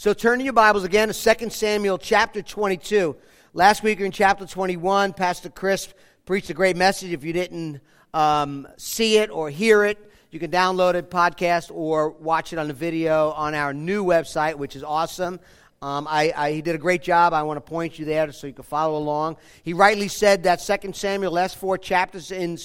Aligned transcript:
So 0.00 0.14
turn 0.14 0.38
to 0.38 0.44
your 0.44 0.52
Bibles 0.52 0.84
again 0.84 1.12
to 1.12 1.34
2 1.34 1.50
Samuel 1.50 1.98
chapter 1.98 2.40
22. 2.40 3.16
Last 3.52 3.82
week 3.82 3.98
we 3.98 4.04
in 4.04 4.12
chapter 4.12 4.46
21. 4.46 5.12
Pastor 5.12 5.48
Chris 5.50 5.92
preached 6.24 6.48
a 6.50 6.54
great 6.54 6.76
message. 6.76 7.10
If 7.10 7.24
you 7.24 7.32
didn't 7.32 7.80
um, 8.14 8.68
see 8.76 9.18
it 9.18 9.28
or 9.28 9.50
hear 9.50 9.82
it, 9.82 9.98
you 10.30 10.38
can 10.38 10.52
download 10.52 10.94
it, 10.94 11.10
podcast, 11.10 11.72
or 11.74 12.10
watch 12.10 12.52
it 12.52 12.60
on 12.60 12.68
the 12.68 12.74
video 12.74 13.30
on 13.30 13.56
our 13.56 13.74
new 13.74 14.04
website, 14.04 14.54
which 14.54 14.76
is 14.76 14.84
awesome. 14.84 15.40
Um, 15.82 16.06
I, 16.08 16.32
I, 16.36 16.52
he 16.52 16.62
did 16.62 16.76
a 16.76 16.78
great 16.78 17.02
job. 17.02 17.32
I 17.32 17.42
want 17.42 17.56
to 17.56 17.68
point 17.68 17.98
you 17.98 18.04
there 18.04 18.30
so 18.30 18.46
you 18.46 18.52
can 18.52 18.62
follow 18.62 18.96
along. 18.96 19.36
He 19.64 19.72
rightly 19.72 20.06
said 20.06 20.44
that 20.44 20.60
2 20.60 20.92
Samuel, 20.92 21.32
last 21.32 21.56
four 21.56 21.76
chapters 21.76 22.30
in 22.30 22.56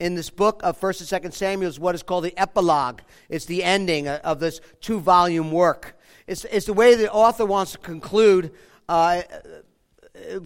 in 0.00 0.16
this 0.16 0.30
book 0.30 0.60
of 0.64 0.80
1st 0.80 1.12
and 1.12 1.22
2nd 1.22 1.32
Samuel 1.32 1.68
is 1.68 1.78
what 1.78 1.94
is 1.94 2.02
called 2.02 2.24
the 2.24 2.36
epilogue. 2.36 3.02
It's 3.28 3.44
the 3.44 3.62
ending 3.62 4.08
of 4.08 4.40
this 4.40 4.60
two 4.80 4.98
volume 4.98 5.52
work. 5.52 5.96
It's, 6.32 6.46
it's 6.46 6.64
the 6.64 6.72
way 6.72 6.94
the 6.94 7.12
author 7.12 7.44
wants 7.44 7.72
to 7.72 7.78
conclude, 7.78 8.52
uh, 8.88 9.20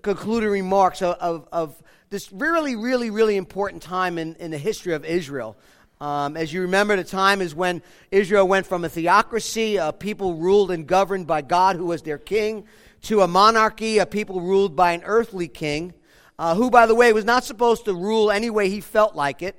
concluding 0.03 0.49
remarks 0.49 1.01
of, 1.01 1.15
of, 1.19 1.49
of, 1.53 1.83
this 2.11 2.33
really, 2.33 2.75
really, 2.75 3.11
really 3.11 3.37
important 3.37 3.85
time 3.85 4.19
in, 4.19 4.35
in 4.41 4.51
the 4.51 4.59
history 4.59 4.95
of 4.95 5.05
Israel. 5.05 5.57
Um, 6.01 6.37
as 6.37 6.53
you 6.53 6.63
remember, 6.63 6.97
the 6.97 7.05
time 7.05 7.41
is 7.41 7.55
when 7.55 7.83
Israel 8.11 8.49
went 8.49 8.67
from 8.67 8.85
a 8.85 8.89
theocracy, 8.89 9.77
a 9.77 9.93
people 9.93 10.35
ruled 10.35 10.73
and 10.73 10.89
governed 10.89 11.29
by 11.29 11.43
God 11.43 11.77
who 11.77 11.87
was 11.87 12.03
their 12.03 12.19
king, 12.19 12.65
to 13.03 13.21
a 13.21 13.29
monarchy, 13.29 13.99
a 13.99 14.07
people 14.07 14.41
ruled 14.41 14.75
by 14.75 14.91
an 14.91 15.03
earthly 15.05 15.47
king, 15.47 15.95
uh, 16.37 16.57
who, 16.57 16.69
by 16.69 16.87
the 16.87 16.97
way, 16.97 17.13
was 17.13 17.25
not 17.25 17.45
supposed 17.45 17.85
to 17.85 17.95
rule 17.95 18.33
any 18.33 18.51
way 18.51 18.71
he 18.71 18.81
felt 18.81 19.15
like 19.15 19.41
it. 19.41 19.55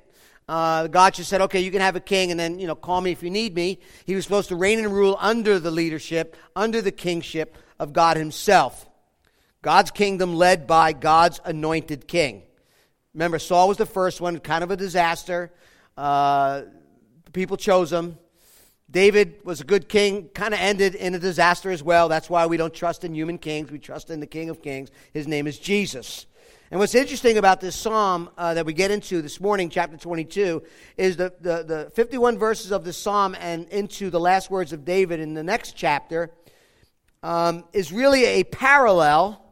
Uh, 0.48 0.86
God 0.86 1.14
just 1.14 1.28
said, 1.28 1.42
okay, 1.42 1.60
you 1.60 1.70
can 1.70 1.82
have 1.82 1.94
a 1.94 2.00
king 2.00 2.30
and 2.30 2.40
then, 2.40 2.58
you 2.58 2.66
know, 2.66 2.74
call 2.74 3.00
me 3.00 3.10
if 3.12 3.22
you 3.22 3.30
need 3.30 3.54
me. 3.54 3.78
He 4.06 4.14
was 4.14 4.24
supposed 4.24 4.48
to 4.48 4.56
reign 4.56 4.78
and 4.78 4.92
rule 4.92 5.16
under 5.20 5.58
the 5.58 5.70
leadership, 5.70 6.36
under 6.56 6.80
the 6.80 6.92
kingship 6.92 7.56
of 7.78 7.92
God 7.92 8.16
himself. 8.16 8.88
God's 9.60 9.90
kingdom 9.90 10.34
led 10.34 10.66
by 10.66 10.92
God's 10.92 11.40
anointed 11.44 12.08
king. 12.08 12.42
Remember, 13.12 13.38
Saul 13.38 13.68
was 13.68 13.76
the 13.76 13.86
first 13.86 14.20
one, 14.20 14.38
kind 14.38 14.64
of 14.64 14.70
a 14.70 14.76
disaster. 14.76 15.52
Uh, 15.96 16.62
people 17.32 17.56
chose 17.56 17.92
him. 17.92 18.16
David 18.90 19.40
was 19.44 19.60
a 19.60 19.64
good 19.64 19.88
king, 19.88 20.28
kind 20.28 20.54
of 20.54 20.60
ended 20.60 20.94
in 20.94 21.14
a 21.14 21.18
disaster 21.18 21.70
as 21.70 21.82
well. 21.82 22.08
That's 22.08 22.30
why 22.30 22.46
we 22.46 22.56
don't 22.56 22.72
trust 22.72 23.04
in 23.04 23.14
human 23.14 23.36
kings. 23.36 23.70
We 23.70 23.78
trust 23.78 24.08
in 24.08 24.20
the 24.20 24.26
King 24.26 24.48
of 24.48 24.62
Kings. 24.62 24.90
His 25.12 25.28
name 25.28 25.46
is 25.46 25.58
Jesus. 25.58 26.24
And 26.70 26.78
what's 26.78 26.94
interesting 26.94 27.38
about 27.38 27.62
this 27.62 27.74
psalm 27.74 28.28
uh, 28.36 28.52
that 28.52 28.66
we 28.66 28.74
get 28.74 28.90
into 28.90 29.22
this 29.22 29.40
morning, 29.40 29.70
chapter 29.70 29.96
22, 29.96 30.62
is 30.98 31.16
the, 31.16 31.32
the, 31.40 31.62
the 31.62 31.90
51 31.94 32.36
verses 32.36 32.72
of 32.72 32.84
this 32.84 32.98
psalm 32.98 33.34
and 33.40 33.66
into 33.70 34.10
the 34.10 34.20
last 34.20 34.50
words 34.50 34.74
of 34.74 34.84
David 34.84 35.18
in 35.18 35.32
the 35.32 35.42
next 35.42 35.76
chapter 35.76 36.30
um, 37.22 37.64
is 37.72 37.90
really 37.90 38.22
a 38.26 38.44
parallel 38.44 39.42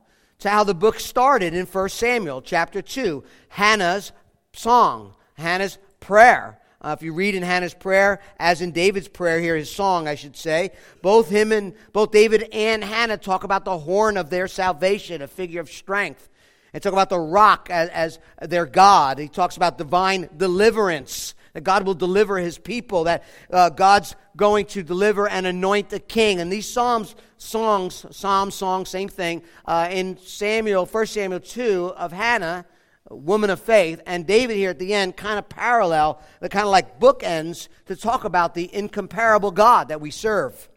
to 0.40 0.50
how 0.50 0.62
the 0.62 0.74
book 0.74 1.00
started 1.00 1.54
in 1.54 1.64
1 1.64 1.88
Samuel, 1.88 2.42
chapter 2.42 2.82
2. 2.82 3.24
Hannah's 3.48 4.12
song, 4.52 5.14
Hannah's 5.38 5.78
prayer. 6.00 6.58
Uh, 6.82 6.94
if 6.98 7.02
you 7.02 7.14
read 7.14 7.34
in 7.34 7.42
Hannah's 7.42 7.72
prayer, 7.72 8.20
as 8.38 8.60
in 8.60 8.72
David's 8.72 9.08
prayer 9.08 9.40
here, 9.40 9.56
his 9.56 9.74
song, 9.74 10.06
I 10.06 10.16
should 10.16 10.36
say, 10.36 10.72
both 11.00 11.30
him 11.30 11.50
and 11.50 11.72
both 11.94 12.10
David 12.10 12.50
and 12.52 12.84
Hannah 12.84 13.16
talk 13.16 13.42
about 13.42 13.64
the 13.64 13.78
horn 13.78 14.18
of 14.18 14.28
their 14.28 14.48
salvation, 14.48 15.22
a 15.22 15.26
figure 15.26 15.62
of 15.62 15.70
strength 15.70 16.28
and 16.76 16.82
talk 16.82 16.92
about 16.92 17.08
the 17.08 17.18
rock 17.18 17.70
as, 17.70 17.88
as 17.88 18.18
their 18.50 18.66
God. 18.66 19.18
He 19.18 19.28
talks 19.28 19.56
about 19.56 19.78
divine 19.78 20.28
deliverance, 20.36 21.34
that 21.54 21.64
God 21.64 21.86
will 21.86 21.94
deliver 21.94 22.36
his 22.36 22.58
people, 22.58 23.04
that 23.04 23.24
uh, 23.50 23.70
God's 23.70 24.14
going 24.36 24.66
to 24.66 24.82
deliver 24.82 25.26
and 25.26 25.46
anoint 25.46 25.88
the 25.88 26.00
king. 26.00 26.38
And 26.38 26.52
these 26.52 26.70
Psalms, 26.70 27.16
songs, 27.38 28.04
Psalm, 28.10 28.50
song, 28.50 28.84
same 28.84 29.08
thing, 29.08 29.42
uh, 29.64 29.88
in 29.90 30.18
Samuel, 30.18 30.84
1 30.84 31.06
Samuel 31.06 31.40
2 31.40 31.94
of 31.96 32.12
Hannah, 32.12 32.66
woman 33.08 33.48
of 33.48 33.58
faith, 33.58 34.02
and 34.04 34.26
David 34.26 34.58
here 34.58 34.68
at 34.68 34.78
the 34.78 34.92
end 34.92 35.16
kind 35.16 35.38
of 35.38 35.48
parallel, 35.48 36.20
the 36.40 36.50
kind 36.50 36.66
of 36.66 36.70
like 36.72 37.00
bookends 37.00 37.68
to 37.86 37.96
talk 37.96 38.24
about 38.24 38.52
the 38.52 38.68
incomparable 38.74 39.50
God 39.50 39.88
that 39.88 40.02
we 40.02 40.10
serve. 40.10 40.68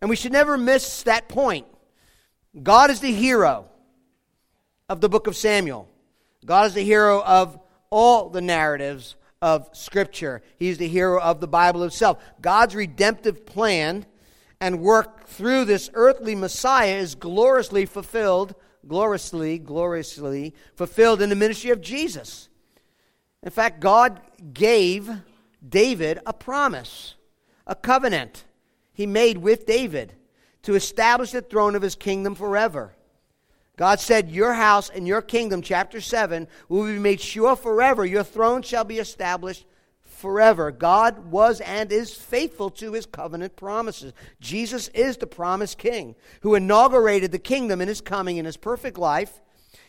And 0.00 0.08
we 0.08 0.16
should 0.16 0.32
never 0.32 0.56
miss 0.56 1.02
that 1.02 1.28
point. 1.28 1.66
God 2.62 2.90
is 2.90 3.00
the 3.00 3.12
hero 3.12 3.68
of 4.88 5.00
the 5.00 5.08
book 5.08 5.26
of 5.26 5.36
Samuel. 5.36 5.88
God 6.44 6.66
is 6.66 6.74
the 6.74 6.84
hero 6.84 7.22
of 7.22 7.58
all 7.90 8.28
the 8.28 8.40
narratives 8.40 9.16
of 9.42 9.68
Scripture. 9.72 10.42
He's 10.58 10.78
the 10.78 10.88
hero 10.88 11.20
of 11.20 11.40
the 11.40 11.48
Bible 11.48 11.82
itself. 11.82 12.22
God's 12.40 12.74
redemptive 12.74 13.46
plan 13.46 14.06
and 14.60 14.80
work 14.80 15.26
through 15.26 15.64
this 15.64 15.90
earthly 15.94 16.34
Messiah 16.34 16.96
is 16.96 17.14
gloriously 17.14 17.84
fulfilled, 17.86 18.54
gloriously, 18.86 19.58
gloriously 19.58 20.54
fulfilled 20.74 21.20
in 21.20 21.28
the 21.28 21.36
ministry 21.36 21.70
of 21.70 21.80
Jesus. 21.80 22.48
In 23.42 23.50
fact, 23.50 23.80
God 23.80 24.20
gave 24.52 25.10
David 25.66 26.20
a 26.26 26.32
promise, 26.32 27.14
a 27.66 27.74
covenant 27.74 28.44
he 28.92 29.06
made 29.06 29.38
with 29.38 29.66
David 29.66 30.14
to 30.62 30.74
establish 30.74 31.32
the 31.32 31.42
throne 31.42 31.74
of 31.74 31.82
his 31.82 31.94
kingdom 31.94 32.34
forever. 32.34 32.95
God 33.76 34.00
said, 34.00 34.30
Your 34.30 34.54
house 34.54 34.88
and 34.88 35.06
your 35.06 35.22
kingdom, 35.22 35.62
chapter 35.62 36.00
7, 36.00 36.48
will 36.68 36.84
be 36.84 36.98
made 36.98 37.20
sure 37.20 37.56
forever. 37.56 38.04
Your 38.06 38.24
throne 38.24 38.62
shall 38.62 38.84
be 38.84 38.98
established 38.98 39.66
forever. 40.02 40.70
God 40.70 41.30
was 41.30 41.60
and 41.60 41.92
is 41.92 42.14
faithful 42.14 42.70
to 42.70 42.92
his 42.92 43.04
covenant 43.04 43.54
promises. 43.54 44.14
Jesus 44.40 44.88
is 44.88 45.18
the 45.18 45.26
promised 45.26 45.76
king 45.76 46.14
who 46.40 46.54
inaugurated 46.54 47.32
the 47.32 47.38
kingdom 47.38 47.80
in 47.80 47.88
his 47.88 48.00
coming 48.00 48.38
in 48.38 48.46
his 48.46 48.56
perfect 48.56 48.96
life. 48.96 49.40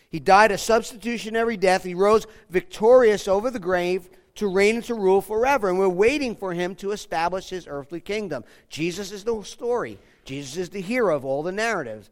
He 0.10 0.20
died 0.20 0.52
a 0.52 0.58
substitutionary 0.58 1.58
death. 1.58 1.84
He 1.84 1.94
rose 1.94 2.28
victorious 2.50 3.28
over 3.28 3.50
the 3.50 3.60
grave 3.60 4.10
to 4.36 4.48
reign 4.48 4.76
and 4.76 4.84
to 4.86 4.96
rule 4.96 5.22
forever. 5.22 5.70
And 5.70 5.80
we're 5.80 5.90
waiting 5.90 6.36
for 6.36 6.54
him 6.54 6.76
to 6.76 6.92
establish 6.92 7.50
his 7.50 7.68
earthly 7.68 8.00
kingdom. 8.00 8.44
Jesus 8.70 9.12
is 9.12 9.24
the 9.24 9.42
story, 9.44 9.98
Jesus 10.26 10.58
is 10.58 10.70
the 10.70 10.82
hero 10.82 11.16
of 11.16 11.24
all 11.24 11.42
the 11.42 11.52
narratives. 11.52 12.10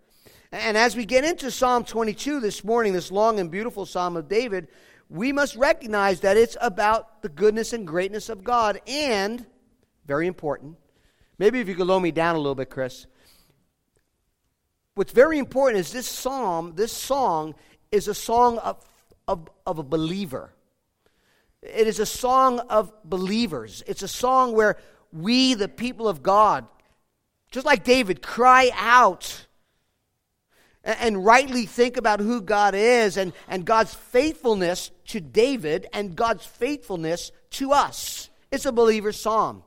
And 0.56 0.78
as 0.78 0.96
we 0.96 1.06
get 1.06 1.26
into 1.26 1.52
Psalm 1.52 1.84
22 1.84 2.40
this 2.40 2.64
morning, 2.64 2.94
this 2.94 3.12
long 3.12 3.42
and 3.42 3.52
beautiful 3.52 3.86
Psalm 3.86 4.16
of 4.16 4.30
David, 4.30 4.70
we 5.10 5.34
must 5.34 5.58
recognize 5.58 6.22
that 6.22 6.38
it's 6.38 6.56
about 6.62 7.22
the 7.22 7.28
goodness 7.28 7.74
and 7.74 7.86
greatness 7.86 8.30
of 8.30 8.42
God. 8.42 8.80
And, 8.88 9.46
very 10.06 10.28
important, 10.28 10.78
maybe 11.38 11.60
if 11.60 11.68
you 11.68 11.76
could 11.76 11.88
lower 11.88 12.00
me 12.00 12.12
down 12.12 12.36
a 12.36 12.38
little 12.38 12.56
bit, 12.56 12.70
Chris. 12.70 13.06
What's 14.94 15.12
very 15.12 15.40
important 15.40 15.82
is 15.82 15.92
this 15.92 16.08
psalm, 16.08 16.72
this 16.76 16.94
song, 16.94 17.56
is 17.92 18.08
a 18.08 18.16
song 18.16 18.58
of, 18.60 18.82
of, 19.28 19.50
of 19.66 19.78
a 19.78 19.84
believer. 19.84 20.54
It 21.62 21.86
is 21.86 22.00
a 22.00 22.06
song 22.06 22.60
of 22.60 22.94
believers. 23.04 23.84
It's 23.88 24.04
a 24.04 24.08
song 24.08 24.54
where 24.54 24.78
we, 25.12 25.54
the 25.54 25.68
people 25.68 26.08
of 26.08 26.24
God, 26.24 26.66
just 27.52 27.66
like 27.66 27.84
David, 27.84 28.22
cry 28.22 28.72
out 28.74 29.45
and 30.86 31.26
rightly 31.26 31.66
think 31.66 31.98
about 31.98 32.20
who 32.20 32.42
God 32.42 32.76
is 32.76 33.18
and, 33.18 33.34
and 33.48 33.66
God's 33.66 33.94
faithfulness 33.94 34.92
to 35.08 35.20
David 35.20 35.88
and 35.92 36.16
God's 36.16 36.46
faithfulness 36.46 37.32
to 37.52 37.72
us. 37.72 38.30
It's 38.52 38.66
a 38.66 38.72
believer's 38.72 39.20
psalm. 39.20 39.64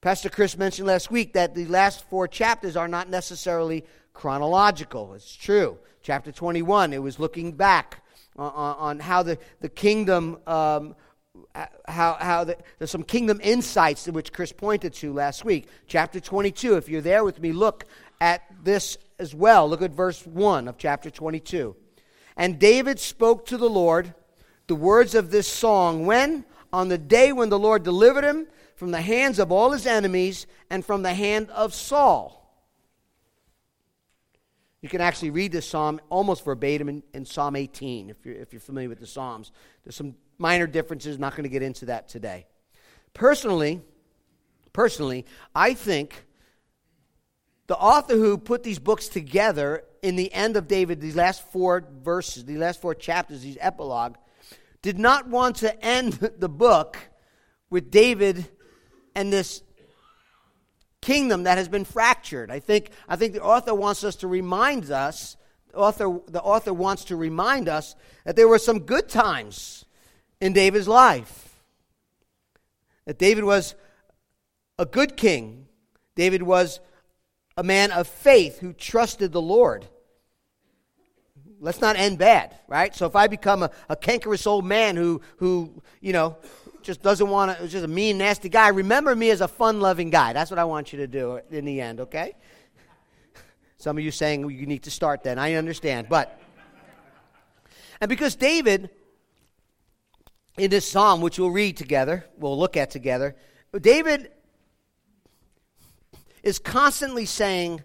Pastor 0.00 0.30
Chris 0.30 0.56
mentioned 0.56 0.88
last 0.88 1.10
week 1.10 1.34
that 1.34 1.54
the 1.54 1.66
last 1.66 2.08
four 2.08 2.26
chapters 2.26 2.74
are 2.74 2.88
not 2.88 3.10
necessarily 3.10 3.84
chronological. 4.14 5.12
It's 5.12 5.36
true. 5.36 5.76
Chapter 6.02 6.32
21, 6.32 6.94
it 6.94 7.02
was 7.02 7.18
looking 7.18 7.52
back 7.52 8.02
on, 8.36 8.76
on 8.78 8.98
how 8.98 9.22
the, 9.22 9.38
the 9.60 9.68
kingdom, 9.68 10.38
um, 10.46 10.96
how, 11.86 12.16
how 12.18 12.44
the, 12.44 12.56
there's 12.78 12.90
some 12.90 13.02
kingdom 13.02 13.40
insights 13.42 14.06
which 14.08 14.32
Chris 14.32 14.52
pointed 14.52 14.94
to 14.94 15.12
last 15.12 15.44
week. 15.44 15.68
Chapter 15.86 16.18
22, 16.18 16.76
if 16.76 16.88
you're 16.88 17.02
there 17.02 17.22
with 17.22 17.38
me, 17.38 17.52
look 17.52 17.84
at 18.22 18.42
this 18.62 18.96
as 19.20 19.34
well. 19.34 19.68
Look 19.68 19.82
at 19.82 19.92
verse 19.92 20.26
1 20.26 20.66
of 20.66 20.78
chapter 20.78 21.10
22. 21.10 21.76
And 22.36 22.58
David 22.58 22.98
spoke 22.98 23.46
to 23.46 23.56
the 23.56 23.68
Lord 23.68 24.14
the 24.66 24.74
words 24.74 25.14
of 25.14 25.30
this 25.30 25.46
song 25.46 26.06
when? 26.06 26.44
On 26.72 26.88
the 26.88 26.98
day 26.98 27.32
when 27.32 27.48
the 27.48 27.58
Lord 27.58 27.82
delivered 27.82 28.24
him 28.24 28.46
from 28.76 28.92
the 28.92 29.00
hands 29.00 29.38
of 29.38 29.52
all 29.52 29.72
his 29.72 29.86
enemies 29.86 30.46
and 30.70 30.84
from 30.84 31.02
the 31.02 31.12
hand 31.12 31.50
of 31.50 31.74
Saul. 31.74 32.40
You 34.80 34.88
can 34.88 35.00
actually 35.00 35.30
read 35.30 35.52
this 35.52 35.68
psalm 35.68 36.00
almost 36.08 36.44
verbatim 36.44 36.88
in, 36.88 37.02
in 37.12 37.26
Psalm 37.26 37.56
18 37.56 38.08
if 38.08 38.24
you're, 38.24 38.36
if 38.36 38.52
you're 38.52 38.60
familiar 38.60 38.88
with 38.88 39.00
the 39.00 39.06
Psalms. 39.06 39.52
There's 39.84 39.96
some 39.96 40.14
minor 40.38 40.66
differences, 40.66 41.18
not 41.18 41.32
going 41.32 41.42
to 41.42 41.50
get 41.50 41.62
into 41.62 41.86
that 41.86 42.08
today. 42.08 42.46
Personally, 43.12 43.82
personally, 44.72 45.26
I 45.54 45.74
think 45.74 46.24
the 47.70 47.76
author 47.76 48.16
who 48.16 48.36
put 48.36 48.64
these 48.64 48.80
books 48.80 49.06
together 49.06 49.84
in 50.02 50.16
the 50.16 50.32
end 50.32 50.56
of 50.56 50.66
David, 50.66 51.00
these 51.00 51.14
last 51.14 51.48
four 51.52 51.84
verses, 52.02 52.44
these 52.44 52.58
last 52.58 52.80
four 52.80 52.96
chapters, 52.96 53.42
these 53.42 53.58
epilogue, 53.60 54.16
did 54.82 54.98
not 54.98 55.28
want 55.28 55.54
to 55.58 55.84
end 55.84 56.14
the 56.38 56.48
book 56.48 56.98
with 57.70 57.88
David 57.92 58.44
and 59.14 59.32
this 59.32 59.62
kingdom 61.00 61.44
that 61.44 61.58
has 61.58 61.68
been 61.68 61.84
fractured. 61.84 62.50
I 62.50 62.58
think, 62.58 62.90
I 63.08 63.14
think 63.14 63.34
the 63.34 63.40
author 63.40 63.72
wants 63.72 64.02
us 64.02 64.16
to 64.16 64.26
remind 64.26 64.90
us, 64.90 65.36
the 65.68 65.78
author, 65.78 66.18
the 66.26 66.42
author 66.42 66.74
wants 66.74 67.04
to 67.04 67.14
remind 67.14 67.68
us 67.68 67.94
that 68.24 68.34
there 68.34 68.48
were 68.48 68.58
some 68.58 68.80
good 68.80 69.08
times 69.08 69.84
in 70.40 70.54
David's 70.54 70.88
life. 70.88 71.62
That 73.04 73.16
David 73.16 73.44
was 73.44 73.76
a 74.76 74.86
good 74.86 75.16
king. 75.16 75.68
David 76.16 76.42
was 76.42 76.80
a 77.60 77.62
man 77.62 77.90
of 77.90 78.08
faith 78.08 78.58
who 78.58 78.72
trusted 78.72 79.32
the 79.32 79.42
Lord. 79.42 79.84
Let's 81.60 81.82
not 81.82 81.96
end 81.96 82.16
bad, 82.16 82.56
right? 82.66 82.96
So 82.96 83.04
if 83.04 83.14
I 83.14 83.26
become 83.26 83.62
a, 83.62 83.70
a 83.90 83.96
cankerous 83.96 84.46
old 84.46 84.64
man 84.64 84.96
who, 84.96 85.20
who, 85.36 85.82
you 86.00 86.14
know, 86.14 86.38
just 86.82 87.02
doesn't 87.02 87.28
want 87.28 87.58
to, 87.58 87.68
just 87.68 87.84
a 87.84 87.88
mean, 87.88 88.16
nasty 88.16 88.48
guy, 88.48 88.68
remember 88.68 89.14
me 89.14 89.28
as 89.28 89.42
a 89.42 89.46
fun 89.46 89.78
loving 89.78 90.08
guy. 90.08 90.32
That's 90.32 90.50
what 90.50 90.58
I 90.58 90.64
want 90.64 90.94
you 90.94 91.00
to 91.00 91.06
do 91.06 91.38
in 91.50 91.66
the 91.66 91.82
end, 91.82 92.00
okay? 92.00 92.32
Some 93.76 93.98
of 93.98 94.04
you 94.04 94.10
saying 94.10 94.48
you 94.48 94.64
need 94.64 94.84
to 94.84 94.90
start 94.90 95.22
then. 95.22 95.38
I 95.38 95.52
understand. 95.52 96.08
But, 96.08 96.40
and 98.00 98.08
because 98.08 98.36
David, 98.36 98.88
in 100.56 100.70
this 100.70 100.90
psalm, 100.90 101.20
which 101.20 101.38
we'll 101.38 101.50
read 101.50 101.76
together, 101.76 102.24
we'll 102.38 102.58
look 102.58 102.78
at 102.78 102.90
together, 102.90 103.36
David 103.78 104.30
is 106.42 106.58
constantly 106.58 107.26
saying, 107.26 107.82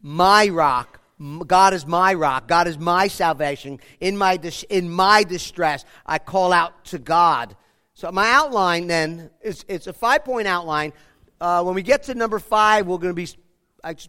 My 0.00 0.48
rock, 0.48 1.00
God 1.46 1.72
is 1.72 1.86
my 1.86 2.12
rock. 2.14 2.46
God 2.46 2.68
is 2.68 2.78
my 2.78 3.08
salvation. 3.08 3.80
In 4.00 4.16
my, 4.16 4.38
in 4.68 4.90
my 4.90 5.22
distress, 5.22 5.84
I 6.04 6.18
call 6.18 6.52
out 6.52 6.84
to 6.86 6.98
God. 6.98 7.56
So 7.94 8.12
my 8.12 8.30
outline 8.30 8.86
then 8.86 9.30
is 9.40 9.64
it's 9.68 9.86
a 9.86 9.92
five 9.92 10.24
point 10.24 10.46
outline. 10.46 10.92
Uh, 11.40 11.62
when 11.62 11.74
we 11.74 11.82
get 11.82 12.02
to 12.04 12.14
number 12.14 12.38
five, 12.38 12.86
we're 12.86 12.98
going 12.98 13.10
to 13.10 13.14
be 13.14 13.28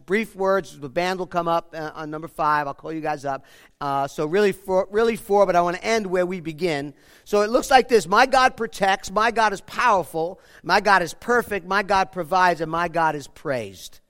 brief 0.04 0.34
words. 0.34 0.78
The 0.78 0.88
band 0.88 1.18
will 1.18 1.26
come 1.26 1.48
up 1.48 1.74
uh, 1.76 1.92
on 1.94 2.10
number 2.10 2.28
five. 2.28 2.66
I'll 2.66 2.74
call 2.74 2.92
you 2.92 3.00
guys 3.00 3.24
up. 3.24 3.44
Uh, 3.80 4.08
so 4.08 4.26
really 4.26 4.52
four, 4.52 4.88
really 4.90 5.16
four, 5.16 5.46
but 5.46 5.56
I 5.56 5.60
want 5.60 5.76
to 5.76 5.84
end 5.84 6.06
where 6.06 6.26
we 6.26 6.40
begin. 6.40 6.94
So 7.24 7.42
it 7.42 7.50
looks 7.50 7.70
like 7.70 7.88
this: 7.88 8.06
My 8.06 8.26
God 8.26 8.56
protects. 8.56 9.10
My 9.10 9.30
God 9.30 9.52
is 9.52 9.60
powerful. 9.60 10.40
My 10.62 10.80
God 10.80 11.02
is 11.02 11.14
perfect. 11.14 11.66
My 11.66 11.82
God 11.82 12.12
provides, 12.12 12.60
and 12.60 12.70
my 12.70 12.88
God 12.88 13.14
is 13.14 13.28
praised. 13.28 14.00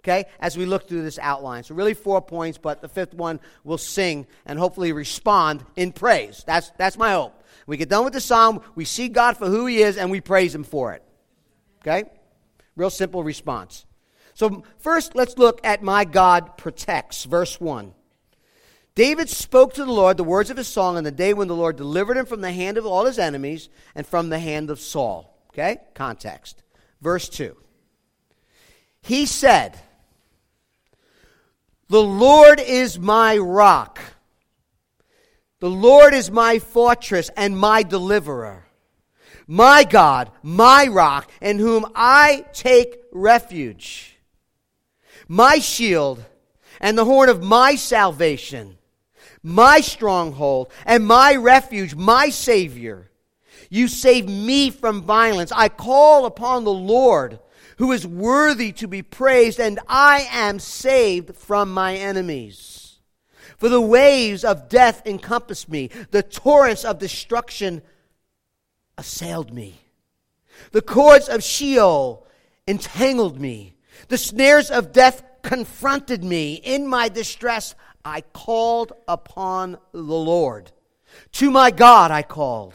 Okay, 0.00 0.24
as 0.40 0.56
we 0.56 0.66
look 0.66 0.88
through 0.88 1.02
this 1.02 1.18
outline. 1.20 1.62
So 1.62 1.76
really 1.76 1.94
four 1.94 2.20
points, 2.20 2.58
but 2.58 2.80
the 2.80 2.88
fifth 2.88 3.14
one 3.14 3.38
will 3.62 3.78
sing 3.78 4.26
and 4.46 4.58
hopefully 4.58 4.92
respond 4.92 5.64
in 5.76 5.92
praise. 5.92 6.42
That's 6.46 6.70
that's 6.76 6.98
my 6.98 7.12
hope. 7.12 7.34
We 7.66 7.76
get 7.76 7.88
done 7.88 8.04
with 8.04 8.12
the 8.12 8.20
psalm, 8.20 8.62
we 8.74 8.84
see 8.84 9.08
God 9.08 9.36
for 9.36 9.46
who 9.46 9.66
He 9.66 9.82
is, 9.82 9.96
and 9.96 10.10
we 10.10 10.20
praise 10.20 10.54
Him 10.54 10.64
for 10.64 10.94
it. 10.94 11.02
Okay? 11.82 12.08
Real 12.76 12.90
simple 12.90 13.22
response. 13.22 13.86
So, 14.34 14.64
first, 14.78 15.14
let's 15.14 15.38
look 15.38 15.60
at 15.64 15.82
my 15.82 16.04
God 16.04 16.56
protects, 16.56 17.24
verse 17.24 17.60
1. 17.60 17.92
David 18.94 19.28
spoke 19.28 19.74
to 19.74 19.84
the 19.84 19.92
Lord 19.92 20.16
the 20.16 20.24
words 20.24 20.50
of 20.50 20.56
his 20.56 20.68
song 20.68 20.96
on 20.96 21.04
the 21.04 21.10
day 21.10 21.32
when 21.32 21.48
the 21.48 21.56
Lord 21.56 21.76
delivered 21.76 22.16
him 22.16 22.26
from 22.26 22.40
the 22.40 22.52
hand 22.52 22.76
of 22.76 22.86
all 22.86 23.06
his 23.06 23.18
enemies 23.18 23.68
and 23.94 24.06
from 24.06 24.28
the 24.28 24.38
hand 24.38 24.70
of 24.70 24.80
Saul. 24.80 25.34
Okay? 25.50 25.78
Context. 25.94 26.62
Verse 27.00 27.28
2. 27.28 27.56
He 29.00 29.26
said, 29.26 29.78
The 31.88 32.02
Lord 32.02 32.60
is 32.60 32.98
my 32.98 33.38
rock 33.38 33.98
the 35.62 35.70
Lord 35.70 36.12
is 36.12 36.28
my 36.28 36.58
fortress 36.58 37.30
and 37.36 37.56
my 37.56 37.84
deliverer, 37.84 38.66
my 39.46 39.84
God, 39.84 40.28
my 40.42 40.88
rock, 40.88 41.30
in 41.40 41.60
whom 41.60 41.86
I 41.94 42.46
take 42.52 42.96
refuge, 43.12 44.11
my 45.28 45.58
shield 45.58 46.24
and 46.80 46.96
the 46.96 47.04
horn 47.04 47.28
of 47.28 47.42
my 47.42 47.74
salvation, 47.74 48.78
my 49.42 49.80
stronghold 49.80 50.70
and 50.84 51.06
my 51.06 51.34
refuge, 51.36 51.94
my 51.94 52.28
Savior. 52.28 53.10
You 53.70 53.88
save 53.88 54.28
me 54.28 54.70
from 54.70 55.02
violence. 55.02 55.52
I 55.52 55.68
call 55.68 56.26
upon 56.26 56.64
the 56.64 56.72
Lord 56.72 57.38
who 57.78 57.92
is 57.92 58.06
worthy 58.06 58.72
to 58.72 58.86
be 58.86 59.02
praised, 59.02 59.58
and 59.58 59.80
I 59.88 60.26
am 60.30 60.58
saved 60.58 61.34
from 61.36 61.72
my 61.72 61.96
enemies. 61.96 63.00
For 63.56 63.68
the 63.68 63.80
waves 63.80 64.44
of 64.44 64.68
death 64.68 65.06
encompassed 65.06 65.68
me, 65.68 65.88
the 66.10 66.22
torrents 66.22 66.84
of 66.84 66.98
destruction 66.98 67.82
assailed 68.98 69.52
me. 69.52 69.80
The 70.72 70.82
cords 70.82 71.28
of 71.28 71.42
Sheol 71.42 72.26
entangled 72.68 73.40
me. 73.40 73.76
The 74.08 74.18
snares 74.18 74.70
of 74.70 74.92
death 74.92 75.22
confronted 75.42 76.22
me. 76.22 76.54
In 76.54 76.86
my 76.86 77.08
distress, 77.08 77.74
I 78.04 78.20
called 78.20 78.92
upon 79.08 79.78
the 79.92 80.00
Lord. 80.00 80.72
To 81.32 81.50
my 81.50 81.70
God 81.70 82.10
I 82.10 82.22
called. 82.22 82.74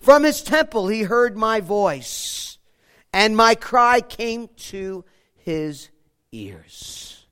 From 0.00 0.24
his 0.24 0.42
temple 0.42 0.88
he 0.88 1.02
heard 1.02 1.36
my 1.36 1.60
voice, 1.60 2.58
and 3.12 3.36
my 3.36 3.54
cry 3.54 4.00
came 4.00 4.48
to 4.56 5.04
his 5.34 5.90
ears. 6.32 7.26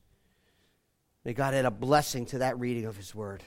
May 1.26 1.32
God 1.32 1.54
add 1.54 1.64
a 1.64 1.72
blessing 1.72 2.24
to 2.26 2.38
that 2.38 2.58
reading 2.60 2.84
of 2.84 2.96
His 2.96 3.12
Word. 3.12 3.42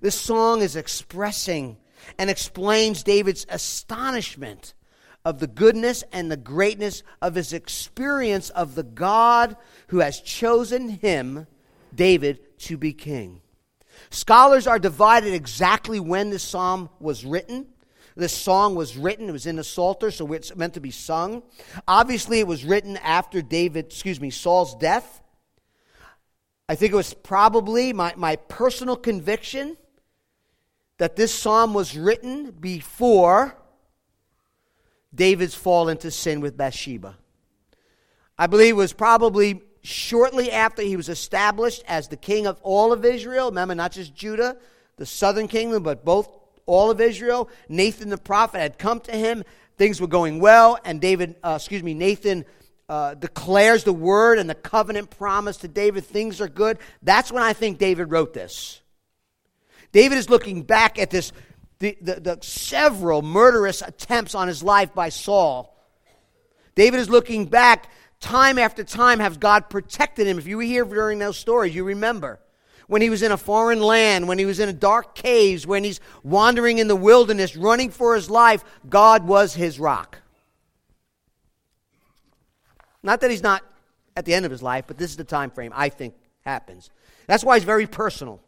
This 0.00 0.20
song 0.20 0.60
is 0.60 0.74
expressing 0.74 1.76
and 2.18 2.28
explains 2.28 3.04
David's 3.04 3.46
astonishment 3.48 4.74
of 5.24 5.40
the 5.40 5.46
goodness 5.46 6.04
and 6.12 6.30
the 6.30 6.36
greatness 6.36 7.02
of 7.20 7.34
his 7.34 7.52
experience 7.52 8.50
of 8.50 8.74
the 8.74 8.82
God 8.82 9.56
who 9.88 9.98
has 9.98 10.20
chosen 10.20 10.88
him, 10.88 11.46
David, 11.94 12.40
to 12.60 12.76
be 12.76 12.92
king. 12.92 13.40
Scholars 14.10 14.66
are 14.66 14.78
divided 14.78 15.34
exactly 15.34 16.00
when 16.00 16.30
this 16.30 16.42
psalm 16.42 16.88
was 17.00 17.24
written. 17.24 17.66
This 18.16 18.36
song 18.36 18.74
was 18.74 18.96
written, 18.96 19.28
it 19.28 19.32
was 19.32 19.46
in 19.46 19.54
the 19.54 19.62
Psalter, 19.62 20.10
so 20.10 20.32
it's 20.32 20.54
meant 20.56 20.74
to 20.74 20.80
be 20.80 20.90
sung. 20.90 21.44
Obviously, 21.86 22.40
it 22.40 22.48
was 22.48 22.64
written 22.64 22.96
after 22.96 23.40
David, 23.42 23.86
excuse 23.86 24.20
me, 24.20 24.30
Saul's 24.30 24.74
death. 24.74 25.22
I 26.68 26.74
think 26.74 26.92
it 26.92 26.96
was 26.96 27.14
probably 27.14 27.92
my, 27.92 28.14
my 28.16 28.34
personal 28.34 28.96
conviction 28.96 29.76
that 30.98 31.14
this 31.14 31.32
psalm 31.32 31.74
was 31.74 31.96
written 31.96 32.50
before 32.50 33.56
David's 35.14 35.54
fall 35.54 35.88
into 35.88 36.10
sin 36.10 36.40
with 36.40 36.56
Bathsheba. 36.56 37.16
I 38.38 38.46
believe 38.46 38.74
it 38.74 38.76
was 38.76 38.92
probably 38.92 39.62
shortly 39.82 40.52
after 40.52 40.82
he 40.82 40.96
was 40.96 41.08
established 41.08 41.82
as 41.88 42.08
the 42.08 42.16
king 42.16 42.46
of 42.46 42.60
all 42.62 42.92
of 42.92 43.04
Israel. 43.04 43.48
Remember, 43.48 43.74
not 43.74 43.92
just 43.92 44.14
Judah, 44.14 44.56
the 44.96 45.06
southern 45.06 45.48
kingdom, 45.48 45.82
but 45.82 46.04
both 46.04 46.28
all 46.66 46.90
of 46.90 47.00
Israel. 47.00 47.48
Nathan 47.68 48.10
the 48.10 48.18
prophet 48.18 48.58
had 48.58 48.78
come 48.78 49.00
to 49.00 49.12
him. 49.12 49.44
Things 49.76 50.00
were 50.00 50.08
going 50.08 50.40
well, 50.40 50.78
and 50.84 51.00
David, 51.00 51.36
uh, 51.42 51.54
excuse 51.56 51.82
me, 51.82 51.94
Nathan 51.94 52.44
uh, 52.88 53.14
declares 53.14 53.84
the 53.84 53.92
word 53.92 54.38
and 54.38 54.48
the 54.48 54.54
covenant 54.54 55.10
promise 55.10 55.56
to 55.58 55.68
David, 55.68 56.04
things 56.04 56.40
are 56.40 56.48
good. 56.48 56.78
That's 57.02 57.30
when 57.30 57.42
I 57.42 57.52
think 57.52 57.78
David 57.78 58.10
wrote 58.10 58.34
this. 58.34 58.80
David 59.92 60.18
is 60.18 60.28
looking 60.28 60.62
back 60.62 60.98
at 60.98 61.10
this, 61.10 61.32
the, 61.78 61.96
the, 62.00 62.14
the 62.20 62.38
several 62.42 63.22
murderous 63.22 63.82
attempts 63.82 64.34
on 64.34 64.48
his 64.48 64.62
life 64.62 64.94
by 64.94 65.08
Saul. 65.08 65.74
David 66.74 67.00
is 67.00 67.08
looking 67.08 67.46
back 67.46 67.90
time 68.20 68.58
after 68.58 68.84
time, 68.84 69.20
has 69.20 69.36
God 69.36 69.70
protected 69.70 70.26
him. 70.26 70.38
If 70.38 70.46
you 70.46 70.56
were 70.56 70.62
here 70.62 70.84
during 70.84 71.18
those 71.18 71.38
stories, 71.38 71.74
you 71.74 71.84
remember 71.84 72.40
when 72.88 73.02
he 73.02 73.10
was 73.10 73.22
in 73.22 73.32
a 73.32 73.36
foreign 73.36 73.80
land, 73.80 74.26
when 74.26 74.38
he 74.38 74.46
was 74.46 74.58
in 74.58 74.68
a 74.68 74.72
dark 74.72 75.14
caves, 75.14 75.66
when 75.66 75.84
he's 75.84 76.00
wandering 76.22 76.78
in 76.78 76.88
the 76.88 76.96
wilderness, 76.96 77.54
running 77.54 77.90
for 77.90 78.14
his 78.14 78.30
life, 78.30 78.64
God 78.88 79.26
was 79.26 79.54
his 79.54 79.78
rock. 79.78 80.18
Not 83.02 83.20
that 83.20 83.30
he's 83.30 83.42
not 83.42 83.62
at 84.16 84.24
the 84.24 84.34
end 84.34 84.44
of 84.44 84.50
his 84.50 84.62
life, 84.62 84.84
but 84.88 84.98
this 84.98 85.10
is 85.10 85.16
the 85.16 85.24
time 85.24 85.50
frame 85.50 85.72
I 85.74 85.90
think 85.90 86.14
happens. 86.44 86.90
That's 87.26 87.44
why 87.44 87.56
it's 87.56 87.64
very 87.64 87.86
personal. 87.86 88.40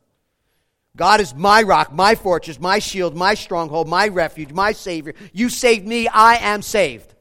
God 0.96 1.20
is 1.20 1.34
my 1.34 1.62
rock, 1.62 1.92
my 1.92 2.14
fortress, 2.14 2.58
my 2.58 2.78
shield, 2.78 3.16
my 3.16 3.34
stronghold, 3.34 3.88
my 3.88 4.08
refuge, 4.08 4.52
my 4.52 4.72
Savior. 4.72 5.14
You 5.32 5.48
saved 5.48 5.86
me, 5.86 6.08
I 6.08 6.36
am 6.36 6.62
saved. 6.62 7.14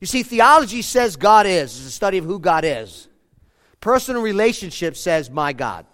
You 0.00 0.06
see, 0.06 0.22
theology 0.22 0.82
says 0.82 1.16
God 1.16 1.46
is, 1.46 1.76
it's 1.76 1.86
a 1.86 1.90
study 1.90 2.18
of 2.18 2.24
who 2.24 2.38
God 2.38 2.64
is. 2.64 3.08
Personal 3.80 4.22
relationship 4.22 4.96
says 4.96 5.30
my 5.30 5.52
God. 5.52 5.86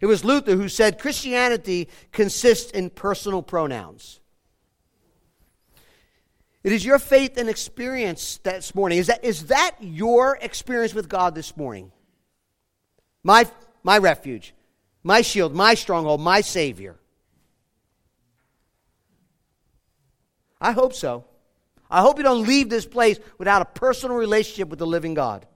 It 0.00 0.06
was 0.06 0.24
Luther 0.24 0.56
who 0.56 0.68
said 0.68 0.98
Christianity 0.98 1.88
consists 2.12 2.70
in 2.70 2.90
personal 2.90 3.42
pronouns. 3.42 4.20
It 6.62 6.72
is 6.72 6.84
your 6.84 6.98
faith 6.98 7.36
and 7.36 7.48
experience 7.48 8.38
this 8.38 8.74
morning. 8.74 8.98
Is 8.98 9.08
that, 9.08 9.22
is 9.22 9.46
that 9.46 9.76
your 9.80 10.38
experience 10.40 10.94
with 10.94 11.08
God 11.08 11.34
this 11.34 11.56
morning? 11.56 11.92
My, 13.22 13.46
my 13.84 13.98
refuge, 13.98 14.54
my 15.04 15.20
shield, 15.20 15.54
my 15.54 15.74
stronghold, 15.74 16.20
my 16.20 16.40
Savior. 16.40 16.96
I 20.60 20.72
hope 20.72 20.94
so. 20.94 21.26
I 21.90 22.00
hope 22.00 22.16
you 22.16 22.24
don't 22.24 22.46
leave 22.46 22.70
this 22.70 22.86
place 22.86 23.20
without 23.38 23.62
a 23.62 23.66
personal 23.66 24.16
relationship 24.16 24.68
with 24.68 24.78
the 24.78 24.86
living 24.86 25.14
God. 25.14 25.46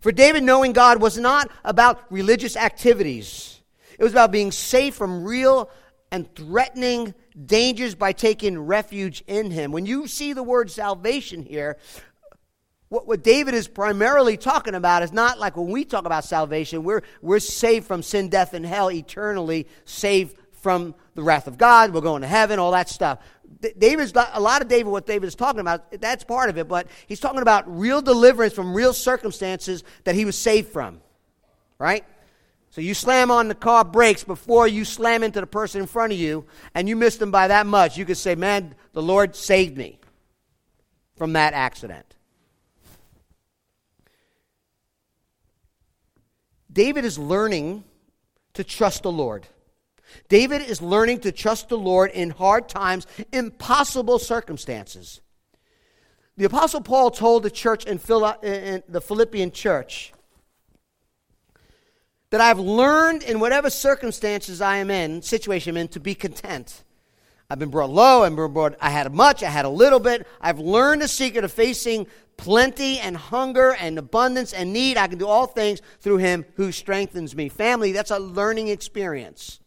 For 0.00 0.12
David, 0.12 0.42
knowing 0.42 0.72
God 0.74 1.00
was 1.00 1.16
not 1.16 1.50
about 1.64 2.04
religious 2.12 2.56
activities, 2.56 3.60
it 3.98 4.04
was 4.04 4.12
about 4.12 4.30
being 4.30 4.52
safe 4.52 4.94
from 4.94 5.24
real 5.24 5.70
and 6.12 6.32
threatening 6.34 7.14
dangers 7.46 7.94
by 7.94 8.12
taking 8.12 8.58
refuge 8.58 9.24
in 9.26 9.50
Him. 9.50 9.72
When 9.72 9.86
you 9.86 10.06
see 10.06 10.34
the 10.34 10.42
word 10.42 10.70
salvation 10.70 11.42
here, 11.42 11.78
what, 12.88 13.06
what 13.06 13.22
David 13.22 13.54
is 13.54 13.68
primarily 13.68 14.36
talking 14.36 14.74
about 14.74 15.02
is 15.02 15.12
not 15.12 15.38
like 15.38 15.56
when 15.56 15.68
we 15.68 15.84
talk 15.84 16.06
about 16.06 16.24
salvation, 16.24 16.84
we're, 16.84 17.02
we're 17.20 17.38
saved 17.38 17.86
from 17.86 18.02
sin, 18.02 18.28
death, 18.28 18.54
and 18.54 18.64
hell 18.64 18.90
eternally, 18.90 19.66
saved 19.84 20.36
from 20.52 20.94
the 21.14 21.22
wrath 21.22 21.46
of 21.46 21.58
God, 21.58 21.92
we're 21.92 22.00
going 22.00 22.22
to 22.22 22.28
heaven, 22.28 22.58
all 22.58 22.72
that 22.72 22.88
stuff. 22.88 23.18
David's 23.78 24.12
a 24.14 24.40
lot 24.40 24.62
of 24.62 24.68
David, 24.68 24.90
what 24.90 25.06
David 25.06 25.26
is 25.26 25.34
talking 25.34 25.60
about, 25.60 26.00
that's 26.00 26.24
part 26.24 26.50
of 26.50 26.58
it, 26.58 26.68
but 26.68 26.86
he's 27.06 27.20
talking 27.20 27.42
about 27.42 27.78
real 27.78 28.02
deliverance 28.02 28.54
from 28.54 28.74
real 28.74 28.92
circumstances 28.92 29.84
that 30.04 30.14
he 30.14 30.24
was 30.24 30.36
saved 30.36 30.68
from. 30.68 31.00
Right? 31.78 32.04
So 32.70 32.80
you 32.80 32.94
slam 32.94 33.30
on 33.30 33.48
the 33.48 33.54
car 33.54 33.84
brakes 33.84 34.24
before 34.24 34.68
you 34.68 34.84
slam 34.84 35.22
into 35.22 35.40
the 35.40 35.46
person 35.46 35.80
in 35.80 35.86
front 35.86 36.12
of 36.12 36.18
you, 36.18 36.44
and 36.74 36.88
you 36.88 36.96
missed 36.96 37.18
them 37.18 37.30
by 37.30 37.48
that 37.48 37.66
much. 37.66 37.96
You 37.96 38.04
could 38.04 38.16
say, 38.16 38.34
Man, 38.34 38.74
the 38.92 39.02
Lord 39.02 39.34
saved 39.34 39.76
me 39.76 39.98
from 41.16 41.32
that 41.32 41.54
accident. 41.54 42.07
David 46.78 47.04
is 47.04 47.18
learning 47.18 47.82
to 48.54 48.62
trust 48.62 49.02
the 49.02 49.10
Lord. 49.10 49.48
David 50.28 50.62
is 50.62 50.80
learning 50.80 51.18
to 51.22 51.32
trust 51.32 51.68
the 51.68 51.76
Lord 51.76 52.12
in 52.12 52.30
hard 52.30 52.68
times, 52.68 53.04
impossible 53.32 54.20
circumstances. 54.20 55.20
The 56.36 56.44
Apostle 56.44 56.80
Paul 56.80 57.10
told 57.10 57.42
the 57.42 57.50
church 57.50 57.84
in, 57.84 57.96
the 57.98 59.02
Philippian 59.04 59.50
church 59.50 60.12
that 62.30 62.40
I've 62.40 62.60
learned 62.60 63.24
in 63.24 63.40
whatever 63.40 63.70
circumstances 63.70 64.60
I 64.60 64.76
am 64.76 64.88
in, 64.88 65.20
situation 65.20 65.70
I'm 65.70 65.78
in, 65.78 65.88
to 65.88 65.98
be 65.98 66.14
content. 66.14 66.84
I've 67.50 67.58
been 67.58 67.70
brought 67.70 67.90
low, 67.90 68.24
I've 68.24 68.36
been 68.36 68.52
brought, 68.52 68.76
I 68.80 68.90
had 68.90 69.12
much, 69.12 69.42
I 69.42 69.48
had 69.48 69.64
a 69.64 69.70
little 69.70 70.00
bit. 70.00 70.26
I've 70.40 70.58
learned 70.58 71.02
the 71.02 71.08
secret 71.08 71.44
of 71.44 71.52
facing 71.52 72.06
plenty 72.36 72.98
and 72.98 73.16
hunger 73.16 73.74
and 73.74 73.98
abundance 73.98 74.52
and 74.52 74.72
need. 74.72 74.96
I 74.96 75.08
can 75.08 75.18
do 75.18 75.26
all 75.26 75.46
things 75.46 75.80
through 76.00 76.18
him 76.18 76.44
who 76.56 76.72
strengthens 76.72 77.34
me. 77.34 77.48
Family, 77.48 77.92
that's 77.92 78.10
a 78.10 78.18
learning 78.18 78.68
experience 78.68 79.60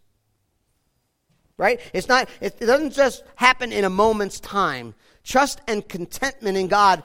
right? 1.61 1.79
It's 1.93 2.07
not, 2.07 2.27
it 2.41 2.59
doesn't 2.59 2.93
just 2.93 3.23
happen 3.35 3.71
in 3.71 3.85
a 3.85 3.89
moment's 3.89 4.39
time. 4.39 4.95
Trust 5.23 5.61
and 5.67 5.88
contentment 5.88 6.57
in 6.57 6.67
God 6.67 7.03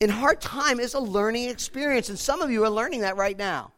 in 0.00 0.10
hard 0.10 0.42
time 0.42 0.78
is 0.78 0.92
a 0.92 1.00
learning 1.00 1.48
experience. 1.48 2.10
And 2.10 2.18
some 2.18 2.42
of 2.42 2.50
you 2.50 2.62
are 2.64 2.70
learning 2.70 3.00
that 3.00 3.16
right 3.16 3.38
now. 3.38 3.72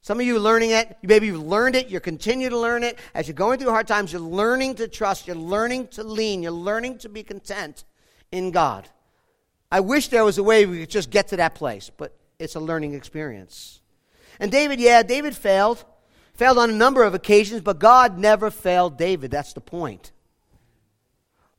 Some 0.00 0.20
of 0.20 0.26
you 0.26 0.38
learning 0.38 0.70
it. 0.70 0.96
Maybe 1.02 1.26
you've 1.26 1.42
learned 1.42 1.74
it. 1.74 1.88
You 1.88 2.00
continue 2.00 2.48
to 2.48 2.58
learn 2.58 2.82
it. 2.82 2.98
As 3.14 3.26
you're 3.26 3.34
going 3.34 3.58
through 3.58 3.70
hard 3.70 3.88
times, 3.88 4.12
you're 4.12 4.22
learning 4.22 4.76
to 4.76 4.88
trust. 4.88 5.26
You're 5.26 5.36
learning 5.36 5.88
to 5.88 6.04
lean. 6.04 6.42
You're 6.42 6.52
learning 6.52 6.98
to 6.98 7.08
be 7.08 7.22
content 7.22 7.84
in 8.32 8.50
God. 8.50 8.88
I 9.70 9.80
wish 9.80 10.08
there 10.08 10.24
was 10.24 10.38
a 10.38 10.42
way 10.42 10.64
we 10.64 10.80
could 10.80 10.90
just 10.90 11.10
get 11.10 11.28
to 11.28 11.36
that 11.36 11.54
place, 11.54 11.90
but 11.94 12.16
it's 12.38 12.54
a 12.54 12.60
learning 12.60 12.94
experience. 12.94 13.80
And 14.40 14.50
David, 14.50 14.80
yeah, 14.80 15.02
David 15.02 15.36
failed. 15.36 15.84
Failed 16.34 16.58
on 16.58 16.70
a 16.70 16.74
number 16.74 17.02
of 17.02 17.14
occasions, 17.14 17.60
but 17.62 17.80
God 17.80 18.16
never 18.16 18.50
failed 18.50 18.96
David. 18.96 19.32
That's 19.32 19.52
the 19.52 19.60
point. 19.60 20.12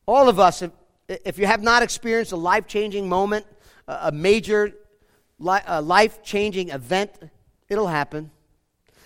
All 0.05 0.29
of 0.29 0.39
us, 0.39 0.61
if, 0.61 0.71
if 1.07 1.37
you 1.37 1.45
have 1.45 1.61
not 1.61 1.83
experienced 1.83 2.31
a 2.31 2.37
life 2.37 2.65
changing 2.65 3.09
moment, 3.09 3.45
a 3.87 4.11
major 4.11 4.73
life 5.37 6.23
changing 6.23 6.69
event, 6.69 7.11
it'll 7.69 7.87
happen. 7.87 8.31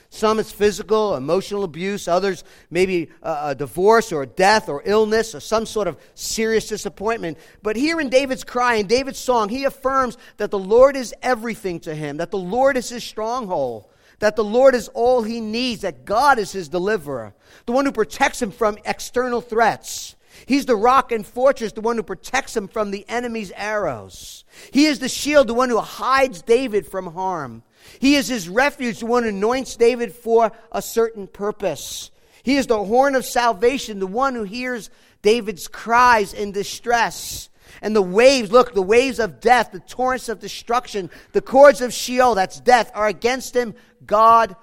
Some 0.09 0.37
it's 0.37 0.51
physical, 0.51 1.15
emotional 1.15 1.63
abuse. 1.63 2.07
Others 2.07 2.43
maybe 2.69 3.09
a 3.23 3.55
divorce 3.55 4.11
or 4.11 4.21
a 4.21 4.27
death 4.27 4.69
or 4.69 4.83
illness 4.85 5.33
or 5.33 5.39
some 5.39 5.65
sort 5.65 5.87
of 5.87 5.97
serious 6.13 6.67
disappointment. 6.67 7.39
But 7.63 7.75
here 7.75 7.99
in 7.99 8.09
David's 8.09 8.43
cry, 8.43 8.75
in 8.75 8.85
David's 8.85 9.17
song, 9.17 9.49
he 9.49 9.63
affirms 9.63 10.17
that 10.37 10.51
the 10.51 10.59
Lord 10.59 10.95
is 10.95 11.15
everything 11.23 11.79
to 11.81 11.95
him, 11.95 12.17
that 12.17 12.29
the 12.29 12.37
Lord 12.37 12.77
is 12.77 12.89
his 12.89 13.03
stronghold 13.03 13.87
that 14.23 14.37
the 14.37 14.43
Lord 14.43 14.73
is 14.73 14.87
all 14.89 15.23
he 15.23 15.41
needs, 15.41 15.81
that 15.81 16.05
God 16.05 16.39
is 16.39 16.53
his 16.53 16.69
deliverer, 16.69 17.33
the 17.65 17.73
one 17.73 17.85
who 17.85 17.91
protects 17.91 18.41
him 18.41 18.51
from 18.51 18.77
external 18.85 19.41
threats. 19.41 20.15
He's 20.45 20.65
the 20.65 20.77
rock 20.77 21.11
and 21.11 21.27
fortress, 21.27 21.73
the 21.73 21.81
one 21.81 21.97
who 21.97 22.03
protects 22.03 22.55
him 22.55 22.69
from 22.69 22.91
the 22.91 23.05
enemy's 23.09 23.51
arrows. 23.51 24.45
He 24.71 24.85
is 24.85 24.99
the 24.99 25.09
shield, 25.09 25.47
the 25.47 25.53
one 25.53 25.69
who 25.69 25.79
hides 25.79 26.41
David 26.41 26.87
from 26.87 27.07
harm. 27.13 27.63
He 27.99 28.15
is 28.15 28.27
his 28.27 28.49
refuge, 28.49 28.99
the 28.99 29.05
one 29.05 29.23
who 29.23 29.29
anoints 29.29 29.75
David 29.75 30.13
for 30.13 30.51
a 30.71 30.81
certain 30.81 31.27
purpose. 31.27 32.11
He 32.43 32.57
is 32.57 32.67
the 32.67 32.83
horn 32.83 33.15
of 33.15 33.25
salvation, 33.25 33.99
the 33.99 34.07
one 34.07 34.35
who 34.35 34.43
hears 34.43 34.89
David's 35.21 35.67
cries 35.67 36.33
in 36.33 36.51
distress. 36.51 37.49
And 37.81 37.95
the 37.95 38.01
waves, 38.01 38.51
look, 38.51 38.73
the 38.73 38.81
waves 38.81 39.19
of 39.19 39.39
death, 39.39 39.71
the 39.71 39.79
torrents 39.79 40.29
of 40.29 40.39
destruction, 40.39 41.09
the 41.31 41.41
cords 41.41 41.81
of 41.81 41.93
Sheol, 41.93 42.35
that's 42.35 42.59
death, 42.59 42.91
are 42.93 43.07
against 43.07 43.55
him. 43.55 43.73
God 44.05 44.55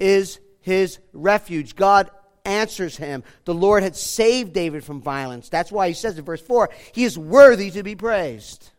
is 0.00 0.40
his 0.60 0.98
refuge. 1.12 1.76
God 1.76 2.10
answers 2.44 2.96
him. 2.96 3.24
The 3.44 3.54
Lord 3.54 3.82
had 3.82 3.96
saved 3.96 4.52
David 4.52 4.84
from 4.84 5.02
violence. 5.02 5.48
That's 5.48 5.70
why 5.70 5.88
he 5.88 5.94
says 5.94 6.18
in 6.18 6.24
verse 6.24 6.40
4 6.40 6.70
he 6.92 7.04
is 7.04 7.18
worthy 7.18 7.70
to 7.72 7.82
be 7.82 7.94
praised. 7.96 8.70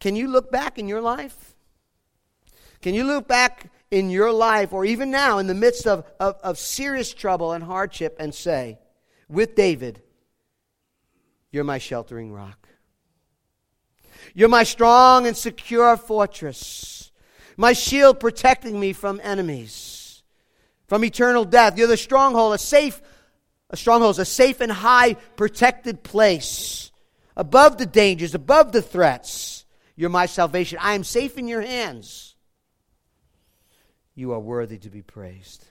Can 0.00 0.16
you 0.16 0.28
look 0.28 0.50
back 0.50 0.78
in 0.78 0.88
your 0.88 1.00
life? 1.00 1.54
Can 2.80 2.94
you 2.94 3.04
look 3.04 3.26
back 3.26 3.70
in 3.90 4.10
your 4.10 4.30
life, 4.30 4.72
or 4.72 4.84
even 4.84 5.10
now 5.10 5.38
in 5.38 5.46
the 5.46 5.54
midst 5.54 5.86
of, 5.86 6.04
of, 6.20 6.36
of 6.42 6.58
serious 6.58 7.12
trouble 7.12 7.52
and 7.52 7.64
hardship, 7.64 8.16
and 8.20 8.34
say, 8.34 8.78
with 9.28 9.54
David, 9.54 10.02
You're 11.50 11.64
my 11.64 11.78
sheltering 11.78 12.32
rock. 12.32 12.68
You're 14.34 14.48
my 14.48 14.64
strong 14.64 15.26
and 15.26 15.36
secure 15.36 15.96
fortress 15.96 16.98
my 17.58 17.72
shield 17.72 18.20
protecting 18.20 18.78
me 18.78 18.92
from 18.94 19.20
enemies, 19.22 20.22
from 20.86 21.04
eternal 21.04 21.44
death. 21.44 21.76
You're 21.76 21.88
the 21.88 21.96
stronghold, 21.96 22.54
a 22.54 22.58
safe, 22.58 23.02
a 23.68 23.76
stronghold 23.76 24.18
a 24.20 24.24
safe 24.24 24.60
and 24.60 24.70
high 24.70 25.14
protected 25.36 26.04
place, 26.04 26.92
above 27.36 27.76
the 27.76 27.84
dangers, 27.84 28.34
above 28.34 28.70
the 28.70 28.80
threats. 28.80 29.57
You're 29.98 30.10
my 30.10 30.26
salvation. 30.26 30.78
I 30.80 30.94
am 30.94 31.02
safe 31.02 31.36
in 31.38 31.48
your 31.48 31.60
hands. 31.60 32.36
You 34.14 34.30
are 34.30 34.38
worthy 34.38 34.78
to 34.78 34.90
be 34.90 35.02
praised. 35.02 35.66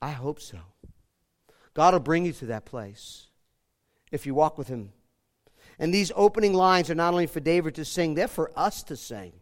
I 0.00 0.12
hope 0.12 0.40
so. 0.40 0.58
God 1.74 1.92
will 1.92 2.00
bring 2.00 2.24
you 2.24 2.32
to 2.34 2.46
that 2.46 2.64
place 2.64 3.26
if 4.12 4.26
you 4.26 4.34
walk 4.36 4.58
with 4.58 4.68
Him. 4.68 4.92
And 5.80 5.92
these 5.92 6.12
opening 6.14 6.54
lines 6.54 6.88
are 6.88 6.94
not 6.94 7.14
only 7.14 7.26
for 7.26 7.40
David 7.40 7.74
to 7.74 7.84
sing, 7.84 8.14
they're 8.14 8.28
for 8.28 8.52
us 8.54 8.84
to 8.84 8.96
sing. 8.96 9.32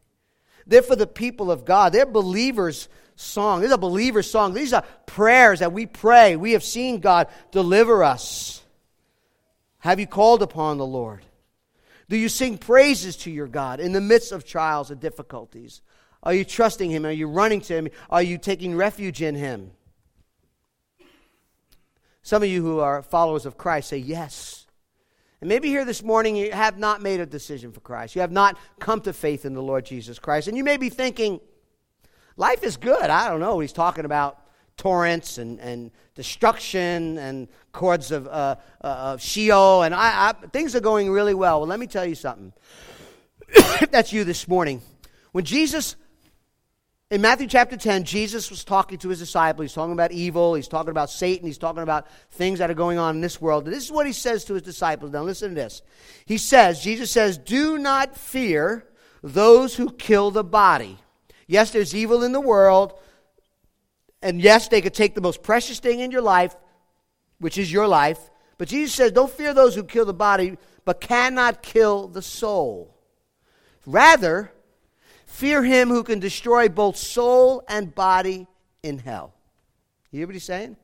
They're 0.66 0.80
for 0.80 0.96
the 0.96 1.06
people 1.06 1.50
of 1.50 1.66
God. 1.66 1.92
They're 1.92 2.06
believers' 2.06 2.88
song. 3.16 3.60
This 3.60 3.68
is 3.68 3.74
a 3.74 3.78
believer 3.78 4.22
song. 4.22 4.54
These 4.54 4.72
are 4.72 4.82
prayers 5.04 5.58
that 5.58 5.74
we 5.74 5.84
pray. 5.84 6.36
We 6.36 6.52
have 6.52 6.64
seen 6.64 7.00
God 7.00 7.26
deliver 7.50 8.02
us. 8.02 8.62
Have 9.80 10.00
you 10.00 10.06
called 10.06 10.42
upon 10.42 10.78
the 10.78 10.86
Lord? 10.86 11.20
Do 12.14 12.20
you 12.20 12.28
sing 12.28 12.58
praises 12.58 13.16
to 13.16 13.30
your 13.32 13.48
God 13.48 13.80
in 13.80 13.90
the 13.90 14.00
midst 14.00 14.30
of 14.30 14.44
trials 14.44 14.92
and 14.92 15.00
difficulties? 15.00 15.82
Are 16.22 16.32
you 16.32 16.44
trusting 16.44 16.88
Him? 16.88 17.04
Are 17.04 17.10
you 17.10 17.26
running 17.26 17.60
to 17.62 17.74
Him? 17.74 17.88
Are 18.08 18.22
you 18.22 18.38
taking 18.38 18.76
refuge 18.76 19.20
in 19.20 19.34
Him? 19.34 19.72
Some 22.22 22.44
of 22.44 22.48
you 22.48 22.62
who 22.62 22.78
are 22.78 23.02
followers 23.02 23.46
of 23.46 23.58
Christ 23.58 23.88
say 23.88 23.96
yes. 23.96 24.68
And 25.40 25.48
maybe 25.48 25.66
here 25.66 25.84
this 25.84 26.04
morning 26.04 26.36
you 26.36 26.52
have 26.52 26.78
not 26.78 27.02
made 27.02 27.18
a 27.18 27.26
decision 27.26 27.72
for 27.72 27.80
Christ. 27.80 28.14
You 28.14 28.20
have 28.20 28.30
not 28.30 28.56
come 28.78 29.00
to 29.00 29.12
faith 29.12 29.44
in 29.44 29.54
the 29.54 29.60
Lord 29.60 29.84
Jesus 29.84 30.20
Christ. 30.20 30.46
And 30.46 30.56
you 30.56 30.62
may 30.62 30.76
be 30.76 30.90
thinking, 30.90 31.40
life 32.36 32.62
is 32.62 32.76
good. 32.76 33.10
I 33.10 33.28
don't 33.28 33.40
know. 33.40 33.56
what 33.56 33.62
He's 33.62 33.72
talking 33.72 34.04
about 34.04 34.38
torrents 34.76 35.38
and, 35.38 35.60
and 35.60 35.90
destruction 36.14 37.18
and 37.18 37.48
cords 37.72 38.10
of, 38.10 38.26
uh, 38.26 38.56
uh, 38.82 38.86
of 38.86 39.20
Sheol, 39.22 39.82
and 39.82 39.94
I, 39.94 40.30
I, 40.30 40.46
things 40.48 40.74
are 40.74 40.80
going 40.80 41.10
really 41.10 41.34
well. 41.34 41.60
Well, 41.60 41.68
let 41.68 41.80
me 41.80 41.86
tell 41.86 42.06
you 42.06 42.14
something. 42.14 42.52
That's 43.90 44.12
you 44.12 44.24
this 44.24 44.48
morning. 44.48 44.82
When 45.32 45.44
Jesus 45.44 45.96
in 47.10 47.20
Matthew 47.20 47.46
chapter 47.46 47.76
10, 47.76 48.04
Jesus 48.04 48.50
was 48.50 48.64
talking 48.64 48.98
to 48.98 49.08
his 49.10 49.20
disciples. 49.20 49.66
He's 49.66 49.72
talking 49.74 49.92
about 49.92 50.10
evil. 50.10 50.54
He's 50.54 50.66
talking 50.66 50.90
about 50.90 51.10
Satan. 51.10 51.46
He's 51.46 51.58
talking 51.58 51.82
about 51.82 52.08
things 52.30 52.58
that 52.58 52.70
are 52.70 52.74
going 52.74 52.98
on 52.98 53.14
in 53.14 53.20
this 53.20 53.40
world. 53.40 53.66
And 53.66 53.72
this 53.72 53.84
is 53.84 53.92
what 53.92 54.06
he 54.06 54.12
says 54.12 54.44
to 54.46 54.54
his 54.54 54.62
disciples. 54.62 55.12
Now, 55.12 55.22
listen 55.22 55.50
to 55.50 55.54
this. 55.54 55.82
He 56.24 56.38
says, 56.38 56.82
Jesus 56.82 57.10
says, 57.10 57.36
Do 57.38 57.78
not 57.78 58.16
fear 58.16 58.86
those 59.22 59.76
who 59.76 59.92
kill 59.92 60.30
the 60.30 60.42
body. 60.42 60.98
Yes, 61.46 61.70
there's 61.70 61.94
evil 61.94 62.24
in 62.24 62.32
the 62.32 62.40
world. 62.40 62.98
And 64.24 64.40
yes, 64.40 64.68
they 64.68 64.80
could 64.80 64.94
take 64.94 65.14
the 65.14 65.20
most 65.20 65.42
precious 65.42 65.78
thing 65.78 66.00
in 66.00 66.10
your 66.10 66.22
life 66.22 66.56
which 67.38 67.58
is 67.58 67.70
your 67.70 67.86
life. 67.86 68.30
But 68.56 68.68
Jesus 68.68 68.94
says, 68.94 69.12
Don't 69.12 69.30
fear 69.30 69.52
those 69.52 69.74
who 69.74 69.84
kill 69.84 70.06
the 70.06 70.14
body, 70.14 70.56
but 70.86 70.98
cannot 70.98 71.62
kill 71.62 72.08
the 72.08 72.22
soul. 72.22 72.96
Rather, 73.84 74.50
fear 75.26 75.62
him 75.62 75.90
who 75.90 76.02
can 76.02 76.20
destroy 76.20 76.70
both 76.70 76.96
soul 76.96 77.62
and 77.68 77.94
body 77.94 78.46
in 78.82 78.98
hell. 78.98 79.34
You 80.10 80.20
hear 80.20 80.26
what 80.26 80.34
he's 80.34 80.44
saying? 80.44 80.76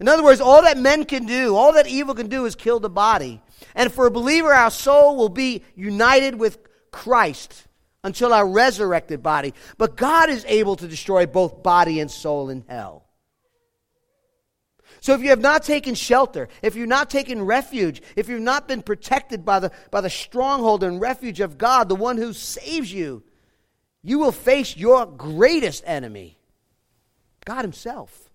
In 0.00 0.08
other 0.08 0.24
words, 0.24 0.40
all 0.40 0.62
that 0.62 0.78
men 0.78 1.04
can 1.04 1.26
do, 1.26 1.54
all 1.54 1.74
that 1.74 1.86
evil 1.86 2.14
can 2.14 2.28
do 2.28 2.46
is 2.46 2.54
kill 2.54 2.80
the 2.80 2.88
body. 2.88 3.42
And 3.74 3.92
for 3.92 4.06
a 4.06 4.10
believer, 4.10 4.52
our 4.52 4.70
soul 4.70 5.16
will 5.16 5.28
be 5.28 5.62
united 5.74 6.36
with 6.36 6.58
Christ 6.90 7.65
until 8.06 8.32
our 8.32 8.46
resurrected 8.46 9.20
body. 9.20 9.52
But 9.78 9.96
God 9.96 10.30
is 10.30 10.44
able 10.46 10.76
to 10.76 10.86
destroy 10.86 11.26
both 11.26 11.64
body 11.64 11.98
and 11.98 12.08
soul 12.08 12.50
in 12.50 12.64
hell. 12.68 13.04
So 15.00 15.12
if 15.12 15.22
you 15.22 15.30
have 15.30 15.40
not 15.40 15.64
taken 15.64 15.96
shelter, 15.96 16.48
if 16.62 16.76
you've 16.76 16.88
not 16.88 17.10
taken 17.10 17.42
refuge, 17.42 18.00
if 18.14 18.28
you've 18.28 18.40
not 18.40 18.68
been 18.68 18.80
protected 18.80 19.44
by 19.44 19.58
the, 19.58 19.72
by 19.90 20.00
the 20.00 20.08
stronghold 20.08 20.84
and 20.84 21.00
refuge 21.00 21.40
of 21.40 21.58
God, 21.58 21.88
the 21.88 21.96
one 21.96 22.16
who 22.16 22.32
saves 22.32 22.92
you, 22.92 23.24
you 24.04 24.20
will 24.20 24.30
face 24.30 24.76
your 24.76 25.04
greatest 25.04 25.82
enemy, 25.84 26.38
God 27.44 27.62
Himself. 27.62 28.30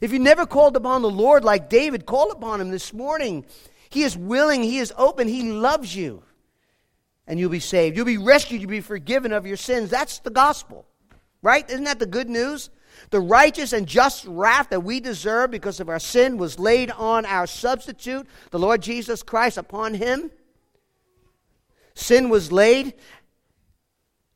If 0.00 0.14
you 0.14 0.18
never 0.18 0.46
called 0.46 0.76
upon 0.76 1.02
the 1.02 1.10
Lord 1.10 1.44
like 1.44 1.68
David, 1.68 2.06
call 2.06 2.30
upon 2.30 2.62
him 2.62 2.70
this 2.70 2.94
morning. 2.94 3.44
He 3.90 4.02
is 4.02 4.16
willing, 4.16 4.62
he 4.62 4.78
is 4.78 4.94
open, 4.96 5.28
he 5.28 5.52
loves 5.52 5.94
you. 5.94 6.22
And 7.26 7.38
you'll 7.38 7.50
be 7.50 7.60
saved. 7.60 7.96
You'll 7.96 8.06
be 8.06 8.18
rescued, 8.18 8.60
you'll 8.60 8.70
be 8.70 8.80
forgiven 8.80 9.32
of 9.32 9.46
your 9.46 9.56
sins. 9.56 9.90
That's 9.90 10.18
the 10.18 10.30
gospel, 10.30 10.86
right? 11.40 11.68
Isn't 11.68 11.84
that 11.84 11.98
the 11.98 12.06
good 12.06 12.28
news? 12.28 12.70
The 13.10 13.20
righteous 13.20 13.72
and 13.72 13.86
just 13.86 14.24
wrath 14.26 14.70
that 14.70 14.80
we 14.80 15.00
deserve 15.00 15.50
because 15.50 15.80
of 15.80 15.88
our 15.88 15.98
sin 15.98 16.36
was 16.36 16.58
laid 16.58 16.90
on 16.90 17.24
our 17.26 17.46
substitute, 17.46 18.26
the 18.50 18.58
Lord 18.58 18.82
Jesus 18.82 19.22
Christ, 19.22 19.56
upon 19.56 19.94
him. 19.94 20.30
Sin 21.94 22.28
was 22.28 22.50
laid, 22.50 22.94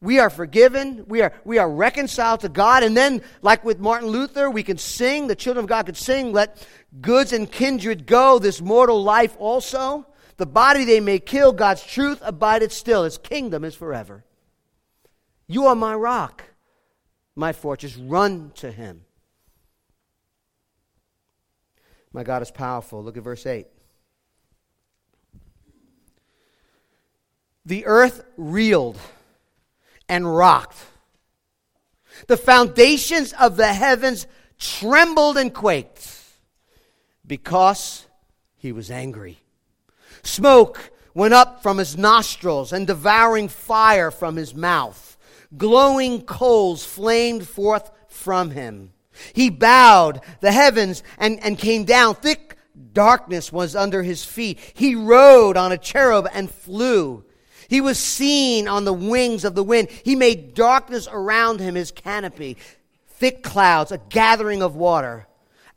we 0.01 0.19
are 0.19 0.29
forgiven. 0.29 1.05
We 1.09 1.23
are, 1.23 1.33
we 1.45 1.59
are 1.59 1.71
reconciled 1.71 2.41
to 2.41 2.49
God. 2.49 2.83
And 2.83 2.97
then, 2.97 3.23
like 3.41 3.65
with 3.65 3.79
Martin 3.79 4.09
Luther, 4.09 4.51
we 4.51 4.63
can 4.63 4.79
sing. 4.79 5.27
The 5.27 5.35
children 5.35 5.65
of 5.65 5.69
God 5.69 5.87
could 5.87 5.97
sing, 5.97 6.33
Let 6.33 6.67
goods 7.01 7.33
and 7.33 7.51
kindred 7.51 8.07
go, 8.07 8.39
this 8.39 8.61
mortal 8.61 9.03
life 9.03 9.35
also. 9.39 10.07
The 10.37 10.47
body 10.47 10.85
they 10.85 11.01
may 11.01 11.19
kill, 11.19 11.53
God's 11.53 11.85
truth 11.85 12.21
abideth 12.23 12.73
still. 12.73 13.05
His 13.05 13.19
kingdom 13.19 13.65
is 13.65 13.75
forever. 13.75 14.25
You 15.47 15.67
are 15.67 15.75
my 15.75 15.95
rock, 15.95 16.45
my 17.35 17.53
fortress. 17.53 17.97
Run 17.97 18.53
to 18.57 18.71
him. 18.71 19.03
My 22.13 22.23
God 22.23 22.43
is 22.43 22.51
powerful. 22.51 23.03
Look 23.03 23.17
at 23.17 23.23
verse 23.23 23.47
8. 23.47 23.67
The 27.65 27.87
earth 27.87 28.25
reeled 28.37 28.99
and 30.09 30.37
rocked. 30.37 30.79
The 32.29 32.37
foundations 32.37 33.33
of 33.35 33.57
the 33.57 33.73
heavens 33.73 34.27
trembled 34.59 35.37
and 35.37 35.53
quaked 35.53 36.11
because 37.27 38.07
he 38.57 38.73
was 38.73 38.91
angry. 38.91 39.39
Smoke 40.27 40.93
went 41.15 41.35
up 41.35 41.63
from 41.63 41.79
his 41.79 41.97
nostrils 41.97 42.73
and 42.73 42.87
devouring 42.87 43.49
fire 43.49 44.11
from 44.11 44.37
his 44.37 44.55
mouth. 44.55 45.17
Glowing 45.57 46.23
coals 46.23 46.85
flamed 46.85 47.47
forth 47.47 47.91
from 48.09 48.51
him. 48.51 48.93
He 49.33 49.49
bowed 49.49 50.21
the 50.41 50.53
heavens 50.53 51.03
and, 51.19 51.43
and 51.43 51.59
came 51.59 51.85
down. 51.85 52.17
Thick 52.17 52.57
darkness 52.93 53.53
was 53.53 53.75
under 53.75 54.03
his 54.03 54.25
feet. 54.25 54.59
He 54.75 54.95
rode 54.95 55.57
on 55.57 55.73
a 55.73 55.79
cherub 55.79 56.29
and 56.35 56.51
flew. 56.51 57.25
He 57.69 57.81
was 57.81 57.99
seen 57.99 58.69
on 58.69 58.85
the 58.85 58.93
wings 58.93 59.45
of 59.45 59.55
the 59.55 59.65
wind. 59.65 59.89
He 59.91 60.15
made 60.15 60.55
darkness 60.55 61.09
around 61.11 61.61
him 61.61 61.75
his 61.75 61.91
canopy, 61.91 62.57
thick 63.07 63.43
clouds, 63.43 63.93
a 63.93 63.99
gathering 63.99 64.63
of 64.63 64.77
water. 64.77 65.27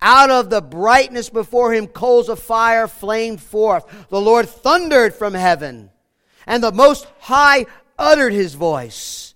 Out 0.02 0.30
of 0.30 0.50
the 0.50 0.62
brightness 0.62 1.30
before 1.30 1.74
him, 1.74 1.88
coals 1.88 2.30
of 2.30 2.40
fire 2.40 2.88
flamed 2.88 3.42
forth. 3.42 4.08
The 4.10 4.22
Lord 4.22 4.48
thundered 4.48 5.14
from 5.14 5.34
heaven, 5.34 5.90
and 6.48 6.64
the 6.64 6.72
Most 6.72 7.06
High 7.20 7.66
uttered 7.98 8.34
his 8.34 8.54
voice. 8.54 9.36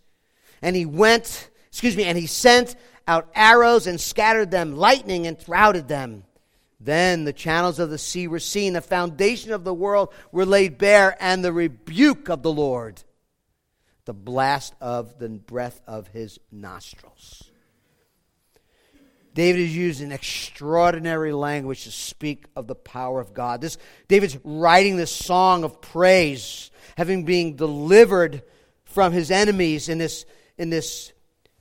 And 0.62 0.76
he 0.76 0.86
went, 0.86 1.50
excuse 1.68 1.98
me, 1.98 2.06
and 2.06 2.18
he 2.18 2.28
sent 2.28 2.76
out 3.08 3.30
arrows 3.36 3.88
and 3.88 4.00
scattered 4.00 4.52
them, 4.52 4.78
lightning 4.78 5.28
and 5.28 5.38
routed 5.48 5.90
them. 5.90 6.24
Then 6.80 7.26
the 7.26 7.34
channels 7.34 7.80
of 7.80 7.90
the 7.90 7.98
sea 7.98 8.28
were 8.28 8.40
seen, 8.40 8.74
the 8.74 8.82
foundation 8.82 9.52
of 9.52 9.64
the 9.64 9.74
world 9.74 10.14
were 10.32 10.46
laid 10.46 10.78
bare, 10.78 11.18
and 11.20 11.44
the 11.44 11.54
rebuke 11.54 12.30
of 12.30 12.42
the 12.42 12.52
Lord, 12.52 13.04
the 14.06 14.14
blast 14.14 14.74
of 14.80 15.20
the 15.20 15.30
breath 15.30 15.82
of 15.88 16.08
his 16.08 16.40
nostrils. 16.52 17.50
David 19.34 19.62
is 19.62 19.76
using 19.76 20.12
extraordinary 20.12 21.34
language 21.34 21.86
to 21.86 21.92
speak 21.92 22.46
of 22.56 22.68
the 22.68 22.76
power 22.76 23.20
of 23.20 23.34
God. 23.34 23.62
This 23.62 23.78
David's 24.08 24.38
writing 24.44 24.96
this 24.96 25.14
song 25.14 25.64
of 25.64 25.82
praise, 25.82 26.70
having 26.98 27.26
been 27.26 27.56
delivered 27.56 28.44
from 28.86 29.12
his 29.12 29.32
enemies 29.32 29.90
in 29.90 29.98
this, 29.98 30.26
in 30.58 30.70
this 30.70 31.14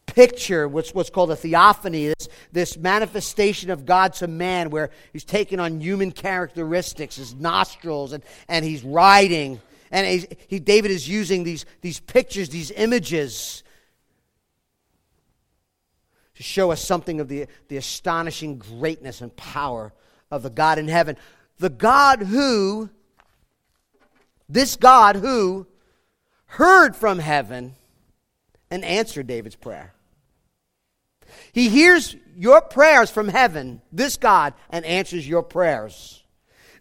picture, 0.06 0.68
what's, 0.68 0.94
what's 0.94 1.08
called 1.08 1.30
a 1.30 1.36
theophany, 1.36 2.08
this, 2.08 2.28
this 2.52 2.76
manifestation 2.76 3.70
of 3.70 3.86
God 3.86 4.12
to 4.14 4.26
man, 4.26 4.68
where 4.68 4.90
he's 5.12 5.24
taking 5.24 5.58
on 5.58 5.80
human 5.80 6.12
characteristics, 6.12 7.16
his 7.16 7.34
nostrils, 7.34 8.12
and, 8.12 8.22
and 8.48 8.64
he's 8.64 8.84
riding. 8.84 9.60
And 9.90 10.26
he, 10.48 10.58
David 10.58 10.90
is 10.90 11.08
using 11.08 11.44
these, 11.44 11.64
these 11.80 12.00
pictures, 12.00 12.50
these 12.50 12.70
images, 12.70 13.62
to 16.42 16.48
show 16.48 16.72
us 16.72 16.84
something 16.84 17.20
of 17.20 17.28
the, 17.28 17.46
the 17.68 17.76
astonishing 17.76 18.58
greatness 18.58 19.20
and 19.20 19.34
power 19.36 19.92
of 20.30 20.42
the 20.42 20.50
God 20.50 20.78
in 20.78 20.88
heaven. 20.88 21.16
The 21.58 21.70
God 21.70 22.20
who, 22.20 22.90
this 24.48 24.74
God 24.74 25.16
who 25.16 25.68
heard 26.46 26.96
from 26.96 27.20
heaven 27.20 27.76
and 28.70 28.84
answered 28.84 29.28
David's 29.28 29.54
prayer. 29.54 29.94
He 31.52 31.68
hears 31.68 32.16
your 32.36 32.60
prayers 32.60 33.10
from 33.10 33.28
heaven, 33.28 33.80
this 33.92 34.16
God, 34.16 34.54
and 34.68 34.84
answers 34.84 35.26
your 35.26 35.42
prayers. 35.42 36.24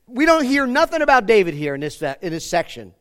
We 0.08 0.26
don't 0.26 0.44
hear 0.44 0.66
nothing 0.66 1.04
about 1.04 1.28
David 1.28 1.54
here 1.54 1.76
in 1.76 1.82
this, 1.82 2.02
in 2.02 2.32
this 2.32 2.46
section. 2.46 2.94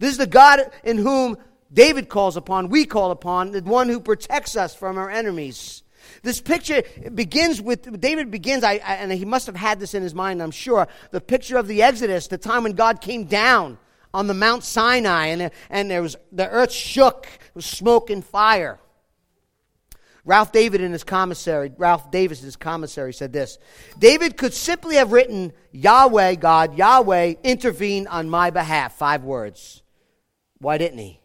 This 0.00 0.10
is 0.10 0.18
the 0.18 0.26
God 0.26 0.60
in 0.82 0.98
whom 0.98 1.36
David 1.72 2.08
calls 2.08 2.36
upon, 2.36 2.68
we 2.68 2.84
call 2.84 3.12
upon, 3.12 3.52
the 3.52 3.62
one 3.62 3.88
who 3.88 4.00
protects 4.00 4.56
us 4.56 4.74
from 4.74 4.98
our 4.98 5.08
enemies. 5.08 5.83
This 6.24 6.40
picture 6.40 6.82
begins 7.14 7.60
with, 7.60 8.00
David 8.00 8.30
begins, 8.30 8.64
I, 8.64 8.72
I, 8.72 8.94
and 8.94 9.12
he 9.12 9.26
must 9.26 9.46
have 9.46 9.54
had 9.54 9.78
this 9.78 9.92
in 9.92 10.02
his 10.02 10.14
mind, 10.14 10.42
I'm 10.42 10.50
sure, 10.50 10.88
the 11.10 11.20
picture 11.20 11.58
of 11.58 11.68
the 11.68 11.82
Exodus, 11.82 12.28
the 12.28 12.38
time 12.38 12.62
when 12.62 12.72
God 12.72 13.02
came 13.02 13.24
down 13.24 13.76
on 14.14 14.26
the 14.26 14.32
Mount 14.32 14.64
Sinai, 14.64 15.26
and, 15.26 15.50
and 15.68 15.90
there 15.90 16.00
was, 16.00 16.16
the 16.32 16.48
earth 16.48 16.72
shook, 16.72 17.28
with 17.52 17.66
smoke 17.66 18.08
and 18.08 18.24
fire. 18.24 18.78
Ralph 20.24 20.50
David 20.50 20.80
in 20.80 20.92
his 20.92 21.04
commissary, 21.04 21.70
Ralph 21.76 22.10
Davis 22.10 22.40
in 22.40 22.46
his 22.46 22.56
commissary 22.56 23.12
said 23.12 23.34
this 23.34 23.58
David 23.98 24.38
could 24.38 24.54
simply 24.54 24.96
have 24.96 25.12
written, 25.12 25.52
Yahweh, 25.72 26.36
God, 26.36 26.78
Yahweh, 26.78 27.34
intervene 27.44 28.06
on 28.06 28.30
my 28.30 28.48
behalf. 28.48 28.94
Five 28.94 29.24
words. 29.24 29.82
Why 30.56 30.78
didn't 30.78 30.98
he? 30.98 31.20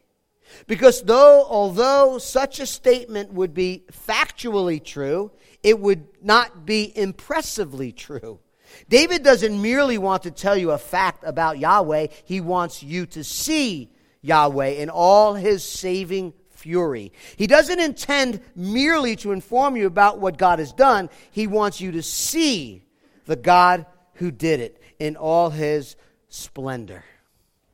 Because 0.67 1.01
though, 1.03 1.45
although 1.47 2.17
such 2.17 2.59
a 2.59 2.65
statement 2.65 3.33
would 3.33 3.53
be 3.53 3.83
factually 4.07 4.83
true, 4.83 5.31
it 5.63 5.79
would 5.79 6.07
not 6.23 6.65
be 6.65 6.91
impressively 6.95 7.91
true. 7.91 8.39
David 8.87 9.23
doesn't 9.23 9.61
merely 9.61 9.97
want 9.97 10.23
to 10.23 10.31
tell 10.31 10.55
you 10.55 10.71
a 10.71 10.77
fact 10.77 11.23
about 11.25 11.59
Yahweh, 11.59 12.07
he 12.23 12.39
wants 12.39 12.83
you 12.83 13.05
to 13.07 13.23
see 13.23 13.89
Yahweh 14.21 14.69
in 14.69 14.89
all 14.89 15.33
his 15.33 15.63
saving 15.63 16.33
fury. 16.59 17.11
He 17.37 17.47
doesn't 17.47 17.79
intend 17.79 18.41
merely 18.55 19.15
to 19.17 19.31
inform 19.31 19.75
you 19.75 19.87
about 19.87 20.19
what 20.19 20.37
God 20.37 20.59
has 20.59 20.73
done, 20.73 21.09
He 21.31 21.47
wants 21.47 21.81
you 21.81 21.93
to 21.93 22.03
see 22.03 22.83
the 23.25 23.35
God 23.35 23.85
who 24.15 24.31
did 24.31 24.59
it 24.59 24.81
in 24.99 25.15
all 25.15 25.49
His 25.49 25.95
splendor. 26.27 27.03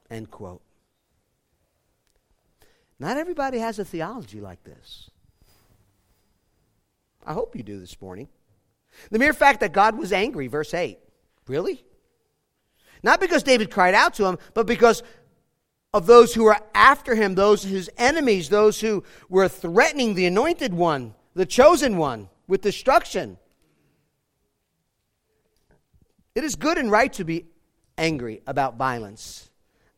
End 0.09 0.29
quote. 0.29 0.61
Not 2.99 3.17
everybody 3.17 3.59
has 3.59 3.79
a 3.79 3.85
theology 3.85 4.39
like 4.39 4.63
this. 4.63 5.09
I 7.25 7.33
hope 7.33 7.55
you 7.55 7.63
do 7.63 7.79
this 7.79 7.99
morning. 8.01 8.29
The 9.11 9.19
mere 9.19 9.33
fact 9.33 9.59
that 9.59 9.73
God 9.73 9.97
was 9.97 10.13
angry, 10.13 10.47
verse 10.47 10.73
8. 10.73 10.99
Really? 11.47 11.83
Not 13.03 13.19
because 13.19 13.43
David 13.43 13.69
cried 13.71 13.93
out 13.93 14.13
to 14.15 14.25
him, 14.25 14.37
but 14.53 14.65
because 14.65 15.03
of 15.93 16.05
those 16.05 16.33
who 16.33 16.43
were 16.43 16.57
after 16.73 17.15
him, 17.15 17.35
those 17.35 17.63
his 17.63 17.89
enemies, 17.97 18.49
those 18.49 18.79
who 18.81 19.03
were 19.29 19.47
threatening 19.47 20.13
the 20.13 20.25
anointed 20.25 20.73
one, 20.73 21.13
the 21.33 21.45
chosen 21.45 21.97
one, 21.97 22.29
with 22.47 22.61
destruction. 22.61 23.37
It 26.35 26.43
is 26.43 26.55
good 26.55 26.77
and 26.77 26.91
right 26.91 27.11
to 27.13 27.23
be 27.23 27.45
angry 27.97 28.41
about 28.45 28.75
violence, 28.75 29.49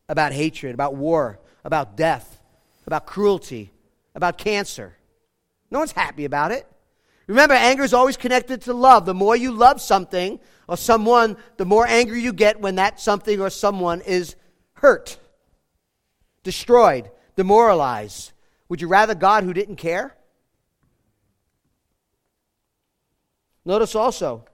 about 0.08 0.32
hatred, 0.32 0.74
about 0.74 0.94
war, 0.94 1.40
about 1.64 1.96
death, 1.96 2.37
about 2.88 3.04
cruelty, 3.04 3.70
about 4.14 4.38
cancer. 4.38 4.96
No 5.70 5.78
one's 5.80 5.92
happy 5.92 6.24
about 6.24 6.52
it. 6.52 6.66
Remember, 7.26 7.54
anger 7.54 7.84
is 7.84 7.92
always 7.92 8.16
connected 8.16 8.62
to 8.62 8.72
love. 8.72 9.04
The 9.04 9.12
more 9.12 9.36
you 9.36 9.52
love 9.52 9.82
something 9.82 10.40
or 10.66 10.78
someone, 10.78 11.36
the 11.58 11.66
more 11.66 11.86
angry 11.86 12.22
you 12.22 12.32
get 12.32 12.62
when 12.62 12.76
that 12.76 12.98
something 12.98 13.42
or 13.42 13.50
someone 13.50 14.00
is 14.00 14.36
hurt, 14.72 15.18
destroyed, 16.42 17.10
demoralized. 17.36 18.32
Would 18.70 18.80
you 18.80 18.88
rather 18.88 19.14
God 19.14 19.44
who 19.44 19.52
didn't 19.52 19.76
care? 19.76 20.16
Notice 23.66 23.94
also, 23.94 24.46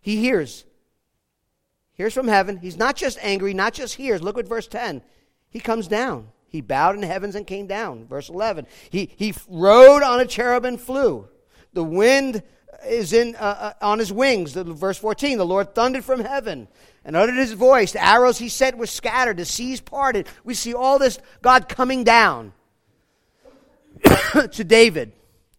he 0.00 0.16
hears. 0.16 0.64
Hears 1.92 2.14
from 2.14 2.28
heaven. 2.28 2.56
He's 2.56 2.78
not 2.78 2.96
just 2.96 3.18
angry, 3.20 3.52
not 3.52 3.74
just 3.74 3.96
hears. 3.96 4.22
Look 4.22 4.38
at 4.38 4.48
verse 4.48 4.68
10. 4.68 5.02
He 5.50 5.60
comes 5.60 5.86
down. 5.86 6.28
He 6.54 6.60
bowed 6.60 6.94
in 6.94 7.02
heavens 7.02 7.34
and 7.34 7.44
came 7.44 7.66
down. 7.66 8.06
Verse 8.06 8.28
11. 8.28 8.68
He, 8.88 9.10
he 9.16 9.34
rode 9.48 10.04
on 10.04 10.20
a 10.20 10.24
cherub 10.24 10.64
and 10.64 10.80
flew. 10.80 11.26
The 11.72 11.82
wind 11.82 12.44
is 12.86 13.12
in, 13.12 13.34
uh, 13.34 13.72
uh, 13.80 13.84
on 13.84 13.98
his 13.98 14.12
wings. 14.12 14.52
Verse 14.52 14.96
14. 14.96 15.36
The 15.36 15.44
Lord 15.44 15.74
thundered 15.74 16.04
from 16.04 16.20
heaven 16.20 16.68
and 17.04 17.16
uttered 17.16 17.34
his 17.34 17.54
voice. 17.54 17.90
The 17.90 18.06
arrows 18.06 18.38
he 18.38 18.48
sent 18.48 18.78
were 18.78 18.86
scattered. 18.86 19.38
The 19.38 19.44
seas 19.44 19.80
parted. 19.80 20.28
We 20.44 20.54
see 20.54 20.74
all 20.74 21.00
this 21.00 21.18
God 21.42 21.68
coming 21.68 22.04
down 22.04 22.52
to 24.52 24.62
David, 24.62 25.10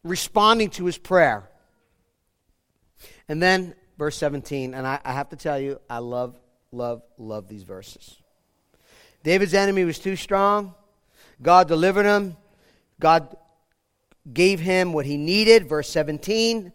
responding 0.01 0.69
to 0.69 0.85
his 0.85 0.97
prayer. 0.97 1.49
And 3.27 3.43
then 3.43 3.75
verse 3.97 4.15
17, 4.15 4.73
and 4.73 4.87
I, 4.87 5.01
I 5.03 5.11
have 5.11 5.27
to 5.31 5.35
tell 5.35 5.59
you, 5.59 5.81
I 5.89 5.97
love, 5.97 6.39
love, 6.71 7.01
love 7.17 7.49
these 7.49 7.63
verses. 7.63 8.15
David's 9.23 9.53
enemy 9.53 9.83
was 9.83 9.99
too 9.99 10.15
strong. 10.15 10.73
God 11.41 11.67
delivered 11.67 12.05
him. 12.05 12.37
God 12.99 13.35
gave 14.31 14.59
him 14.59 14.93
what 14.93 15.05
he 15.05 15.17
needed. 15.17 15.67
Verse 15.67 15.89
17. 15.89 16.71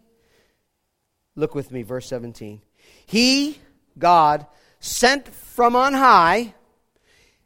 Look 1.35 1.55
with 1.55 1.71
me, 1.71 1.83
verse 1.83 2.07
17. 2.07 2.61
He, 3.05 3.59
God, 3.97 4.45
sent 4.79 5.27
from 5.27 5.75
on 5.75 5.93
high, 5.93 6.53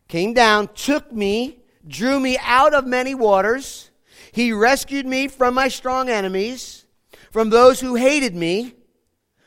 came 0.08 0.34
down, 0.34 0.70
took 0.74 1.12
me, 1.12 1.60
drew 1.88 2.20
me 2.20 2.38
out 2.42 2.74
of 2.74 2.86
many 2.86 3.16
waters. 3.16 3.90
He 4.32 4.52
rescued 4.52 5.06
me 5.06 5.28
from 5.28 5.54
my 5.54 5.68
strong 5.68 6.10
enemies, 6.10 6.86
from 7.32 7.50
those 7.50 7.80
who 7.80 7.96
hated 7.96 8.36
me 8.36 8.76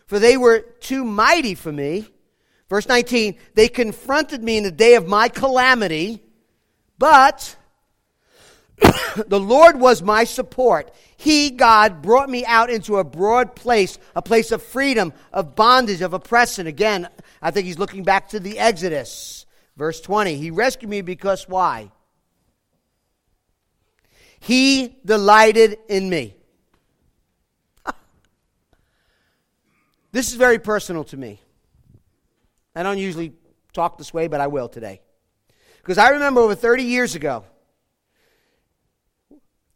for 0.09 0.19
they 0.19 0.37
were 0.39 0.61
too 0.61 1.05
mighty 1.05 1.55
for 1.55 1.71
me. 1.71 2.09
Verse 2.69 2.89
19, 2.89 3.37
they 3.55 3.69
confronted 3.69 4.43
me 4.43 4.57
in 4.57 4.65
the 4.65 4.73
day 4.73 4.95
of 4.95 5.07
my 5.07 5.29
calamity, 5.29 6.23
but 6.99 7.57
the 9.27 9.41
Lord 9.41 9.81
was 9.81 10.03
my 10.03 10.25
support. 10.25 10.93
He, 11.17 11.51
God, 11.51 12.03
brought 12.03 12.31
me 12.31 12.45
out 12.45 12.71
into 12.71 12.99
a 12.99 13.05
broad 13.05 13.57
place, 13.57 13.99
a 14.15 14.23
place 14.23 14.53
of 14.53 14.63
freedom, 14.63 15.13
of 15.33 15.55
bondage, 15.55 16.01
of 16.01 16.15
oppression. 16.15 16.67
Again, 16.67 17.09
I 17.43 17.51
think 17.51 17.67
he's 17.67 17.79
looking 17.79 18.05
back 18.05 18.31
to 18.31 18.41
the 18.41 18.59
Exodus. 18.59 19.47
Verse 19.77 20.01
20, 20.01 20.37
he 20.37 20.51
rescued 20.51 20.91
me 20.91 21.03
because 21.03 21.49
why? 21.49 21.91
He 24.41 24.97
delighted 25.05 25.79
in 25.89 26.09
me. 26.09 26.35
This 30.11 30.31
is 30.31 30.37
very 30.37 30.59
personal 30.59 31.05
to 31.05 31.17
me. 31.19 31.39
I 32.75 32.83
don't 32.83 32.97
usually 32.97 33.35
talk 33.75 33.99
this 33.99 34.13
way, 34.15 34.27
but 34.27 34.41
I 34.41 34.47
will 34.47 34.69
today. 34.69 35.03
Because 35.79 35.99
I 35.99 36.11
remember 36.11 36.41
over 36.41 36.55
30 36.55 36.85
years 36.85 37.15
ago, 37.15 37.45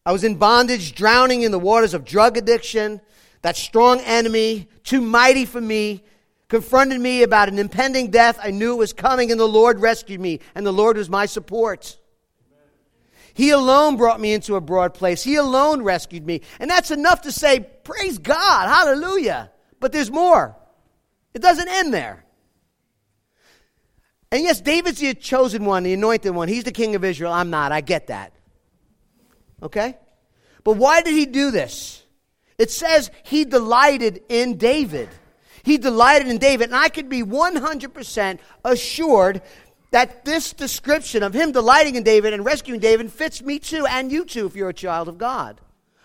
I 0.05 0.12
was 0.12 0.25
in 0.25 0.37
bondage, 0.37 0.95
drowning 0.95 1.43
in 1.43 1.53
the 1.53 1.59
waters 1.59 1.95
of 1.95 2.05
drug 2.05 2.37
addiction. 2.37 3.01
That 3.43 3.57
strong 3.57 4.01
enemy, 4.01 4.69
too 4.85 5.01
mighty 5.01 5.45
for 5.45 5.61
me, 5.61 6.03
confronted 6.49 7.01
me 7.01 7.23
about 7.23 7.49
an 7.49 7.59
impending 7.59 8.11
death. 8.11 8.38
I 8.43 8.51
knew 8.51 8.73
it 8.73 8.79
was 8.79 8.93
coming, 8.93 9.31
and 9.31 9.38
the 9.38 9.47
Lord 9.47 9.81
rescued 9.81 10.21
me, 10.21 10.41
and 10.55 10.67
the 10.67 10.73
Lord 10.73 10.97
was 10.97 11.09
my 11.09 11.27
support. 11.27 11.97
He 13.35 13.51
alone 13.51 13.97
brought 13.97 14.21
me 14.21 14.35
into 14.35 14.57
a 14.57 14.61
broad 14.61 14.93
place. 14.95 15.23
He 15.23 15.37
alone 15.37 15.83
rescued 15.83 16.27
me. 16.27 16.43
And 16.61 16.71
that's 16.71 16.91
enough 16.91 17.23
to 17.23 17.33
say, 17.33 17.61
Praise 17.61 18.19
God, 18.19 18.69
hallelujah. 18.69 19.51
But 19.81 19.93
there's 19.93 20.11
more. 20.11 20.57
It 21.33 21.41
doesn't 21.41 21.69
end 21.69 21.95
there. 21.95 22.25
And 24.31 24.43
yes, 24.43 24.61
David's 24.61 25.01
the 25.01 25.15
chosen 25.15 25.65
one, 25.65 25.83
the 25.83 25.95
anointed 25.95 26.35
one. 26.35 26.49
He's 26.49 26.65
the 26.65 26.73
king 26.73 26.95
of 26.95 27.05
Israel. 27.05 27.33
I'm 27.33 27.51
not. 27.51 27.73
I 27.73 27.81
get 27.81 28.09
that. 28.09 28.33
Okay? 29.62 29.96
But 30.64 30.77
why 30.77 31.03
did 31.03 31.14
he 31.14 31.27
do 31.27 31.51
this? 31.51 32.03
It 32.59 32.70
says 32.70 33.11
he 33.22 33.44
delighted 33.44 34.22
in 34.29 34.59
David. 34.59 35.09
He 35.62 35.79
delighted 35.79 36.29
in 36.29 36.38
David. 36.38 36.68
And 36.68 36.77
I 36.77 36.88
could 36.88 37.09
be 37.09 37.22
100% 37.22 38.38
assured 38.64 39.42
that 39.92 40.25
this 40.25 40.53
description 40.53 41.22
of 41.22 41.35
him 41.35 41.53
delighting 41.53 41.96
in 41.96 42.03
David 42.03 42.33
and 42.33 42.44
rescuing 42.44 42.81
David 42.81 43.12
fits 43.12 43.42
me 43.42 43.59
too, 43.59 43.87
and 43.87 44.11
you 44.11 44.25
too, 44.25 44.46
if 44.46 44.57
you're 44.57 44.70
a 44.70 44.75
child 44.75 45.09
of 45.09 45.18
God. 45.18 45.61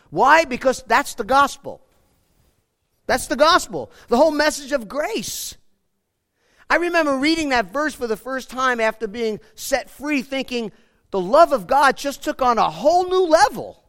Why? 0.09 0.45
Because 0.45 0.83
that's 0.87 1.15
the 1.15 1.23
gospel. 1.23 1.81
That's 3.07 3.27
the 3.27 3.37
gospel, 3.37 3.89
the 4.09 4.17
whole 4.17 4.31
message 4.31 4.73
of 4.73 4.89
grace. 4.89 5.55
I 6.69 6.75
remember 6.75 7.17
reading 7.17 7.49
that 7.49 7.71
verse 7.71 7.93
for 7.93 8.07
the 8.07 8.17
first 8.17 8.49
time 8.49 8.81
after 8.81 9.07
being 9.07 9.39
set 9.55 9.89
free, 9.89 10.21
thinking 10.21 10.73
the 11.11 11.19
love 11.19 11.53
of 11.53 11.67
God 11.67 11.97
just 11.97 12.23
took 12.23 12.41
on 12.41 12.57
a 12.57 12.69
whole 12.69 13.07
new 13.07 13.25
level, 13.25 13.83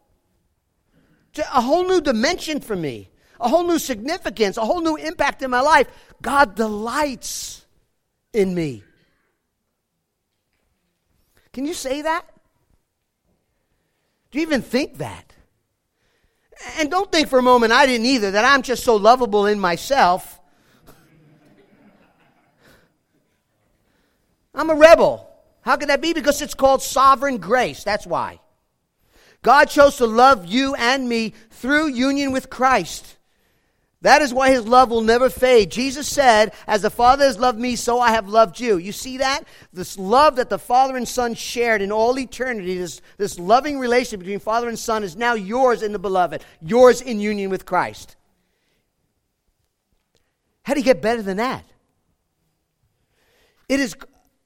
a 1.37 1.61
whole 1.61 1.85
new 1.87 2.01
dimension 2.01 2.61
for 2.61 2.77
me, 2.77 3.11
a 3.41 3.49
whole 3.49 3.67
new 3.67 3.79
significance, 3.79 4.57
a 4.57 4.65
whole 4.65 4.81
new 4.81 4.97
impact 4.97 5.43
in 5.43 5.51
my 5.51 5.61
life. 5.61 5.89
God 6.23 6.55
delights 6.55 7.65
in 8.33 8.55
me. 8.55 8.83
Can 11.53 11.67
you 11.67 11.75
say 11.75 12.03
that? 12.03 12.25
Do 14.31 14.39
you 14.39 14.43
even 14.43 14.63
think 14.63 14.99
that? 14.99 15.33
And 16.79 16.91
don't 16.91 17.11
think 17.11 17.29
for 17.29 17.39
a 17.39 17.43
moment 17.43 17.73
I 17.73 17.87
didn't 17.87 18.07
either, 18.07 18.33
that 18.33 18.45
I'm 18.45 18.63
just 18.63 18.85
so 18.85 18.97
lovable 18.97 19.47
in 19.47 19.59
myself. 19.61 20.41
I'm 24.55 24.71
a 24.71 24.75
rebel. 24.75 25.28
How 25.69 25.77
could 25.77 25.91
that 25.91 26.01
be? 26.01 26.15
Because 26.15 26.41
it's 26.41 26.55
called 26.55 26.81
sovereign 26.81 27.37
grace. 27.37 27.85
That's 27.85 28.07
why. 28.07 28.41
God 29.43 29.67
chose 29.67 29.99
to 29.99 30.07
love 30.07 30.47
you 30.47 30.75
and 30.75 31.07
me 31.07 31.35
through 31.51 31.89
union 31.89 32.33
with 32.33 32.49
Christ. 32.49 33.19
That 34.01 34.23
is 34.23 34.33
why 34.33 34.49
his 34.49 34.67
love 34.67 34.89
will 34.89 35.03
never 35.03 35.29
fade. 35.29 35.71
Jesus 35.71 36.09
said, 36.09 36.55
As 36.67 36.81
the 36.81 36.89
Father 36.89 37.27
has 37.27 37.39
loved 37.39 37.59
me, 37.59 37.77
so 37.77 38.01
I 38.01 38.13
have 38.13 38.31
loved 38.31 38.59
you. 38.59 38.79
You 38.79 38.93
see 38.93 39.19
that? 39.19 39.43
This 39.71 39.99
love 39.99 40.37
that 40.37 40.49
the 40.49 40.59
Father 40.59 40.97
and 40.97 41.07
Son 41.07 41.35
shared 41.35 41.83
in 41.83 41.93
all 41.93 42.19
eternity, 42.19 42.79
this, 42.79 43.03
this 43.19 43.39
loving 43.39 43.79
relationship 43.79 44.21
between 44.21 44.41
Father 44.41 44.71
and 44.71 44.79
Son, 44.79 45.05
is 45.05 45.17
now 45.17 45.35
yours 45.35 45.83
in 45.83 45.93
the 45.93 45.99
beloved, 45.99 46.43
yours 46.63 47.03
in 47.03 47.21
union 47.21 47.51
with 47.51 47.67
Christ. 47.67 48.17
How 50.63 50.73
do 50.73 50.81
you 50.81 50.85
get 50.85 51.03
better 51.03 51.21
than 51.21 51.37
that? 51.37 51.67
It 53.69 53.81
is 53.81 53.95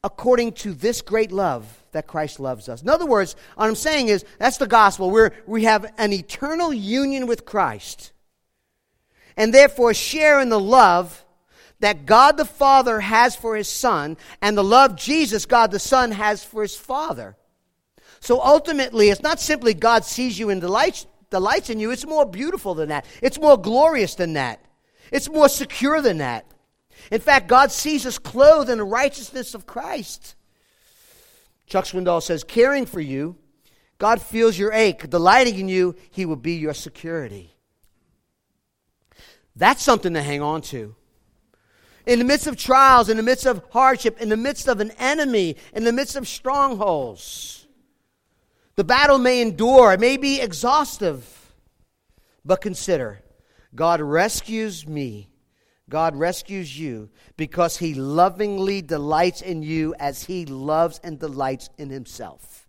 according 0.04 0.52
to 0.52 0.74
this 0.74 1.00
great 1.00 1.30
love 1.30 1.66
that 1.92 2.06
Christ 2.06 2.40
loves 2.40 2.68
us. 2.68 2.82
In 2.82 2.88
other 2.88 3.06
words, 3.06 3.36
what 3.54 3.66
I'm 3.66 3.74
saying 3.74 4.08
is 4.08 4.24
that's 4.38 4.56
the 4.56 4.66
gospel. 4.66 5.10
We're, 5.10 5.30
we 5.46 5.64
have 5.64 5.92
an 5.98 6.12
eternal 6.12 6.72
union 6.72 7.26
with 7.26 7.44
Christ 7.44 8.12
and 9.36 9.54
therefore 9.54 9.94
share 9.94 10.40
in 10.40 10.48
the 10.48 10.60
love 10.60 11.24
that 11.80 12.06
God 12.06 12.36
the 12.36 12.44
Father 12.44 13.00
has 13.00 13.36
for 13.36 13.56
his 13.56 13.68
Son 13.68 14.16
and 14.40 14.56
the 14.56 14.64
love 14.64 14.96
Jesus, 14.96 15.46
God 15.46 15.70
the 15.70 15.78
Son, 15.78 16.10
has 16.12 16.44
for 16.44 16.62
his 16.62 16.76
Father. 16.76 17.36
So 18.20 18.40
ultimately, 18.40 19.10
it's 19.10 19.22
not 19.22 19.40
simply 19.40 19.74
God 19.74 20.04
sees 20.04 20.38
you 20.38 20.50
and 20.50 20.60
delights, 20.60 21.06
delights 21.30 21.70
in 21.70 21.80
you, 21.80 21.90
it's 21.90 22.06
more 22.06 22.24
beautiful 22.24 22.74
than 22.74 22.90
that. 22.90 23.04
It's 23.20 23.40
more 23.40 23.56
glorious 23.56 24.14
than 24.14 24.34
that. 24.34 24.64
It's 25.10 25.28
more 25.28 25.48
secure 25.48 26.00
than 26.00 26.18
that. 26.18 26.46
In 27.10 27.20
fact, 27.20 27.48
God 27.48 27.72
sees 27.72 28.06
us 28.06 28.18
clothed 28.18 28.70
in 28.70 28.78
the 28.78 28.84
righteousness 28.84 29.54
of 29.54 29.66
Christ. 29.66 30.34
Chuck 31.66 31.84
Swindoll 31.84 32.22
says, 32.22 32.44
caring 32.44 32.86
for 32.86 33.00
you, 33.00 33.36
God 33.98 34.20
feels 34.20 34.58
your 34.58 34.72
ache. 34.72 35.08
Delighting 35.08 35.58
in 35.58 35.68
you, 35.68 35.94
He 36.10 36.26
will 36.26 36.36
be 36.36 36.54
your 36.54 36.74
security. 36.74 37.54
That's 39.54 39.82
something 39.82 40.14
to 40.14 40.22
hang 40.22 40.42
on 40.42 40.62
to. 40.62 40.94
In 42.04 42.18
the 42.18 42.24
midst 42.24 42.46
of 42.46 42.56
trials, 42.56 43.08
in 43.08 43.16
the 43.16 43.22
midst 43.22 43.46
of 43.46 43.62
hardship, 43.70 44.20
in 44.20 44.28
the 44.28 44.36
midst 44.36 44.66
of 44.66 44.80
an 44.80 44.90
enemy, 44.92 45.56
in 45.72 45.84
the 45.84 45.92
midst 45.92 46.16
of 46.16 46.26
strongholds, 46.26 47.66
the 48.74 48.84
battle 48.84 49.18
may 49.18 49.40
endure, 49.40 49.92
it 49.92 50.00
may 50.00 50.16
be 50.16 50.40
exhaustive, 50.40 51.52
but 52.44 52.60
consider 52.60 53.22
God 53.74 54.00
rescues 54.00 54.86
me, 54.86 55.28
God 55.88 56.16
rescues 56.16 56.78
you 56.78 57.10
because 57.36 57.76
he 57.76 57.94
lovingly 57.94 58.82
delights 58.82 59.42
in 59.42 59.62
you 59.62 59.94
as 59.98 60.24
he 60.24 60.46
loves 60.46 61.00
and 61.02 61.18
delights 61.18 61.68
in 61.76 61.90
himself. 61.90 62.68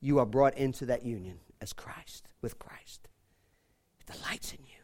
You 0.00 0.18
are 0.18 0.26
brought 0.26 0.56
into 0.56 0.86
that 0.86 1.04
union 1.04 1.38
as 1.60 1.72
Christ, 1.72 2.28
with 2.40 2.58
Christ. 2.58 3.08
He 3.98 4.12
delights 4.12 4.52
in 4.52 4.58
you, 4.64 4.80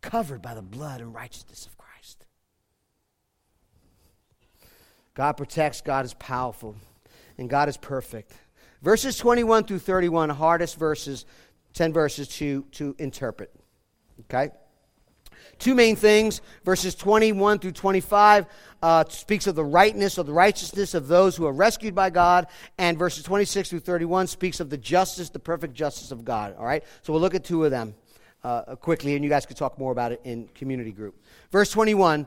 covered 0.00 0.42
by 0.42 0.54
the 0.54 0.62
blood 0.62 1.00
and 1.00 1.14
righteousness 1.14 1.66
of 1.66 1.76
Christ. 1.78 2.24
God 5.14 5.32
protects, 5.32 5.80
God 5.80 6.04
is 6.04 6.14
powerful, 6.14 6.76
and 7.38 7.48
God 7.48 7.68
is 7.68 7.76
perfect. 7.76 8.32
Verses 8.82 9.16
21 9.16 9.64
through 9.64 9.78
31, 9.78 10.30
hardest 10.30 10.78
verses, 10.78 11.24
10 11.72 11.92
verses 11.92 12.28
to, 12.28 12.62
to 12.72 12.94
interpret. 12.98 13.50
Okay? 14.20 14.50
Two 15.58 15.74
main 15.74 15.96
things. 15.96 16.40
Verses 16.64 16.94
21 16.94 17.58
through 17.58 17.72
25 17.72 18.46
uh, 18.82 19.04
speaks 19.08 19.46
of 19.46 19.54
the 19.54 19.64
rightness 19.64 20.18
or 20.18 20.24
the 20.24 20.32
righteousness 20.32 20.94
of 20.94 21.08
those 21.08 21.36
who 21.36 21.46
are 21.46 21.52
rescued 21.52 21.94
by 21.94 22.10
God. 22.10 22.46
And 22.78 22.98
verses 22.98 23.24
26 23.24 23.70
through 23.70 23.80
31 23.80 24.26
speaks 24.26 24.60
of 24.60 24.70
the 24.70 24.76
justice, 24.76 25.30
the 25.30 25.38
perfect 25.38 25.74
justice 25.74 26.10
of 26.10 26.24
God. 26.24 26.54
All 26.58 26.66
right? 26.66 26.84
So 27.02 27.12
we'll 27.12 27.22
look 27.22 27.34
at 27.34 27.44
two 27.44 27.64
of 27.64 27.70
them 27.70 27.94
uh, 28.44 28.76
quickly, 28.76 29.14
and 29.14 29.24
you 29.24 29.30
guys 29.30 29.46
can 29.46 29.56
talk 29.56 29.78
more 29.78 29.92
about 29.92 30.12
it 30.12 30.20
in 30.24 30.48
community 30.54 30.92
group. 30.92 31.20
Verse 31.50 31.70
21 31.70 32.26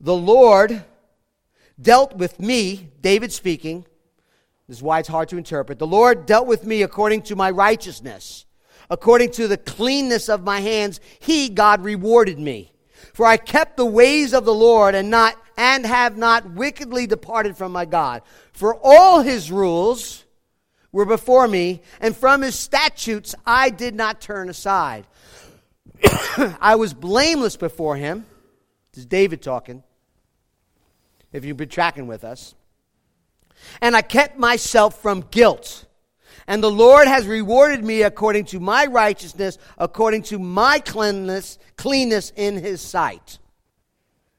The 0.00 0.14
Lord 0.14 0.84
dealt 1.80 2.16
with 2.16 2.38
me, 2.38 2.90
David 3.00 3.32
speaking. 3.32 3.86
This 4.68 4.76
is 4.76 4.82
why 4.82 5.00
it's 5.00 5.08
hard 5.08 5.28
to 5.30 5.36
interpret. 5.36 5.78
The 5.78 5.86
Lord 5.86 6.24
dealt 6.24 6.46
with 6.46 6.64
me 6.64 6.82
according 6.82 7.22
to 7.22 7.36
my 7.36 7.50
righteousness 7.50 8.46
according 8.90 9.30
to 9.32 9.48
the 9.48 9.56
cleanness 9.56 10.28
of 10.28 10.44
my 10.44 10.60
hands, 10.60 11.00
he, 11.20 11.48
God, 11.48 11.82
rewarded 11.82 12.38
me. 12.38 12.72
For 13.12 13.26
I 13.26 13.36
kept 13.36 13.76
the 13.76 13.86
ways 13.86 14.32
of 14.32 14.44
the 14.44 14.54
Lord 14.54 14.94
and 14.94 15.10
not 15.10 15.36
and 15.56 15.84
have 15.84 16.16
not 16.16 16.50
wickedly 16.50 17.06
departed 17.06 17.56
from 17.56 17.72
my 17.72 17.84
God. 17.84 18.22
For 18.52 18.74
all 18.82 19.20
his 19.20 19.50
rules 19.50 20.24
were 20.92 21.04
before 21.04 21.48
me, 21.48 21.82
and 22.00 22.16
from 22.16 22.42
his 22.42 22.58
statutes 22.58 23.34
I 23.46 23.70
did 23.70 23.94
not 23.94 24.20
turn 24.20 24.48
aside. 24.48 25.06
I 26.60 26.76
was 26.76 26.94
blameless 26.94 27.56
before 27.56 27.96
him. 27.96 28.26
This 28.92 29.00
is 29.00 29.06
David 29.06 29.42
talking, 29.42 29.82
if 31.32 31.44
you've 31.44 31.56
been 31.56 31.68
tracking 31.68 32.06
with 32.06 32.24
us. 32.24 32.54
And 33.80 33.96
I 33.96 34.02
kept 34.02 34.38
myself 34.38 35.00
from 35.00 35.24
guilt. 35.30 35.86
And 36.46 36.62
the 36.62 36.70
Lord 36.70 37.08
has 37.08 37.26
rewarded 37.26 37.84
me 37.84 38.02
according 38.02 38.46
to 38.46 38.60
my 38.60 38.86
righteousness, 38.86 39.58
according 39.78 40.22
to 40.24 40.38
my 40.38 40.78
cleanness, 40.78 41.58
cleanness 41.76 42.32
in 42.36 42.56
his 42.56 42.80
sight. 42.80 43.38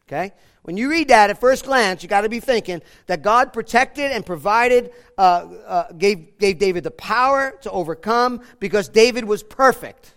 Okay? 0.08 0.34
When 0.64 0.78
you 0.78 0.90
read 0.90 1.10
that 1.10 1.30
at 1.30 1.40
first 1.40 1.66
glance, 1.66 2.04
you 2.04 2.10
got 2.10 2.22
to 2.22 2.30
be 2.30 2.40
thinking 2.40 2.82
that 3.08 3.22
God 3.22 3.52
protected 3.52 4.12
and 4.12 4.26
provided, 4.26 4.92
uh, 5.18 5.22
uh, 5.22 5.92
gave, 5.92 6.38
gave 6.40 6.58
David 6.58 6.86
the 6.86 6.92
power 6.92 7.54
to 7.62 7.72
overcome 7.72 8.42
because 8.60 8.88
David 8.88 9.26
was 9.26 9.44
perfect, 9.44 10.14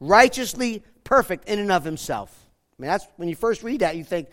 righteously 0.00 0.82
perfect 1.04 1.48
in 1.48 1.60
and 1.60 1.70
of 1.70 1.84
himself. 1.84 2.46
I 2.78 2.82
mean, 2.82 2.90
that's 2.90 3.06
when 3.16 3.28
you 3.28 3.36
first 3.36 3.62
read 3.62 3.80
that, 3.80 3.96
you 3.96 4.02
think, 4.02 4.28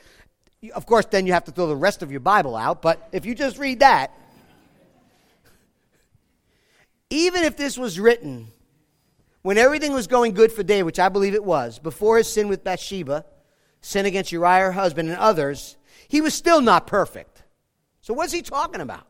of 0.73 0.87
course, 0.87 1.05
then 1.05 1.27
you 1.27 1.33
have 1.33 1.45
to 1.45 1.51
throw 1.51 1.67
the 1.67 1.75
rest 1.75 2.01
of 2.01 2.09
your 2.09 2.19
Bible 2.19 2.55
out, 2.55 2.81
but 2.81 3.07
if 3.11 3.25
you 3.25 3.35
just 3.35 3.59
read 3.59 3.81
that, 3.81 4.11
even 7.09 7.43
if 7.43 7.57
this 7.57 7.77
was 7.77 7.99
written 7.99 8.47
when 9.41 9.57
everything 9.57 9.93
was 9.93 10.07
going 10.07 10.33
good 10.33 10.51
for 10.51 10.63
David, 10.63 10.83
which 10.83 10.99
I 10.99 11.09
believe 11.09 11.35
it 11.35 11.43
was, 11.43 11.77
before 11.79 12.17
his 12.17 12.31
sin 12.31 12.47
with 12.47 12.63
Bathsheba, 12.63 13.25
sin 13.81 14.05
against 14.05 14.31
Uriah, 14.31 14.65
her 14.65 14.71
husband, 14.71 15.09
and 15.09 15.17
others, 15.17 15.77
he 16.07 16.21
was 16.21 16.33
still 16.33 16.61
not 16.61 16.87
perfect. 16.87 17.43
So 18.01 18.13
what's 18.13 18.33
he 18.33 18.41
talking 18.41 18.81
about? 18.81 19.07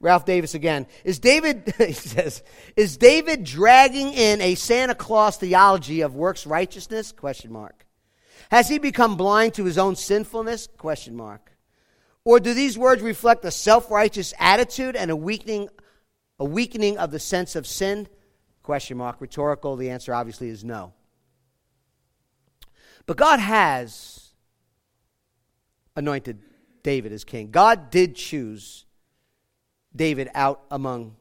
Ralph 0.00 0.26
Davis 0.26 0.52
again. 0.52 0.86
Is 1.02 1.18
David, 1.18 1.72
he 1.78 1.92
says, 1.92 2.42
is 2.76 2.98
David 2.98 3.44
dragging 3.44 4.12
in 4.12 4.42
a 4.42 4.54
Santa 4.54 4.94
Claus 4.94 5.38
theology 5.38 6.02
of 6.02 6.14
works 6.14 6.46
righteousness? 6.46 7.12
Question 7.12 7.50
mark. 7.50 7.86
Has 8.50 8.68
he 8.68 8.78
become 8.78 9.16
blind 9.16 9.54
to 9.54 9.64
his 9.64 9.78
own 9.78 9.96
sinfulness? 9.96 10.68
Question 10.76 11.16
mark. 11.16 11.52
Or 12.24 12.40
do 12.40 12.52
these 12.52 12.76
words 12.76 13.02
reflect 13.02 13.44
a 13.46 13.50
self-righteous 13.50 14.34
attitude 14.38 14.96
and 14.96 15.10
a 15.10 15.16
weakening 15.16 15.68
a 16.38 16.44
weakening 16.44 16.98
of 16.98 17.10
the 17.10 17.18
sense 17.18 17.56
of 17.56 17.66
sin? 17.66 18.08
Question 18.62 18.96
mark. 18.96 19.20
Rhetorical. 19.20 19.76
The 19.76 19.90
answer 19.90 20.14
obviously 20.14 20.48
is 20.48 20.64
no. 20.64 20.92
But 23.06 23.16
God 23.16 23.38
has 23.38 24.30
anointed 25.96 26.38
David 26.82 27.12
as 27.12 27.24
king. 27.24 27.50
God 27.50 27.90
did 27.90 28.16
choose 28.16 28.84
David 29.94 30.28
out 30.34 30.62
among 30.70 31.16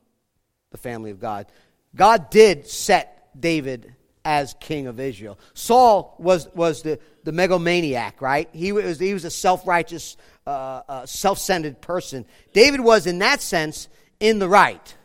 the 0.71 0.77
family 0.77 1.11
of 1.11 1.19
God. 1.19 1.47
God 1.95 2.29
did 2.29 2.67
set 2.67 3.29
David 3.39 3.95
as 4.25 4.55
king 4.59 4.87
of 4.87 4.99
Israel. 4.99 5.37
Saul 5.53 6.15
was, 6.17 6.47
was 6.55 6.81
the, 6.81 6.99
the 7.23 7.31
megalomaniac, 7.31 8.21
right? 8.21 8.49
He 8.53 8.71
was, 8.71 8.99
he 8.99 9.13
was 9.13 9.25
a 9.25 9.29
self 9.29 9.67
righteous, 9.67 10.17
uh, 10.47 10.81
uh, 10.87 11.05
self 11.05 11.39
centered 11.39 11.81
person. 11.81 12.25
David 12.53 12.79
was, 12.79 13.05
in 13.05 13.19
that 13.19 13.41
sense, 13.41 13.89
in 14.19 14.39
the 14.39 14.47
right. 14.47 14.95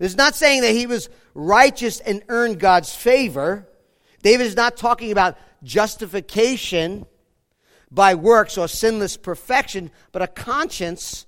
It's 0.00 0.16
not 0.16 0.34
saying 0.34 0.62
that 0.62 0.72
he 0.72 0.86
was 0.86 1.10
righteous 1.34 2.00
and 2.00 2.22
earned 2.28 2.58
God's 2.58 2.94
favor. 2.94 3.68
David 4.22 4.46
is 4.46 4.56
not 4.56 4.76
talking 4.76 5.12
about 5.12 5.36
justification 5.62 7.06
by 7.90 8.14
works 8.14 8.56
or 8.56 8.66
sinless 8.66 9.16
perfection, 9.18 9.90
but 10.10 10.22
a 10.22 10.26
conscience 10.26 11.26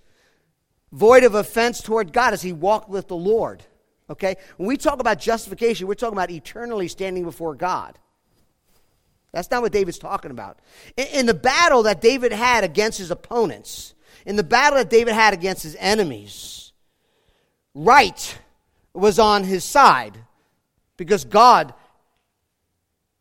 void 0.91 1.23
of 1.25 1.35
offense 1.35 1.83
toward 1.83 2.13
God 2.13 2.33
as 2.33 2.41
he 2.43 2.53
walked 2.53 2.89
with 2.89 3.09
the 3.09 3.17
Lord. 3.17 3.63
Okay? 4.09 4.37
When 4.57 4.67
we 4.67 4.79
talk 4.79 5.01
about 5.01 5.21
justification, 5.21 5.87
we're 5.87 5.95
talking 5.95 6.17
about 6.17 6.31
eternally 6.31 6.89
standing 6.89 7.25
before 7.25 7.55
God. 7.55 7.99
That's 9.33 9.51
not 9.51 9.63
what 9.63 9.73
David's 9.73 9.99
talking 9.99 10.31
about. 10.31 10.59
In, 10.97 11.07
in, 11.13 11.27
the 11.27 11.35
battle 11.35 11.85
that 11.85 12.03
David 12.03 12.33
had 12.33 12.65
against 12.65 12.99
his 12.99 13.11
opponents, 13.11 13.95
in 14.27 14.37
the 14.37 14.45
battle 14.45 14.79
that 14.79 14.91
David 14.91 15.15
had 15.15 15.33
against 15.33 15.63
his 15.63 15.75
enemies, 15.79 16.73
right 17.75 18.39
was 18.95 19.19
on 19.19 19.45
his 19.45 19.65
side 19.65 20.19
because 20.97 21.25
God 21.25 21.75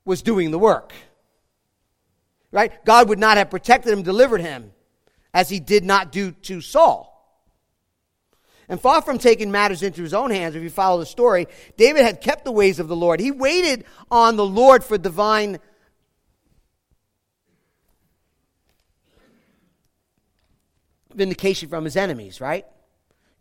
was 0.05 0.21
doing 0.21 0.51
the 0.51 0.59
work. 0.59 0.93
Right? 2.51 2.83
God 2.83 3.09
would 3.09 3.19
not 3.19 3.37
have 3.37 3.49
protected 3.49 3.93
him, 3.93 4.03
delivered 4.03 4.41
him, 4.41 4.71
as 5.33 5.49
he 5.49 5.59
did 5.59 5.85
not 5.85 6.11
do 6.11 6.31
to 6.31 6.59
Saul. 6.59 7.07
And 8.67 8.79
far 8.79 9.01
from 9.01 9.17
taking 9.17 9.51
matters 9.51 9.83
into 9.83 10.01
his 10.01 10.13
own 10.13 10.31
hands, 10.31 10.55
if 10.55 10.63
you 10.63 10.69
follow 10.69 10.99
the 10.99 11.05
story, 11.05 11.47
David 11.77 12.03
had 12.03 12.21
kept 12.21 12.45
the 12.45 12.51
ways 12.51 12.79
of 12.79 12.87
the 12.87 12.95
Lord. 12.95 13.19
He 13.19 13.31
waited 13.31 13.85
on 14.09 14.35
the 14.37 14.45
Lord 14.45 14.83
for 14.83 14.97
divine 14.97 15.59
vindication 21.13 21.69
from 21.69 21.83
his 21.83 21.97
enemies, 21.97 22.39
right? 22.39 22.65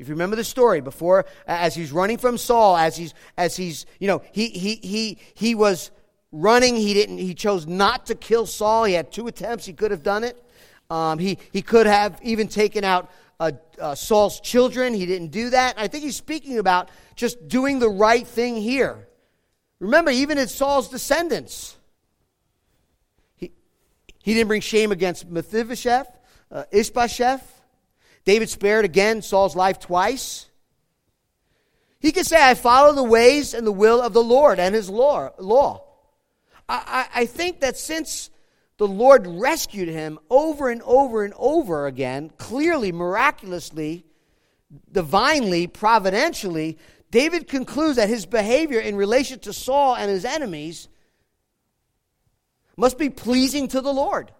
If 0.00 0.08
you 0.08 0.14
remember 0.14 0.34
the 0.34 0.44
story, 0.44 0.80
before 0.80 1.26
as 1.46 1.74
he's 1.74 1.92
running 1.92 2.16
from 2.16 2.38
Saul, 2.38 2.74
as 2.74 2.96
he's 2.96 3.12
as 3.36 3.54
he's 3.54 3.84
you 3.98 4.06
know 4.08 4.22
he 4.32 4.48
he 4.48 4.76
he 4.76 5.18
he 5.34 5.54
was 5.54 5.90
running. 6.32 6.74
He 6.74 6.94
didn't. 6.94 7.18
He 7.18 7.34
chose 7.34 7.66
not 7.66 8.06
to 8.06 8.14
kill 8.14 8.46
Saul. 8.46 8.84
He 8.84 8.94
had 8.94 9.12
two 9.12 9.26
attempts. 9.26 9.66
He 9.66 9.74
could 9.74 9.90
have 9.90 10.02
done 10.02 10.24
it. 10.24 10.42
Um, 10.88 11.18
he 11.18 11.36
he 11.52 11.60
could 11.60 11.86
have 11.86 12.18
even 12.22 12.48
taken 12.48 12.82
out 12.82 13.10
uh, 13.38 13.52
uh, 13.78 13.94
Saul's 13.94 14.40
children. 14.40 14.94
He 14.94 15.04
didn't 15.04 15.32
do 15.32 15.50
that. 15.50 15.74
I 15.76 15.86
think 15.86 16.04
he's 16.04 16.16
speaking 16.16 16.58
about 16.58 16.88
just 17.14 17.46
doing 17.46 17.78
the 17.78 17.90
right 17.90 18.26
thing 18.26 18.56
here. 18.56 19.06
Remember, 19.80 20.10
even 20.10 20.38
in 20.38 20.48
Saul's 20.48 20.88
descendants, 20.88 21.76
he 23.36 23.52
he 24.22 24.32
didn't 24.32 24.48
bring 24.48 24.62
shame 24.62 24.92
against 24.92 25.28
Mephibosheth, 25.28 26.08
uh, 26.50 26.64
Ishbosheth. 26.72 27.59
David 28.24 28.48
spared 28.48 28.85
again 28.85 29.22
Saul's 29.22 29.56
life 29.56 29.78
twice. 29.78 30.46
He 32.00 32.12
could 32.12 32.26
say, 32.26 32.42
I 32.42 32.54
follow 32.54 32.94
the 32.94 33.02
ways 33.02 33.54
and 33.54 33.66
the 33.66 33.72
will 33.72 34.00
of 34.00 34.12
the 34.12 34.22
Lord 34.22 34.59
and 34.59 34.74
his 34.74 34.88
law. 34.88 35.30
law. 35.38 35.85
I, 36.68 37.09
I, 37.14 37.22
I 37.22 37.26
think 37.26 37.61
that 37.61 37.76
since 37.76 38.30
the 38.78 38.88
Lord 38.88 39.26
rescued 39.26 39.88
him 39.88 40.18
over 40.30 40.70
and 40.70 40.80
over 40.83 41.24
and 41.24 41.35
over 41.37 41.87
again, 41.87 42.30
clearly, 42.38 42.92
miraculously, 42.92 44.06
divinely, 44.90 45.66
providentially, 45.66 46.78
David 47.11 47.48
concludes 47.48 47.96
that 47.96 48.09
his 48.09 48.24
behavior 48.24 48.80
in 48.80 48.96
relation 48.96 49.38
to 49.40 49.52
Saul 49.52 49.96
and 49.96 50.11
his 50.11 50.24
enemies 50.24 50.88
must 52.76 52.96
be 52.96 53.11
pleasing 53.11 53.68
to 53.68 53.80
the 53.83 53.92
Lord 53.92 54.33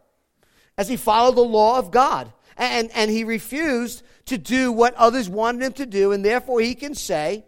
as 0.79 0.88
he 0.88 0.97
followed 0.97 1.37
the 1.37 1.43
law 1.43 1.79
of 1.79 1.90
God 1.90 2.33
and, 2.61 2.90
and 2.94 3.11
he 3.11 3.25
refused 3.25 4.03
to 4.27 4.37
do 4.37 4.70
what 4.70 4.94
others 4.94 5.29
wanted 5.31 5.62
him 5.62 5.73
to 5.73 5.87
do, 5.87 6.12
and 6.12 6.23
therefore 6.23 6.61
he 6.61 6.75
can 6.75 6.94
say, 6.94 7.44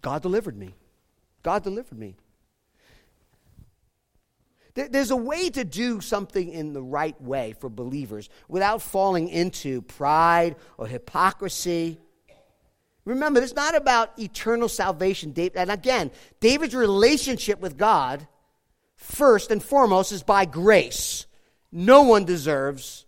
God 0.00 0.22
delivered 0.22 0.56
me. 0.56 0.74
God 1.42 1.64
delivered 1.64 1.98
me. 1.98 2.16
There's 4.74 5.10
a 5.10 5.16
way 5.16 5.50
to 5.50 5.64
do 5.64 6.00
something 6.00 6.48
in 6.48 6.72
the 6.72 6.80
right 6.80 7.20
way 7.20 7.54
for 7.58 7.68
believers 7.68 8.30
without 8.48 8.80
falling 8.80 9.28
into 9.28 9.82
pride 9.82 10.54
or 10.78 10.86
hypocrisy. 10.86 11.98
Remember, 13.04 13.42
it's 13.42 13.54
not 13.54 13.74
about 13.74 14.16
eternal 14.18 14.68
salvation. 14.68 15.34
And 15.56 15.70
again, 15.70 16.12
David's 16.38 16.76
relationship 16.76 17.60
with 17.60 17.76
God, 17.76 18.28
first 18.94 19.50
and 19.50 19.60
foremost, 19.60 20.12
is 20.12 20.22
by 20.22 20.44
grace. 20.44 21.26
No 21.72 22.02
one 22.02 22.24
deserves 22.24 23.06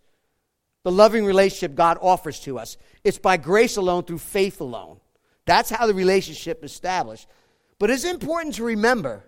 the 0.85 0.93
loving 0.93 1.25
relationship 1.25 1.75
God 1.75 1.99
offers 2.01 2.41
to 2.41 2.59
us. 2.59 2.77
It's 3.05 3.19
by 3.19 3.37
grace 3.37 3.77
alone, 3.77 4.05
through 4.05 4.19
faith 4.19 4.61
alone. 4.61 5.01
That's 5.45 5.71
how 5.71 5.87
the 5.87 5.95
relationship 5.95 6.65
is 6.65 6.73
established. 6.73 7.27
But 7.79 7.91
it's 7.91 8.05
important 8.05 8.55
to 8.57 8.65
remember 8.65 9.25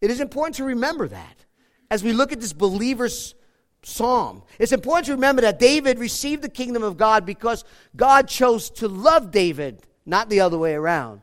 it 0.00 0.12
is 0.12 0.20
important 0.20 0.54
to 0.56 0.64
remember 0.64 1.08
that 1.08 1.44
as 1.90 2.04
we 2.04 2.12
look 2.12 2.32
at 2.32 2.40
this 2.40 2.52
believer's 2.52 3.34
psalm. 3.82 4.42
It's 4.58 4.72
important 4.72 5.06
to 5.06 5.12
remember 5.12 5.42
that 5.42 5.58
David 5.58 5.98
received 5.98 6.42
the 6.42 6.48
kingdom 6.48 6.82
of 6.82 6.96
God 6.96 7.24
because 7.24 7.64
God 7.96 8.28
chose 8.28 8.70
to 8.70 8.88
love 8.88 9.30
David, 9.30 9.82
not 10.04 10.28
the 10.28 10.40
other 10.40 10.58
way 10.58 10.74
around. 10.74 11.22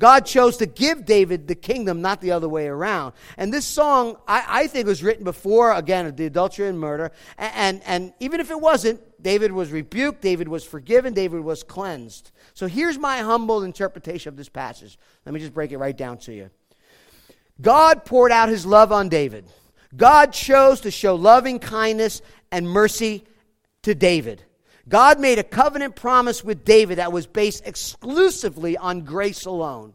God 0.00 0.26
chose 0.26 0.56
to 0.56 0.66
give 0.66 1.04
David 1.04 1.46
the 1.46 1.54
kingdom, 1.54 2.02
not 2.02 2.20
the 2.20 2.32
other 2.32 2.48
way 2.48 2.66
around. 2.66 3.12
And 3.36 3.52
this 3.52 3.64
song, 3.64 4.16
I, 4.26 4.44
I 4.48 4.66
think, 4.66 4.86
was 4.86 5.04
written 5.04 5.22
before, 5.22 5.72
again, 5.72 6.14
the 6.16 6.26
adultery 6.26 6.68
and 6.68 6.80
murder. 6.80 7.12
And, 7.38 7.52
and, 7.54 7.82
and 7.86 8.14
even 8.18 8.40
if 8.40 8.50
it 8.50 8.60
wasn't, 8.60 9.00
David 9.22 9.52
was 9.52 9.70
rebuked, 9.70 10.20
David 10.20 10.48
was 10.48 10.64
forgiven, 10.64 11.14
David 11.14 11.40
was 11.40 11.62
cleansed. 11.62 12.32
So 12.54 12.66
here's 12.66 12.98
my 12.98 13.18
humble 13.18 13.62
interpretation 13.62 14.28
of 14.30 14.36
this 14.36 14.48
passage. 14.48 14.98
Let 15.24 15.32
me 15.32 15.40
just 15.40 15.54
break 15.54 15.70
it 15.70 15.78
right 15.78 15.96
down 15.96 16.18
to 16.18 16.34
you. 16.34 16.50
God 17.60 18.04
poured 18.04 18.32
out 18.32 18.48
his 18.48 18.66
love 18.66 18.90
on 18.90 19.08
David. 19.08 19.46
God 19.96 20.32
chose 20.32 20.80
to 20.80 20.90
show 20.90 21.14
loving 21.14 21.60
kindness 21.60 22.20
and 22.50 22.68
mercy 22.68 23.24
to 23.82 23.94
David. 23.94 24.42
God 24.88 25.18
made 25.18 25.38
a 25.38 25.44
covenant 25.44 25.96
promise 25.96 26.44
with 26.44 26.64
David 26.64 26.98
that 26.98 27.12
was 27.12 27.26
based 27.26 27.66
exclusively 27.66 28.76
on 28.76 29.02
grace 29.02 29.46
alone. 29.46 29.94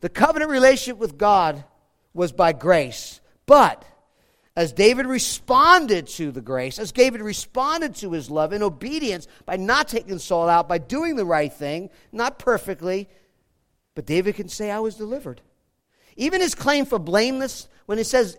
The 0.00 0.08
covenant 0.08 0.50
relationship 0.50 0.98
with 0.98 1.18
God 1.18 1.64
was 2.14 2.32
by 2.32 2.52
grace. 2.52 3.20
But 3.46 3.84
as 4.54 4.72
David 4.72 5.06
responded 5.06 6.06
to 6.08 6.30
the 6.30 6.40
grace, 6.40 6.78
as 6.78 6.92
David 6.92 7.22
responded 7.22 7.94
to 7.96 8.12
his 8.12 8.30
love 8.30 8.52
in 8.52 8.62
obedience 8.62 9.26
by 9.46 9.56
not 9.56 9.88
taking 9.88 10.18
Saul 10.18 10.48
out, 10.48 10.68
by 10.68 10.78
doing 10.78 11.16
the 11.16 11.24
right 11.24 11.52
thing, 11.52 11.90
not 12.12 12.38
perfectly, 12.38 13.08
but 13.94 14.06
David 14.06 14.34
can 14.34 14.48
say, 14.48 14.70
I 14.70 14.80
was 14.80 14.96
delivered. 14.96 15.40
Even 16.16 16.40
his 16.40 16.54
claim 16.54 16.84
for 16.84 16.98
blameless, 16.98 17.68
when 17.86 17.98
it 17.98 18.06
says 18.06 18.38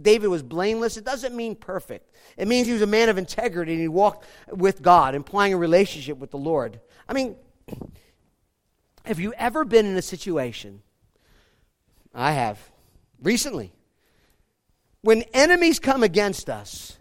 David 0.00 0.28
was 0.28 0.42
blameless, 0.42 0.96
it 0.96 1.04
doesn't 1.04 1.34
mean 1.34 1.56
perfect. 1.56 2.14
It 2.36 2.48
means 2.48 2.66
he 2.66 2.72
was 2.72 2.82
a 2.82 2.86
man 2.86 3.08
of 3.08 3.18
integrity 3.18 3.72
and 3.72 3.80
he 3.80 3.88
walked 3.88 4.26
with 4.50 4.82
God, 4.82 5.14
implying 5.14 5.54
a 5.54 5.56
relationship 5.56 6.18
with 6.18 6.30
the 6.30 6.38
Lord. 6.38 6.80
I 7.08 7.12
mean, 7.12 7.36
have 9.04 9.20
you 9.20 9.32
ever 9.34 9.64
been 9.64 9.86
in 9.86 9.96
a 9.96 10.02
situation? 10.02 10.82
I 12.14 12.32
have. 12.32 12.58
Recently. 13.22 13.72
When 15.02 15.22
enemies 15.32 15.78
come 15.78 16.02
against 16.02 16.50
us, 16.50 16.98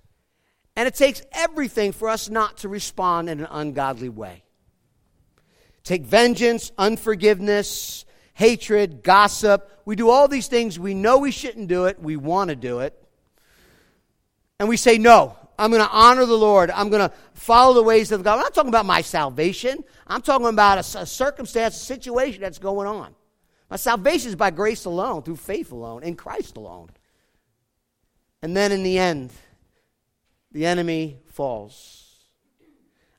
and 0.75 0.87
it 0.87 0.95
takes 0.95 1.21
everything 1.31 1.91
for 1.91 2.09
us 2.09 2.29
not 2.29 2.57
to 2.57 2.69
respond 2.69 3.29
in 3.29 3.39
an 3.39 3.47
ungodly 3.49 4.09
way. 4.09 4.43
Take 5.83 6.03
vengeance, 6.03 6.71
unforgiveness, 6.77 8.05
hatred, 8.35 9.01
gossip. 9.01 9.81
We 9.85 9.95
do 9.95 10.09
all 10.09 10.27
these 10.27 10.47
things. 10.47 10.77
We 10.77 10.93
know 10.93 11.17
we 11.17 11.31
shouldn't 11.31 11.67
do 11.67 11.85
it. 11.85 11.99
We 11.99 12.17
want 12.17 12.49
to 12.49 12.55
do 12.55 12.79
it. 12.79 12.93
And 14.59 14.69
we 14.69 14.77
say, 14.77 14.97
no, 14.97 15.35
I'm 15.57 15.71
going 15.71 15.81
to 15.81 15.89
honor 15.89 16.25
the 16.25 16.37
Lord. 16.37 16.69
I'm 16.69 16.89
going 16.89 17.09
to 17.09 17.15
follow 17.33 17.73
the 17.73 17.83
ways 17.83 18.11
of 18.11 18.23
God. 18.23 18.33
I'm 18.35 18.41
not 18.41 18.53
talking 18.53 18.69
about 18.69 18.85
my 18.85 19.01
salvation. 19.01 19.83
I'm 20.05 20.21
talking 20.21 20.47
about 20.47 20.77
a, 20.77 20.99
a 20.99 21.05
circumstance, 21.05 21.75
a 21.75 21.79
situation 21.79 22.41
that's 22.41 22.59
going 22.59 22.87
on. 22.87 23.15
My 23.69 23.77
salvation 23.77 24.29
is 24.29 24.35
by 24.35 24.51
grace 24.51 24.85
alone, 24.85 25.23
through 25.23 25.37
faith 25.37 25.71
alone, 25.71 26.03
in 26.03 26.15
Christ 26.15 26.57
alone. 26.57 26.89
And 28.41 28.55
then 28.55 28.71
in 28.71 28.83
the 28.83 28.99
end, 28.99 29.31
the 30.51 30.65
enemy 30.65 31.19
falls. 31.31 32.03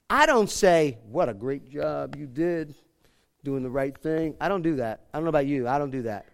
I 0.09 0.27
don't 0.27 0.51
say, 0.51 0.99
What 1.09 1.29
a 1.29 1.35
great 1.35 1.69
job 1.69 2.17
you 2.17 2.27
did 2.27 2.75
doing 3.47 3.63
the 3.63 3.71
right 3.71 3.97
thing. 3.97 4.35
I 4.41 4.49
don't 4.49 4.63
do 4.63 4.77
that. 4.77 5.03
I 5.15 5.19
don't 5.19 5.25
know 5.25 5.29
about 5.29 5.47
you. 5.47 5.69
I 5.69 5.79
don't 5.79 5.93
do 5.93 6.03
that. 6.03 6.27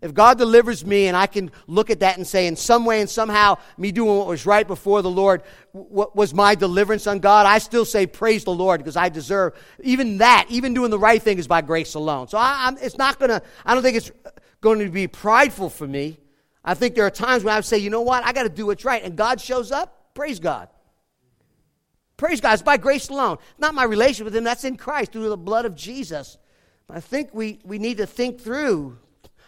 If 0.00 0.14
God 0.14 0.38
delivers 0.38 0.86
me 0.86 1.08
and 1.08 1.16
I 1.16 1.26
can 1.26 1.50
look 1.66 1.90
at 1.90 2.00
that 2.00 2.18
and 2.18 2.26
say, 2.26 2.46
in 2.46 2.54
some 2.54 2.84
way 2.84 3.00
and 3.00 3.10
somehow, 3.10 3.58
me 3.76 3.90
doing 3.90 4.16
what 4.16 4.28
was 4.28 4.46
right 4.46 4.66
before 4.66 5.02
the 5.02 5.10
Lord 5.10 5.42
was 5.72 6.32
my 6.32 6.54
deliverance 6.54 7.08
on 7.08 7.18
God, 7.18 7.46
I 7.46 7.58
still 7.58 7.84
say, 7.84 8.06
praise 8.06 8.44
the 8.44 8.54
Lord 8.54 8.78
because 8.78 8.96
I 8.96 9.08
deserve 9.08 9.54
even 9.82 10.18
that. 10.18 10.46
Even 10.50 10.72
doing 10.72 10.90
the 10.90 10.98
right 11.00 11.20
thing 11.20 11.38
is 11.38 11.48
by 11.48 11.62
grace 11.62 11.94
alone. 11.94 12.28
So 12.28 12.38
I, 12.38 12.66
I'm, 12.66 12.78
it's 12.78 12.96
not 12.96 13.18
going 13.18 13.30
to, 13.30 13.42
I 13.66 13.74
don't 13.74 13.82
think 13.82 13.96
it's 13.96 14.12
going 14.60 14.78
to 14.78 14.88
be 14.88 15.08
prideful 15.08 15.68
for 15.68 15.86
me. 15.86 16.18
I 16.64 16.74
think 16.74 16.94
there 16.94 17.06
are 17.06 17.10
times 17.10 17.42
when 17.42 17.54
I 17.54 17.60
say, 17.60 17.78
you 17.78 17.90
know 17.90 18.02
what, 18.02 18.24
I 18.24 18.32
got 18.32 18.44
to 18.44 18.48
do 18.48 18.66
what's 18.66 18.84
right. 18.84 19.02
And 19.02 19.16
God 19.16 19.40
shows 19.40 19.72
up, 19.72 20.14
praise 20.14 20.38
God. 20.38 20.68
Praise 22.16 22.40
God. 22.40 22.52
It's 22.52 22.62
by 22.62 22.76
grace 22.76 23.08
alone. 23.08 23.38
Not 23.58 23.74
my 23.74 23.82
relationship 23.82 24.26
with 24.26 24.36
Him, 24.36 24.44
that's 24.44 24.62
in 24.62 24.76
Christ 24.76 25.10
through 25.10 25.28
the 25.28 25.36
blood 25.36 25.64
of 25.64 25.74
Jesus. 25.74 26.38
I 26.90 27.00
think 27.00 27.30
we, 27.32 27.60
we 27.64 27.78
need 27.78 27.98
to 27.98 28.06
think 28.06 28.40
through 28.40 28.98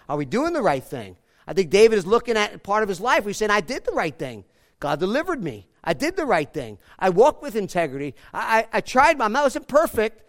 are 0.08 0.16
we 0.16 0.24
doing 0.24 0.52
the 0.52 0.62
right 0.62 0.84
thing? 0.84 1.16
I 1.46 1.52
think 1.52 1.70
David 1.70 1.96
is 1.96 2.06
looking 2.06 2.36
at 2.36 2.62
part 2.62 2.82
of 2.82 2.88
his 2.88 3.00
life. 3.00 3.26
He's 3.26 3.36
saying, 3.36 3.50
I 3.50 3.60
did 3.60 3.84
the 3.84 3.92
right 3.92 4.16
thing. 4.16 4.44
God 4.80 5.00
delivered 5.00 5.42
me. 5.42 5.66
I 5.82 5.92
did 5.94 6.16
the 6.16 6.26
right 6.26 6.50
thing. 6.52 6.78
I 6.98 7.10
walked 7.10 7.42
with 7.42 7.56
integrity. 7.56 8.14
I, 8.32 8.58
I, 8.72 8.78
I 8.78 8.80
tried 8.80 9.18
my, 9.18 9.26
I 9.26 9.42
wasn't 9.42 9.68
perfect. 9.68 10.22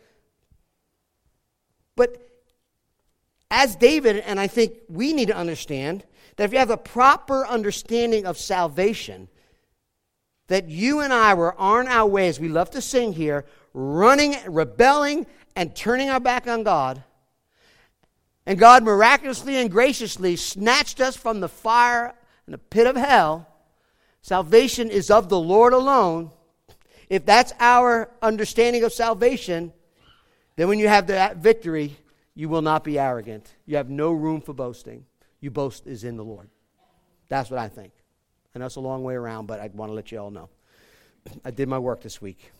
But 1.96 2.30
as 3.50 3.76
David, 3.76 4.18
and 4.18 4.40
I 4.40 4.48
think 4.48 4.74
we 4.90 5.14
need 5.14 5.28
to 5.28 5.36
understand 5.36 6.04
that 6.36 6.46
if 6.46 6.54
you 6.54 6.60
have 6.60 6.70
a 6.70 6.78
proper 6.78 7.46
understanding 7.46 8.26
of 8.26 8.38
salvation, 8.38 9.30
that 10.48 10.70
you 10.70 11.00
and 11.00 11.14
I 11.14 11.34
were 11.34 11.58
on 11.60 11.88
our 11.88 12.08
way, 12.08 12.28
as 12.28 12.40
we 12.40 12.50
love 12.50 12.70
to 12.72 12.82
sing 12.82 13.14
here, 13.14 13.46
running, 13.74 14.36
rebelling, 14.48 15.26
and 15.56 15.76
turning 15.76 16.10
our 16.10 16.20
back 16.20 16.48
on 16.48 16.64
God, 16.64 17.04
and 18.46 18.60
God 18.60 18.84
miraculously 18.84 19.58
and 19.58 19.72
graciously 19.72 20.36
snatched 20.36 21.02
us 21.02 21.16
from 21.16 21.40
the 21.40 21.50
fire 21.50 22.14
and 22.46 22.54
the 22.54 22.60
pit 22.60 22.88
of 22.88 22.96
hell, 22.96 23.48
salvation 24.22 24.90
is 24.90 25.10
of 25.10 25.30
the 25.30 25.40
Lord 25.40 25.74
alone. 25.74 26.32
If 27.10 27.26
that's 27.26 27.54
our 27.60 28.10
understanding 28.22 28.84
of 28.84 28.94
salvation, 28.94 29.74
then 30.56 30.68
when 30.68 30.80
you 30.80 30.88
have 30.88 31.08
that 31.08 31.38
victory, 31.38 31.98
you 32.34 32.50
will 32.50 32.62
not 32.62 32.84
be 32.84 33.00
arrogant. 33.00 33.54
You 33.66 33.78
have 33.78 33.90
no 33.90 34.12
room 34.12 34.42
for 34.42 34.54
boasting. 34.54 35.06
You 35.40 35.52
boast 35.52 35.88
is 35.88 36.04
in 36.04 36.18
the 36.18 36.24
Lord. 36.24 36.50
That's 37.30 37.50
what 37.50 37.60
I 37.60 37.68
think. 37.68 37.94
And 38.54 38.64
that's 38.64 38.76
a 38.76 38.82
long 38.82 39.04
way 39.04 39.16
around, 39.16 39.48
but 39.48 39.60
I 39.60 39.70
want 39.74 39.90
to 39.90 39.94
let 39.94 40.12
you 40.12 40.20
all 40.20 40.32
know. 40.32 40.50
I 41.44 41.52
did 41.52 41.68
my 41.68 41.80
work 41.80 42.02
this 42.02 42.22
week. 42.22 42.52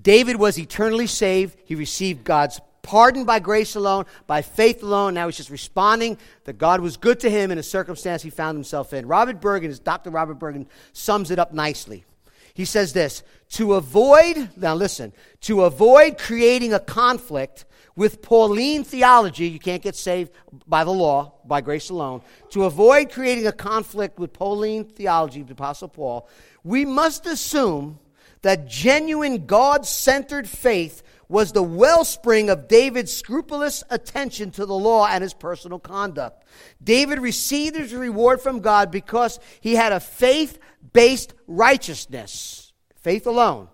David 0.00 0.36
was 0.36 0.58
eternally 0.58 1.06
saved. 1.06 1.56
He 1.64 1.74
received 1.74 2.24
God's 2.24 2.60
pardon 2.82 3.24
by 3.24 3.38
grace 3.38 3.74
alone, 3.74 4.04
by 4.26 4.42
faith 4.42 4.82
alone. 4.82 5.14
Now 5.14 5.26
he's 5.26 5.36
just 5.36 5.50
responding 5.50 6.18
that 6.44 6.58
God 6.58 6.80
was 6.80 6.96
good 6.96 7.20
to 7.20 7.30
him 7.30 7.50
in 7.50 7.58
a 7.58 7.62
circumstance 7.62 8.22
he 8.22 8.30
found 8.30 8.56
himself 8.56 8.92
in. 8.92 9.06
Robert 9.06 9.40
Bergen, 9.40 9.74
Dr. 9.82 10.10
Robert 10.10 10.34
Bergen, 10.34 10.68
sums 10.92 11.30
it 11.30 11.38
up 11.38 11.52
nicely. 11.52 12.04
He 12.52 12.64
says 12.64 12.92
this 12.92 13.24
to 13.50 13.74
avoid, 13.74 14.50
now 14.56 14.74
listen, 14.74 15.12
to 15.42 15.64
avoid 15.64 16.18
creating 16.18 16.72
a 16.72 16.80
conflict 16.80 17.64
with 17.96 18.22
Pauline 18.22 18.82
theology, 18.82 19.46
you 19.46 19.60
can't 19.60 19.82
get 19.82 19.94
saved 19.94 20.32
by 20.66 20.82
the 20.82 20.90
law, 20.90 21.34
by 21.44 21.60
grace 21.60 21.90
alone. 21.90 22.22
To 22.50 22.64
avoid 22.64 23.12
creating 23.12 23.46
a 23.46 23.52
conflict 23.52 24.18
with 24.18 24.32
Pauline 24.32 24.84
theology, 24.84 25.42
the 25.42 25.52
Apostle 25.52 25.88
Paul, 25.88 26.28
we 26.64 26.84
must 26.84 27.26
assume 27.26 28.00
that 28.44 28.68
genuine 28.68 29.46
God 29.46 29.86
centered 29.86 30.46
faith 30.46 31.02
was 31.28 31.52
the 31.52 31.62
wellspring 31.62 32.50
of 32.50 32.68
David's 32.68 33.10
scrupulous 33.10 33.82
attention 33.88 34.50
to 34.50 34.66
the 34.66 34.74
law 34.74 35.06
and 35.06 35.22
his 35.22 35.32
personal 35.32 35.78
conduct. 35.78 36.44
David 36.82 37.20
received 37.20 37.74
his 37.74 37.94
reward 37.94 38.42
from 38.42 38.60
God 38.60 38.90
because 38.90 39.40
he 39.62 39.74
had 39.74 39.92
a 39.92 39.98
faith 39.98 40.58
based 40.92 41.32
righteousness, 41.46 42.74
faith 42.96 43.26
alone, 43.26 43.68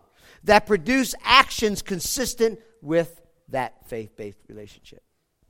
that 0.44 0.66
produced 0.66 1.16
actions 1.24 1.82
consistent 1.82 2.60
with 2.80 3.20
that 3.48 3.88
faith 3.88 4.16
based 4.16 4.38
relationship. 4.48 5.02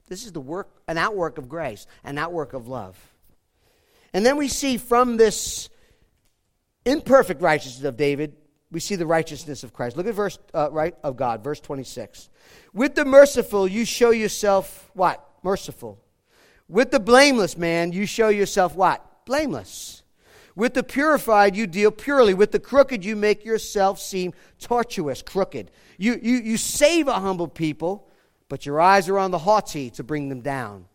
This 0.09 0.25
is 0.25 0.33
the 0.33 0.41
work, 0.41 0.71
an 0.89 0.97
outwork 0.97 1.37
of 1.37 1.47
grace, 1.47 1.87
an 2.05 2.17
outwork 2.17 2.55
of 2.55 2.69
love. 2.69 2.99
And 4.15 4.25
then 4.25 4.39
we 4.39 4.49
see 4.49 4.79
from 4.79 5.19
this 5.19 5.69
imperfect 6.87 7.43
righteousness 7.43 7.85
of 7.85 7.99
David, 7.99 8.35
we 8.73 8.81
see 8.81 8.97
the 8.97 9.07
righteousness 9.07 9.65
of 9.65 9.73
Christ. 9.73 9.97
Look 9.97 10.07
at 10.07 10.15
verse 10.15 10.39
uh, 10.55 10.71
right 10.71 10.95
of 11.03 11.17
God, 11.17 11.43
verse 11.43 11.61
26. 11.61 12.29
With 12.73 12.95
the 12.95 13.05
merciful, 13.05 13.67
you 13.67 13.85
show 13.85 14.11
yourself 14.11 14.91
what? 14.95 15.27
Merciful. 15.43 15.99
With 16.69 16.93
the 16.93 17.01
blameless 17.01 17.57
man, 17.57 17.93
you 17.93 18.07
show 18.07 18.29
yourself 18.29 18.77
what? 18.77 19.25
Blameless. 19.27 20.03
With 20.55 20.75
the 20.75 20.83
purified, 20.83 21.57
you 21.57 21.67
deal 21.67 21.91
purely. 21.91 22.35
With 22.35 22.53
the 22.53 22.61
crooked, 22.61 23.05
you 23.05 23.17
make 23.17 23.45
yourself 23.45 24.01
seem 24.01 24.35
tortuous, 24.61 25.23
crooked. 25.23 25.71
You, 25.99 26.19
you, 26.23 26.37
you 26.37 26.57
save 26.57 27.09
a 27.09 27.15
humble 27.15 27.49
people, 27.49 28.09
but 28.49 28.67
your 28.67 28.81
eyes 28.81 29.09
are 29.09 29.19
on 29.19 29.31
the 29.31 29.39
haughty 29.39 29.91
to 29.91 30.05
bring 30.05 30.29
them 30.29 30.43
down. 30.43 30.87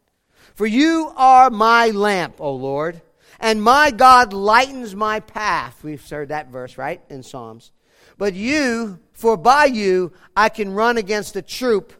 For 0.53 0.65
you 0.65 1.11
are 1.17 1.49
my 1.49 1.89
lamp, 1.89 2.39
O 2.39 2.53
Lord, 2.53 3.01
and 3.39 3.61
my 3.61 3.91
God 3.91 4.33
lightens 4.33 4.95
my 4.95 5.19
path. 5.19 5.83
We've 5.83 6.09
heard 6.09 6.29
that 6.29 6.49
verse, 6.49 6.77
right, 6.77 7.01
in 7.09 7.23
Psalms. 7.23 7.71
But 8.17 8.33
you, 8.33 8.99
for 9.13 9.37
by 9.37 9.65
you 9.65 10.13
I 10.35 10.49
can 10.49 10.73
run 10.73 10.97
against 10.97 11.35
a 11.35 11.41
troop, 11.41 11.93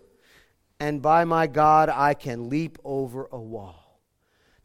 and 0.80 1.02
by 1.02 1.26
my 1.26 1.48
God 1.48 1.90
I 1.90 2.14
can 2.14 2.50
leap 2.50 2.78
over 2.84 3.28
a 3.32 3.40
wall. 3.40 4.02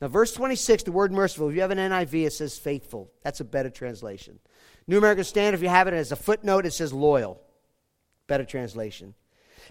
Now, 0.00 0.08
verse 0.08 0.32
26, 0.32 0.84
the 0.84 0.92
word 0.92 1.12
merciful, 1.12 1.48
if 1.48 1.54
you 1.54 1.60
have 1.60 1.70
an 1.70 1.78
NIV, 1.78 2.26
it 2.26 2.32
says 2.32 2.58
faithful. 2.58 3.12
That's 3.22 3.40
a 3.40 3.44
better 3.44 3.68
translation. 3.68 4.38
New 4.86 4.96
American 4.96 5.24
Standard, 5.24 5.56
if 5.58 5.62
you 5.62 5.68
have 5.68 5.88
it 5.88 5.94
as 5.94 6.10
a 6.10 6.16
footnote, 6.16 6.64
it 6.64 6.72
says 6.72 6.92
loyal. 6.92 7.40
Better 8.26 8.44
translation. 8.44 9.14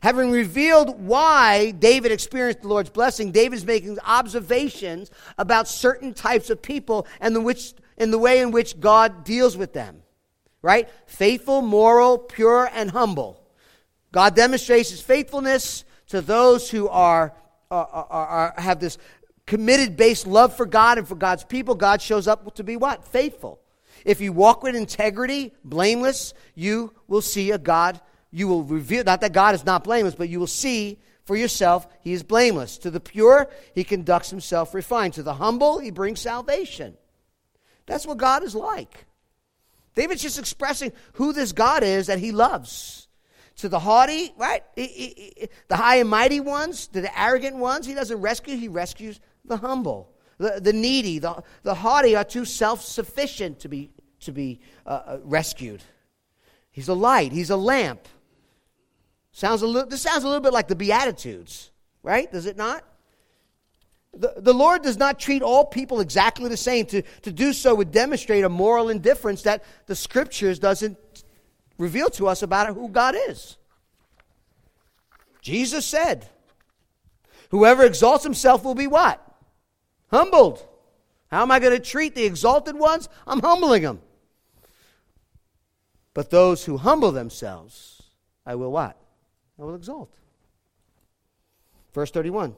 Having 0.02 0.32
revealed 0.32 1.02
why 1.02 1.72
David 1.72 2.12
experienced 2.12 2.62
the 2.62 2.68
Lord's 2.68 2.90
blessing, 2.90 3.32
David 3.32 3.58
is 3.58 3.66
making 3.66 4.00
observations 4.00 5.12
about 5.38 5.68
certain 5.68 6.14
types 6.14 6.50
of 6.50 6.62
people 6.62 7.06
and 7.20 7.36
the, 7.36 7.42
which, 7.42 7.74
in 7.98 8.12
the 8.12 8.18
way 8.18 8.40
in 8.40 8.52
which 8.52 8.80
God 8.80 9.24
deals 9.24 9.58
with 9.58 9.74
them. 9.74 10.02
Right? 10.62 10.90
Faithful, 11.06 11.62
moral, 11.62 12.18
pure, 12.18 12.70
and 12.74 12.92
humble. 12.92 13.42
God 14.12 14.36
demonstrates 14.36 14.90
his 14.90 15.02
faithfulness 15.02 15.86
to 16.08 16.22
those 16.22 16.70
who 16.70 16.88
are, 16.90 17.34
are, 17.70 17.88
are, 17.88 18.28
are 18.28 18.54
have 18.58 18.80
this 18.80 18.98
committed 19.46 19.98
based 19.98 20.28
love 20.28 20.56
for 20.56 20.66
God 20.66 20.98
and 20.98 21.08
for 21.08 21.16
God's 21.16 21.44
people. 21.44 21.76
God 21.76 22.02
shows 22.02 22.28
up 22.28 22.54
to 22.56 22.64
be 22.64 22.78
what? 22.78 23.06
Faithful. 23.06 23.60
If 24.06 24.22
you 24.22 24.32
walk 24.32 24.64
with 24.64 24.76
integrity, 24.76 25.54
blameless, 25.64 26.34
you 26.56 26.94
will 27.08 27.22
see 27.22 27.52
a 27.52 27.58
God 27.58 28.00
you 28.32 28.48
will 28.48 28.64
reveal, 28.64 29.04
not 29.04 29.22
that 29.22 29.34
God 29.34 29.56
is 29.56 29.66
not 29.66 29.84
blameless, 29.84 30.16
but 30.16 30.30
you 30.30 30.40
will 30.40 30.48
see 30.48 31.00
for 31.24 31.36
yourself 31.36 31.88
he 32.02 32.14
is 32.14 32.24
blameless. 32.24 32.78
To 32.80 32.92
the 32.92 33.00
pure, 33.00 33.50
he 33.74 33.84
conducts 33.84 34.30
himself 34.30 34.74
refined. 34.74 35.14
To 35.14 35.24
the 35.24 35.36
humble, 35.36 35.80
he 35.80 35.92
brings 35.92 36.20
salvation. 36.20 36.98
That's 37.86 38.06
what 38.06 38.18
God 38.18 38.44
is 38.44 38.56
like. 38.56 39.06
David's 39.96 40.22
just 40.22 40.40
expressing 40.40 40.94
who 41.14 41.34
this 41.34 41.52
God 41.52 41.84
is 41.84 42.08
that 42.08 42.20
he 42.20 42.32
loves. 42.32 43.08
To 43.58 43.70
the 43.70 43.80
haughty, 43.80 44.34
right? 44.38 44.64
He, 44.76 44.88
he, 44.88 45.08
he, 45.38 45.50
the 45.68 45.76
high 45.76 45.98
and 45.98 46.10
mighty 46.10 46.40
ones, 46.40 46.88
to 46.88 47.02
the 47.02 47.20
arrogant 47.20 47.58
ones, 47.58 47.86
he 47.86 47.94
doesn't 47.94 48.22
rescue, 48.22 48.56
he 48.56 48.68
rescues 48.68 49.20
the 49.44 49.58
humble. 49.58 50.14
The, 50.38 50.62
the 50.62 50.72
needy, 50.72 51.20
the, 51.20 51.44
the 51.64 51.76
haughty 51.76 52.16
are 52.16 52.24
too 52.24 52.46
self 52.46 52.82
sufficient 52.82 53.60
to 53.60 53.68
be, 53.68 53.92
to 54.22 54.32
be 54.32 54.62
uh, 54.86 54.90
uh, 54.90 55.18
rescued. 55.24 55.84
He's 56.72 56.88
a 56.88 56.94
light, 56.94 57.34
he's 57.34 57.50
a 57.50 57.58
lamp. 57.58 58.08
Sounds 59.40 59.62
a 59.62 59.68
little, 59.68 59.90
this 59.90 60.02
sounds 60.02 60.26
a 60.26 60.28
little 60.28 60.42
bit 60.42 60.52
like 60.52 60.68
the 60.68 60.76
Beatitudes, 60.76 61.72
right? 62.04 62.30
Does 62.30 62.46
it 62.46 62.58
not? 62.58 62.84
The, 64.14 64.34
the 64.36 64.54
Lord 64.54 64.82
does 64.82 64.98
not 64.98 65.18
treat 65.18 65.42
all 65.42 65.64
people 65.64 66.02
exactly 66.02 66.50
the 66.50 66.58
same. 66.58 66.86
To, 66.88 67.04
to 67.22 67.32
do 67.32 67.54
so 67.54 67.74
would 67.74 67.94
demonstrate 67.94 68.44
a 68.44 68.50
moral 68.50 68.90
indifference 68.90 69.44
that 69.44 69.64
the 69.86 69.96
Scriptures 69.96 70.60
doesn't 70.60 70.98
reveal 71.78 72.10
to 72.10 72.28
us 72.28 72.44
about 72.44 72.76
who 72.76 72.90
God 72.90 73.16
is. 73.30 73.56
Jesus 75.42 75.86
said, 75.86 76.28
Whoever 77.52 77.86
exalts 77.86 78.26
himself 78.26 78.66
will 78.66 78.76
be 78.76 78.88
what? 78.88 79.26
Humbled. 80.12 80.68
How 81.32 81.44
am 81.44 81.52
I 81.52 81.60
going 81.60 81.72
to 81.72 81.80
treat 81.80 82.14
the 82.14 82.26
exalted 82.26 82.78
ones? 82.78 83.08
I'm 83.26 83.40
humbling 83.40 83.84
them. 83.84 84.02
But 86.14 86.30
those 86.30 86.66
who 86.66 86.76
humble 86.76 87.14
themselves, 87.14 88.04
I 88.46 88.56
will 88.56 88.74
what? 88.74 88.99
I 89.60 89.64
will 89.64 89.76
exalt. 89.76 90.10
Verse 91.94 92.12
31. 92.12 92.56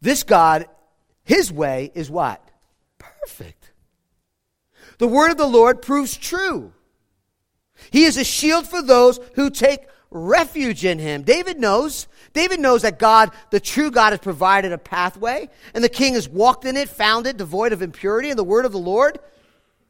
This 0.00 0.22
God, 0.22 0.66
his 1.24 1.52
way 1.52 1.90
is 1.94 2.10
what? 2.10 2.46
Perfect. 2.98 3.72
The 4.98 5.08
word 5.08 5.30
of 5.32 5.36
the 5.36 5.46
Lord 5.46 5.82
proves 5.82 6.16
true. 6.16 6.72
He 7.90 8.04
is 8.04 8.16
a 8.16 8.24
shield 8.24 8.66
for 8.66 8.82
those 8.82 9.18
who 9.34 9.50
take 9.50 9.88
refuge 10.10 10.84
in 10.84 10.98
him. 10.98 11.22
David 11.22 11.58
knows. 11.58 12.06
David 12.32 12.60
knows 12.60 12.82
that 12.82 12.98
God, 12.98 13.32
the 13.50 13.60
true 13.60 13.90
God, 13.90 14.12
has 14.12 14.20
provided 14.20 14.72
a 14.72 14.78
pathway, 14.78 15.48
and 15.74 15.82
the 15.82 15.88
king 15.88 16.14
has 16.14 16.28
walked 16.28 16.64
in 16.64 16.76
it, 16.76 16.88
found 16.88 17.26
it 17.26 17.36
devoid 17.36 17.72
of 17.72 17.82
impurity, 17.82 18.30
and 18.30 18.38
the 18.38 18.44
word 18.44 18.64
of 18.64 18.72
the 18.72 18.78
Lord 18.78 19.18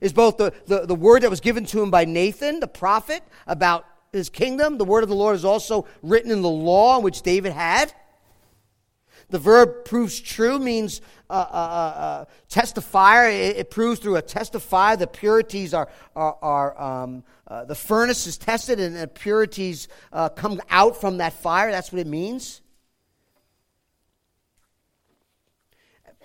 is 0.01 0.13
both 0.13 0.37
the, 0.37 0.53
the, 0.67 0.87
the 0.87 0.95
word 0.95 1.23
that 1.23 1.31
was 1.31 1.41
given 1.41 1.65
to 1.67 1.83
him 1.83 1.91
by 1.91 2.05
Nathan, 2.05 2.61
the 2.61 2.69
prophet, 2.69 3.23
about 3.47 3.87
his 4.13 4.29
kingdom. 4.29 4.79
The 4.79 4.85
word 4.85 5.03
of 5.03 5.09
the 5.09 5.15
Lord 5.15 5.37
is 5.37 5.45
also 5.45 5.87
written 6.03 6.31
in 6.31 6.43
the 6.43 6.49
law, 6.49 7.01
which 7.01 7.23
David 7.23 7.53
had. 7.53 7.93
The 9.29 9.39
verb 9.39 9.85
proves 9.85 10.21
true 10.21 10.59
means 10.59 11.01
uh, 11.29 11.33
uh, 11.33 11.57
uh, 11.57 11.99
uh 11.99 12.25
testifier. 12.49 13.29
It, 13.29 13.57
it, 13.57 13.71
proves 13.71 13.99
through 13.99 14.17
a 14.17 14.23
testifier. 14.23 14.97
The 14.97 15.09
purities 15.09 15.75
are, 15.75 15.89
are, 16.15 16.37
are 16.41 16.81
um, 16.81 17.25
uh, 17.49 17.65
the 17.65 17.75
furnace 17.75 18.29
is 18.29 18.39
tested 18.39 18.79
and 18.79 18.95
the 18.95 19.09
purities 19.09 19.89
uh, 20.13 20.29
come 20.29 20.61
out 20.71 21.01
from 21.01 21.19
that 21.19 21.33
fire. 21.33 21.73
That's 21.73 21.91
what 21.91 21.99
it 21.99 22.07
means. 22.07 22.61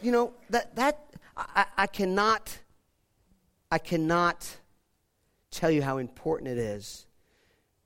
You 0.04 0.12
know, 0.12 0.34
that, 0.52 0.76
that 0.76 1.00
I, 1.36 1.66
I 1.78 1.88
cannot 1.88 2.60
I 3.72 3.78
cannot 3.78 4.58
tell 5.50 5.72
you 5.72 5.82
how 5.82 5.98
important 5.98 6.50
it 6.50 6.58
is 6.58 7.06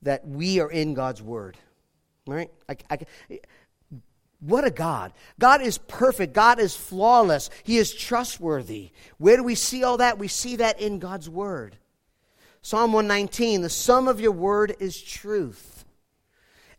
that 0.02 0.28
we 0.28 0.60
are 0.60 0.70
in 0.70 0.94
God's 0.94 1.22
Word. 1.22 1.58
Right? 2.28 2.50
I, 2.68 2.78
I, 2.90 3.40
what 4.40 4.66
a 4.66 4.72
God. 4.72 5.14
God 5.40 5.62
is 5.62 5.78
perfect. 5.78 6.34
God 6.34 6.60
is 6.60 6.76
flawless. 6.76 7.50
He 7.64 7.78
is 7.78 7.94
trustworthy. 7.94 8.92
Where 9.18 9.38
do 9.38 9.44
we 9.44 9.56
see 9.56 9.84
all 9.84 9.98
that? 9.98 10.18
We 10.18 10.28
see 10.28 10.58
that 10.58 10.80
in 10.80 11.00
God's 11.00 11.30
Word. 11.30 11.78
Psalm 12.62 12.94
119 12.94 13.62
The 13.62 13.70
sum 13.70 14.08
of 14.08 14.20
your 14.20 14.32
word 14.32 14.76
is 14.80 15.00
truth. 15.00 15.86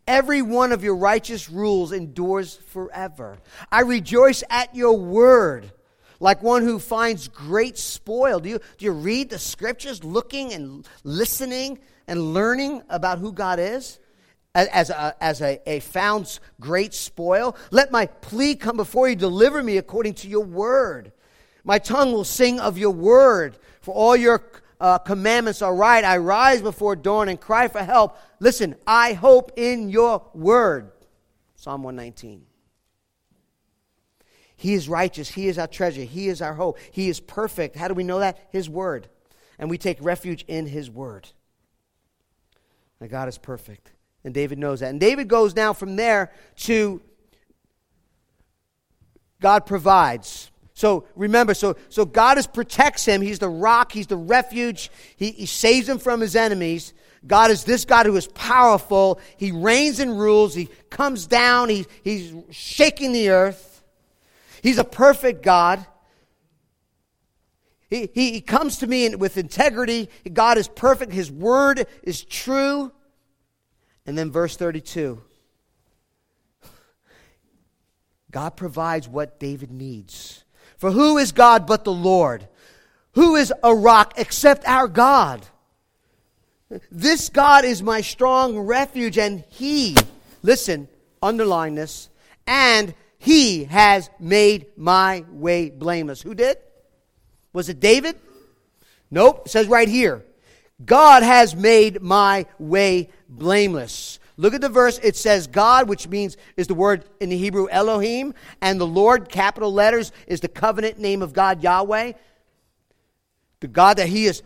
Every 0.08 0.42
one 0.42 0.72
of 0.72 0.84
your 0.84 0.96
righteous 0.96 1.48
rules 1.48 1.92
endures 1.92 2.56
forever. 2.56 3.38
I 3.70 3.82
rejoice 3.82 4.42
at 4.50 4.74
your 4.74 4.96
word 4.96 5.72
like 6.20 6.42
one 6.42 6.62
who 6.62 6.78
finds 6.78 7.28
great 7.28 7.78
spoil. 7.78 8.40
Do 8.40 8.48
you, 8.48 8.60
do 8.78 8.84
you 8.84 8.92
read 8.92 9.30
the 9.30 9.38
scriptures 9.38 10.02
looking 10.04 10.52
and 10.52 10.86
listening 11.04 11.78
and 12.06 12.34
learning 12.34 12.82
about 12.88 13.18
who 13.18 13.32
God 13.32 13.58
is? 13.58 13.98
As, 14.54 14.88
a, 14.88 15.14
as 15.20 15.42
a, 15.42 15.60
a 15.66 15.80
found 15.80 16.38
great 16.58 16.94
spoil. 16.94 17.54
Let 17.70 17.92
my 17.92 18.06
plea 18.06 18.54
come 18.54 18.78
before 18.78 19.06
you. 19.06 19.14
Deliver 19.14 19.62
me 19.62 19.76
according 19.76 20.14
to 20.14 20.28
your 20.28 20.44
word. 20.44 21.12
My 21.62 21.78
tongue 21.78 22.12
will 22.12 22.24
sing 22.24 22.58
of 22.58 22.78
your 22.78 22.92
word. 22.92 23.58
For 23.82 23.92
all 23.92 24.16
your 24.16 24.42
uh, 24.80 24.96
commandments 24.98 25.60
are 25.60 25.74
right. 25.74 26.02
I 26.02 26.16
rise 26.16 26.62
before 26.62 26.96
dawn 26.96 27.28
and 27.28 27.38
cry 27.38 27.68
for 27.68 27.82
help. 27.82 28.16
Listen, 28.40 28.76
I 28.86 29.12
hope 29.12 29.52
in 29.56 29.90
your 29.90 30.24
word. 30.32 30.90
Psalm 31.56 31.82
119. 31.82 32.46
He 34.56 34.72
is 34.74 34.88
righteous. 34.88 35.28
He 35.28 35.48
is 35.48 35.58
our 35.58 35.66
treasure. 35.66 36.02
He 36.02 36.28
is 36.28 36.40
our 36.40 36.54
hope. 36.54 36.78
He 36.90 37.08
is 37.08 37.20
perfect. 37.20 37.76
How 37.76 37.88
do 37.88 37.94
we 37.94 38.04
know 38.04 38.20
that? 38.20 38.38
His 38.50 38.68
word. 38.68 39.08
And 39.58 39.70
we 39.70 39.78
take 39.78 39.98
refuge 40.00 40.44
in 40.48 40.66
His 40.66 40.90
word. 40.90 41.28
That 43.00 43.08
God 43.08 43.28
is 43.28 43.38
perfect. 43.38 43.92
And 44.24 44.32
David 44.32 44.58
knows 44.58 44.80
that. 44.80 44.90
And 44.90 44.98
David 44.98 45.28
goes 45.28 45.54
now 45.54 45.72
from 45.72 45.96
there 45.96 46.32
to 46.56 47.00
God 49.40 49.66
provides. 49.66 50.50
So 50.72 51.06
remember, 51.14 51.54
so, 51.54 51.76
so 51.88 52.04
God 52.04 52.38
is, 52.38 52.46
protects 52.46 53.04
him. 53.04 53.22
He's 53.22 53.38
the 53.38 53.48
rock, 53.48 53.92
he's 53.92 54.08
the 54.08 54.16
refuge, 54.16 54.90
he, 55.16 55.30
he 55.30 55.46
saves 55.46 55.88
him 55.88 55.98
from 55.98 56.20
his 56.20 56.36
enemies. 56.36 56.92
God 57.26 57.50
is 57.50 57.64
this 57.64 57.84
God 57.84 58.06
who 58.06 58.16
is 58.16 58.28
powerful. 58.28 59.18
He 59.36 59.52
reigns 59.52 60.00
and 60.00 60.18
rules. 60.18 60.54
He 60.54 60.68
comes 60.90 61.26
down, 61.26 61.68
he, 61.68 61.86
he's 62.02 62.32
shaking 62.50 63.12
the 63.12 63.30
earth. 63.30 63.75
He's 64.66 64.78
a 64.78 64.84
perfect 64.84 65.44
God. 65.44 65.86
He, 67.88 68.10
he, 68.12 68.40
comes 68.40 68.78
to 68.78 68.88
me 68.88 69.14
with 69.14 69.38
integrity. 69.38 70.10
God 70.32 70.58
is 70.58 70.66
perfect. 70.66 71.12
His 71.12 71.30
word 71.30 71.86
is 72.02 72.24
true. 72.24 72.90
And 74.06 74.18
then 74.18 74.32
verse 74.32 74.56
32 74.56 75.22
God 78.32 78.56
provides 78.56 79.08
what 79.08 79.38
David 79.38 79.70
needs. 79.70 80.42
For 80.78 80.90
who 80.90 81.16
is 81.16 81.30
God 81.30 81.68
but 81.68 81.84
the 81.84 81.92
Lord? 81.92 82.48
Who 83.12 83.36
is 83.36 83.52
a 83.62 83.72
rock 83.72 84.14
except 84.16 84.66
our 84.66 84.88
God? 84.88 85.46
This 86.90 87.28
God 87.28 87.64
is 87.64 87.84
my 87.84 88.00
strong 88.00 88.58
refuge, 88.58 89.16
and 89.16 89.44
He, 89.48 89.96
listen, 90.42 90.88
underline 91.22 91.76
this, 91.76 92.08
and 92.48 92.92
He 93.26 93.64
has 93.64 94.08
made 94.20 94.66
my 94.76 95.24
way 95.28 95.68
blameless. 95.68 96.22
Who 96.22 96.32
did? 96.32 96.58
Was 97.52 97.68
it 97.68 97.80
David? 97.80 98.14
Nope. 99.10 99.46
It 99.46 99.50
says 99.50 99.66
right 99.66 99.88
here 99.88 100.24
God 100.84 101.24
has 101.24 101.56
made 101.56 102.00
my 102.00 102.46
way 102.60 103.10
blameless. 103.28 104.20
Look 104.36 104.54
at 104.54 104.60
the 104.60 104.68
verse. 104.68 105.00
It 105.02 105.16
says 105.16 105.48
God, 105.48 105.88
which 105.88 106.06
means 106.06 106.36
is 106.56 106.68
the 106.68 106.74
word 106.74 107.04
in 107.18 107.28
the 107.28 107.36
Hebrew 107.36 107.66
Elohim, 107.68 108.32
and 108.62 108.80
the 108.80 108.86
Lord, 108.86 109.28
capital 109.28 109.72
letters, 109.72 110.12
is 110.28 110.38
the 110.38 110.46
covenant 110.46 111.00
name 111.00 111.20
of 111.20 111.32
God, 111.32 111.64
Yahweh. 111.64 112.12
The 113.58 113.66
God 113.66 113.96
that 113.96 114.06
He 114.06 114.26
is 114.26 114.44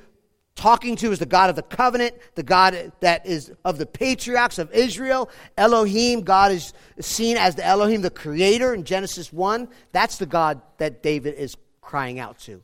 talking 0.60 0.94
to 0.94 1.10
is 1.10 1.18
the 1.18 1.24
God 1.24 1.48
of 1.48 1.56
the 1.56 1.62
covenant, 1.62 2.14
the 2.34 2.42
God 2.42 2.92
that 3.00 3.24
is 3.24 3.50
of 3.64 3.78
the 3.78 3.86
patriarchs 3.86 4.58
of 4.58 4.70
Israel. 4.72 5.30
Elohim, 5.56 6.20
God 6.20 6.52
is 6.52 6.74
seen 7.00 7.38
as 7.38 7.54
the 7.54 7.64
Elohim, 7.64 8.02
the 8.02 8.10
creator 8.10 8.74
in 8.74 8.84
Genesis 8.84 9.32
1. 9.32 9.68
That's 9.92 10.18
the 10.18 10.26
God 10.26 10.60
that 10.76 11.02
David 11.02 11.36
is 11.36 11.56
crying 11.80 12.18
out 12.18 12.38
to. 12.40 12.62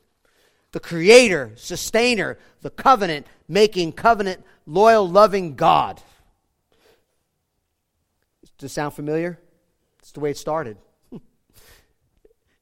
The 0.73 0.81
creator, 0.81 1.53
sustainer, 1.57 2.39
the 2.61 2.69
covenant, 2.69 3.27
making 3.49 3.93
covenant, 3.93 4.45
loyal, 4.67 5.09
loving 5.09 5.55
God. 5.55 6.03
Does 8.59 8.71
it 8.71 8.75
sound 8.75 8.93
familiar? 8.93 9.41
It's 10.01 10.13
the 10.13 10.21
way 10.21 10.33
it 10.33 10.37
started. 10.37 10.77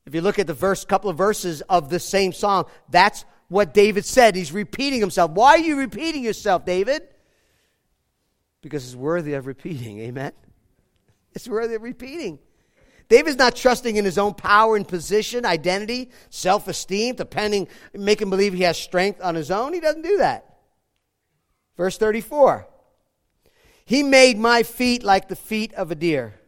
if 0.06 0.14
you 0.14 0.20
look 0.20 0.38
at 0.38 0.46
the 0.46 0.54
verse, 0.54 0.84
couple 0.84 1.10
of 1.10 1.18
verses 1.18 1.60
of 1.62 1.90
the 1.90 1.98
same 1.98 2.32
psalm, 2.32 2.66
that's 2.88 3.24
what 3.48 3.74
David 3.74 4.04
said. 4.04 4.34
He's 4.34 4.52
repeating 4.52 5.00
himself. 5.00 5.30
Why 5.32 5.54
are 5.54 5.58
you 5.58 5.76
repeating 5.76 6.22
yourself, 6.22 6.64
David? 6.64 7.02
Because 8.62 8.84
it's 8.84 8.96
worthy 8.96 9.34
of 9.34 9.46
repeating. 9.46 10.00
Amen. 10.00 10.32
It's 11.34 11.48
worthy 11.48 11.74
of 11.74 11.82
repeating. 11.82 12.38
David's 13.08 13.36
not 13.36 13.54
trusting 13.54 13.96
in 13.96 14.04
his 14.04 14.16
own 14.16 14.34
power 14.34 14.76
and 14.76 14.88
position, 14.88 15.44
identity, 15.44 16.10
self 16.30 16.68
esteem, 16.68 17.16
depending, 17.16 17.68
him 17.92 18.30
believe 18.30 18.54
he 18.54 18.62
has 18.62 18.78
strength 18.78 19.20
on 19.22 19.34
his 19.34 19.50
own. 19.50 19.74
He 19.74 19.80
doesn't 19.80 20.02
do 20.02 20.18
that. 20.18 20.58
Verse 21.76 21.98
34 21.98 22.66
he 23.84 24.02
made 24.02 24.38
my 24.38 24.62
feet 24.62 25.02
like 25.02 25.28
the 25.28 25.36
feet 25.36 25.72
of 25.74 25.90
a 25.90 25.94
deer. 25.94 26.40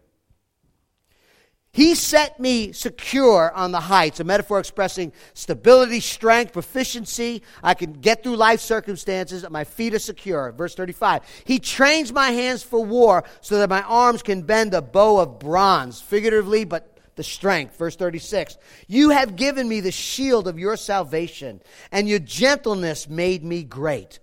He 1.77 1.95
set 1.95 2.41
me 2.41 2.73
secure 2.73 3.53
on 3.53 3.71
the 3.71 3.81
heights, 3.81 4.19
a 4.19 4.25
metaphor 4.25 4.59
expressing 4.59 5.13
stability, 5.35 6.01
strength, 6.01 6.55
proficiency. 6.55 7.43
I 7.63 7.75
can 7.75 7.93
get 7.93 8.23
through 8.23 8.37
life 8.37 8.61
circumstances. 8.61 9.45
My 9.51 9.65
feet 9.65 9.93
are 9.93 9.99
secure. 9.99 10.53
Verse 10.53 10.75
35. 10.75 11.21
He 11.45 11.59
trains 11.59 12.15
my 12.15 12.31
hands 12.31 12.63
for 12.63 12.83
war 12.83 13.25
so 13.43 13.59
that 13.59 13.69
my 13.69 13.83
arms 13.83 14.23
can 14.23 14.41
bend 14.41 14.73
a 14.73 14.81
bow 14.81 15.21
of 15.21 15.39
bronze, 15.39 16.01
figuratively, 16.01 16.65
but 16.65 16.97
the 17.15 17.23
strength. 17.23 17.77
Verse 17.77 17.95
36. 17.95 18.57
You 18.87 19.11
have 19.11 19.37
given 19.37 19.69
me 19.69 19.81
the 19.81 19.93
shield 19.93 20.49
of 20.49 20.59
your 20.59 20.79
salvation, 20.79 21.61
and 21.93 22.09
your 22.09 22.21
gentleness 22.21 23.07
made 23.07 23.45
me 23.45 23.63
great. 23.63 24.19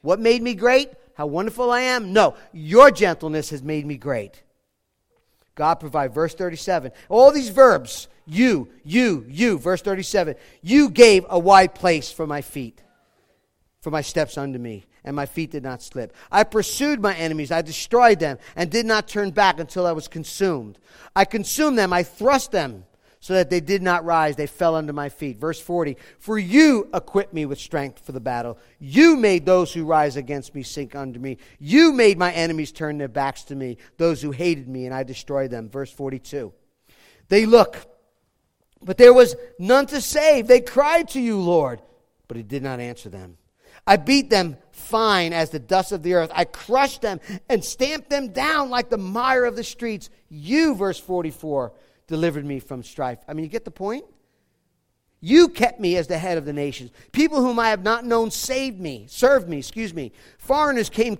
What 0.00 0.20
made 0.20 0.40
me 0.40 0.54
great? 0.54 0.88
how 1.16 1.26
wonderful 1.26 1.70
I 1.70 1.80
am? 1.80 2.14
No, 2.14 2.34
your 2.54 2.90
gentleness 2.90 3.50
has 3.50 3.62
made 3.62 3.86
me 3.86 3.98
great. 3.98 4.43
God 5.54 5.76
provide. 5.76 6.12
Verse 6.12 6.34
37. 6.34 6.92
All 7.08 7.30
these 7.32 7.48
verbs, 7.48 8.08
you, 8.26 8.68
you, 8.84 9.24
you. 9.28 9.58
Verse 9.58 9.82
37. 9.82 10.34
You 10.62 10.90
gave 10.90 11.24
a 11.28 11.38
wide 11.38 11.74
place 11.74 12.10
for 12.10 12.26
my 12.26 12.42
feet, 12.42 12.82
for 13.80 13.90
my 13.90 14.00
steps 14.00 14.36
under 14.36 14.58
me, 14.58 14.84
and 15.04 15.14
my 15.14 15.26
feet 15.26 15.50
did 15.50 15.62
not 15.62 15.82
slip. 15.82 16.14
I 16.30 16.44
pursued 16.44 17.00
my 17.00 17.14
enemies. 17.14 17.52
I 17.52 17.62
destroyed 17.62 18.18
them 18.18 18.38
and 18.56 18.70
did 18.70 18.86
not 18.86 19.08
turn 19.08 19.30
back 19.30 19.60
until 19.60 19.86
I 19.86 19.92
was 19.92 20.08
consumed. 20.08 20.78
I 21.14 21.24
consumed 21.24 21.78
them. 21.78 21.92
I 21.92 22.02
thrust 22.02 22.50
them 22.50 22.84
so 23.24 23.32
that 23.32 23.48
they 23.48 23.60
did 23.60 23.80
not 23.80 24.04
rise. 24.04 24.36
They 24.36 24.46
fell 24.46 24.74
under 24.74 24.92
my 24.92 25.08
feet. 25.08 25.38
Verse 25.38 25.58
40 25.58 25.96
For 26.18 26.38
you 26.38 26.90
equip 26.92 27.32
me 27.32 27.46
with 27.46 27.58
strength 27.58 28.04
for 28.04 28.12
the 28.12 28.20
battle. 28.20 28.58
You 28.78 29.16
made 29.16 29.46
those 29.46 29.72
who 29.72 29.86
rise 29.86 30.18
against 30.18 30.54
me 30.54 30.62
sink 30.62 30.94
under 30.94 31.18
me. 31.18 31.38
You 31.58 31.92
made 31.92 32.18
my 32.18 32.30
enemies 32.32 32.70
turn 32.70 32.98
their 32.98 33.08
backs 33.08 33.44
to 33.44 33.54
me, 33.54 33.78
those 33.96 34.20
who 34.20 34.30
hated 34.30 34.68
me, 34.68 34.84
and 34.84 34.94
I 34.94 35.04
destroyed 35.04 35.50
them. 35.50 35.70
Verse 35.70 35.90
42 35.90 36.52
They 37.28 37.46
look, 37.46 37.78
but 38.82 38.98
there 38.98 39.14
was 39.14 39.36
none 39.58 39.86
to 39.86 40.02
save. 40.02 40.46
They 40.46 40.60
cried 40.60 41.08
to 41.10 41.20
you, 41.20 41.40
Lord, 41.40 41.80
but 42.28 42.36
he 42.36 42.42
did 42.42 42.62
not 42.62 42.78
answer 42.78 43.08
them. 43.08 43.38
I 43.86 43.96
beat 43.96 44.28
them 44.28 44.58
fine 44.70 45.32
as 45.32 45.48
the 45.48 45.58
dust 45.58 45.92
of 45.92 46.02
the 46.02 46.12
earth. 46.12 46.30
I 46.34 46.44
crushed 46.44 47.00
them 47.00 47.20
and 47.48 47.64
stamped 47.64 48.10
them 48.10 48.34
down 48.34 48.68
like 48.68 48.90
the 48.90 48.98
mire 48.98 49.46
of 49.46 49.56
the 49.56 49.64
streets. 49.64 50.10
You, 50.28 50.74
verse 50.74 51.00
44, 51.00 51.72
delivered 52.06 52.44
me 52.44 52.60
from 52.60 52.82
strife. 52.82 53.18
I 53.28 53.34
mean, 53.34 53.44
you 53.44 53.50
get 53.50 53.64
the 53.64 53.70
point? 53.70 54.04
You 55.20 55.48
kept 55.48 55.80
me 55.80 55.96
as 55.96 56.06
the 56.06 56.18
head 56.18 56.36
of 56.36 56.44
the 56.44 56.52
nations. 56.52 56.90
People 57.12 57.40
whom 57.40 57.58
I 57.58 57.70
have 57.70 57.82
not 57.82 58.04
known 58.04 58.30
saved 58.30 58.78
me, 58.78 59.06
served 59.08 59.48
me, 59.48 59.58
excuse 59.58 59.94
me. 59.94 60.12
Foreigners 60.38 60.90
came 60.90 61.18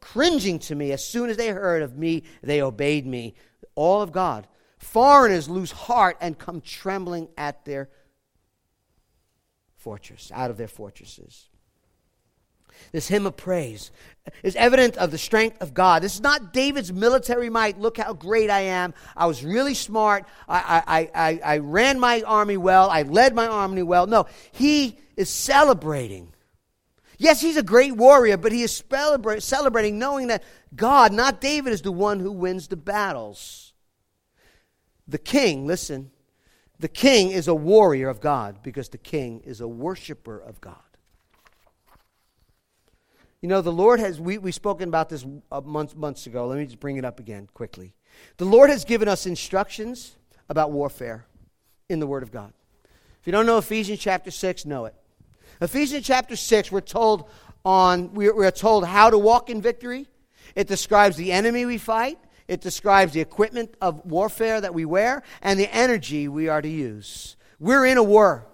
cringing 0.00 0.58
to 0.58 0.74
me. 0.74 0.92
As 0.92 1.02
soon 1.02 1.30
as 1.30 1.36
they 1.36 1.48
heard 1.48 1.82
of 1.82 1.96
me, 1.96 2.24
they 2.42 2.60
obeyed 2.60 3.06
me. 3.06 3.34
All 3.74 4.02
of 4.02 4.12
God. 4.12 4.46
Foreigners 4.78 5.48
lose 5.48 5.70
heart 5.70 6.18
and 6.20 6.38
come 6.38 6.60
trembling 6.60 7.28
at 7.38 7.64
their 7.64 7.88
fortress, 9.74 10.30
out 10.34 10.50
of 10.50 10.58
their 10.58 10.68
fortresses. 10.68 11.48
This 12.92 13.08
hymn 13.08 13.26
of 13.26 13.36
praise 13.36 13.90
is 14.42 14.56
evident 14.56 14.96
of 14.96 15.10
the 15.10 15.18
strength 15.18 15.60
of 15.60 15.74
God. 15.74 16.02
This 16.02 16.14
is 16.14 16.20
not 16.20 16.52
David's 16.52 16.92
military 16.92 17.50
might. 17.50 17.78
Look 17.78 17.98
how 17.98 18.12
great 18.12 18.50
I 18.50 18.60
am. 18.60 18.94
I 19.16 19.26
was 19.26 19.44
really 19.44 19.74
smart. 19.74 20.24
I, 20.48 20.82
I, 20.86 21.10
I, 21.14 21.40
I 21.44 21.58
ran 21.58 22.00
my 22.00 22.22
army 22.22 22.56
well. 22.56 22.90
I 22.90 23.02
led 23.02 23.34
my 23.34 23.46
army 23.46 23.82
well. 23.82 24.06
No, 24.06 24.26
he 24.52 24.98
is 25.16 25.30
celebrating. 25.30 26.32
Yes, 27.18 27.40
he's 27.40 27.56
a 27.56 27.62
great 27.62 27.96
warrior, 27.96 28.36
but 28.36 28.52
he 28.52 28.62
is 28.62 28.82
celebrating 29.38 29.98
knowing 29.98 30.26
that 30.26 30.42
God, 30.74 31.12
not 31.12 31.40
David, 31.40 31.72
is 31.72 31.82
the 31.82 31.92
one 31.92 32.20
who 32.20 32.30
wins 32.30 32.68
the 32.68 32.76
battles. 32.76 33.72
The 35.08 35.18
king, 35.18 35.66
listen, 35.66 36.10
the 36.78 36.88
king 36.88 37.30
is 37.30 37.48
a 37.48 37.54
warrior 37.54 38.08
of 38.08 38.20
God 38.20 38.62
because 38.62 38.90
the 38.90 38.98
king 38.98 39.40
is 39.44 39.60
a 39.60 39.68
worshiper 39.68 40.38
of 40.38 40.60
God. 40.60 40.76
You 43.42 43.48
know, 43.48 43.60
the 43.60 43.72
Lord 43.72 44.00
has, 44.00 44.18
we, 44.18 44.38
we've 44.38 44.54
spoken 44.54 44.88
about 44.88 45.08
this 45.08 45.24
uh, 45.52 45.60
months, 45.60 45.94
months 45.94 46.26
ago. 46.26 46.46
Let 46.46 46.58
me 46.58 46.64
just 46.64 46.80
bring 46.80 46.96
it 46.96 47.04
up 47.04 47.20
again 47.20 47.48
quickly. 47.52 47.94
The 48.38 48.46
Lord 48.46 48.70
has 48.70 48.84
given 48.84 49.08
us 49.08 49.26
instructions 49.26 50.16
about 50.48 50.72
warfare 50.72 51.26
in 51.88 52.00
the 52.00 52.06
Word 52.06 52.22
of 52.22 52.32
God. 52.32 52.52
If 53.20 53.26
you 53.26 53.32
don't 53.32 53.46
know 53.46 53.58
Ephesians 53.58 53.98
chapter 53.98 54.30
6, 54.30 54.64
know 54.64 54.86
it. 54.86 54.94
Ephesians 55.60 56.06
chapter 56.06 56.36
6, 56.36 56.72
we're 56.72 56.80
told 56.80 57.28
on, 57.64 58.14
we're 58.14 58.50
told 58.50 58.86
how 58.86 59.10
to 59.10 59.18
walk 59.18 59.50
in 59.50 59.60
victory. 59.60 60.06
It 60.54 60.66
describes 60.66 61.16
the 61.16 61.32
enemy 61.32 61.66
we 61.66 61.78
fight. 61.78 62.18
It 62.48 62.60
describes 62.60 63.12
the 63.12 63.20
equipment 63.20 63.74
of 63.80 64.04
warfare 64.06 64.60
that 64.60 64.72
we 64.72 64.84
wear 64.84 65.22
and 65.42 65.58
the 65.58 65.72
energy 65.74 66.28
we 66.28 66.48
are 66.48 66.62
to 66.62 66.68
use. 66.68 67.36
We're 67.58 67.84
in 67.86 67.98
a 67.98 68.02
war. 68.02 68.46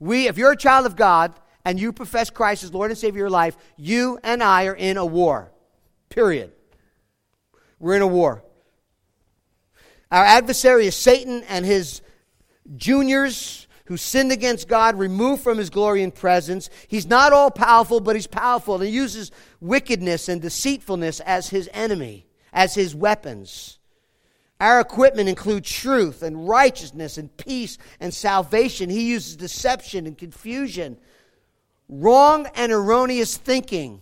We, 0.00 0.26
if 0.26 0.36
you're 0.36 0.52
a 0.52 0.56
child 0.56 0.86
of 0.86 0.96
God, 0.96 1.32
and 1.66 1.80
you 1.80 1.92
profess 1.92 2.30
Christ 2.30 2.62
as 2.62 2.72
Lord 2.72 2.92
and 2.92 2.96
Savior 2.96 3.18
of 3.18 3.22
your 3.22 3.30
life, 3.30 3.56
you 3.76 4.20
and 4.22 4.40
I 4.40 4.66
are 4.66 4.74
in 4.74 4.96
a 4.96 5.04
war. 5.04 5.50
Period. 6.08 6.52
We're 7.80 7.96
in 7.96 8.02
a 8.02 8.06
war. 8.06 8.44
Our 10.12 10.24
adversary 10.24 10.86
is 10.86 10.94
Satan 10.94 11.42
and 11.48 11.66
his 11.66 12.02
juniors 12.76 13.66
who 13.86 13.96
sinned 13.96 14.30
against 14.30 14.68
God, 14.68 14.96
removed 14.96 15.42
from 15.42 15.58
his 15.58 15.70
glory 15.70 16.04
and 16.04 16.14
presence. 16.14 16.70
He's 16.86 17.06
not 17.06 17.32
all 17.32 17.50
powerful, 17.50 17.98
but 17.98 18.14
he's 18.14 18.28
powerful. 18.28 18.76
And 18.76 18.84
he 18.84 18.90
uses 18.90 19.32
wickedness 19.60 20.28
and 20.28 20.40
deceitfulness 20.40 21.18
as 21.18 21.48
his 21.48 21.68
enemy, 21.72 22.26
as 22.52 22.76
his 22.76 22.94
weapons. 22.94 23.80
Our 24.60 24.78
equipment 24.78 25.28
includes 25.28 25.68
truth 25.68 26.22
and 26.22 26.48
righteousness 26.48 27.18
and 27.18 27.36
peace 27.36 27.76
and 27.98 28.14
salvation. 28.14 28.88
He 28.88 29.10
uses 29.10 29.34
deception 29.34 30.06
and 30.06 30.16
confusion 30.16 30.98
wrong 31.88 32.46
and 32.54 32.72
erroneous 32.72 33.36
thinking, 33.36 34.00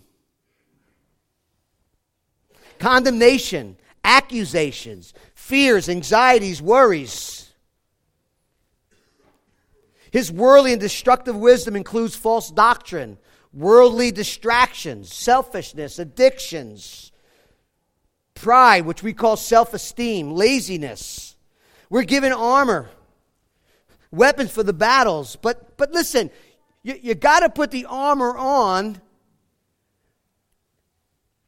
condemnation, 2.78 3.76
accusations, 4.02 5.14
fears, 5.34 5.88
anxieties, 5.88 6.60
worries. 6.60 7.52
His 10.10 10.30
worldly 10.30 10.72
and 10.72 10.80
destructive 10.80 11.34
wisdom 11.34 11.74
includes 11.74 12.14
false 12.14 12.50
doctrine, 12.50 13.18
worldly 13.52 14.12
distractions, 14.12 15.12
selfishness, 15.12 15.98
addictions, 15.98 17.10
pride, 18.34 18.84
which 18.84 19.02
we 19.02 19.12
call 19.12 19.36
self 19.36 19.74
esteem, 19.74 20.30
laziness. 20.30 21.34
We're 21.90 22.04
given 22.04 22.32
armor, 22.32 22.90
weapons 24.10 24.50
for 24.50 24.62
the 24.62 24.72
battles. 24.72 25.36
But, 25.36 25.76
but 25.76 25.92
listen, 25.92 26.30
you, 26.84 26.98
you 27.02 27.14
got 27.16 27.40
to 27.40 27.48
put 27.48 27.72
the 27.72 27.86
armor 27.86 28.36
on 28.36 29.00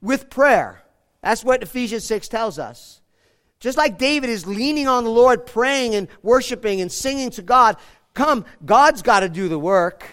with 0.01 0.29
prayer. 0.29 0.83
That's 1.23 1.45
what 1.45 1.63
Ephesians 1.63 2.05
6 2.05 2.27
tells 2.27 2.59
us. 2.59 3.01
Just 3.61 3.79
like 3.79 3.99
David 3.99 4.31
is 4.31 4.47
leaning 4.47 4.89
on 4.89 5.05
the 5.05 5.11
Lord, 5.11 5.47
praying 5.47 5.95
and 5.95 6.09
worshiping 6.23 6.81
and 6.81 6.91
singing 6.91 7.31
to 7.31 7.43
God, 7.43 7.77
come, 8.15 8.45
God's 8.65 9.03
got 9.03 9.21
to 9.21 9.29
do 9.29 9.49
the 9.49 9.59
work. 9.59 10.07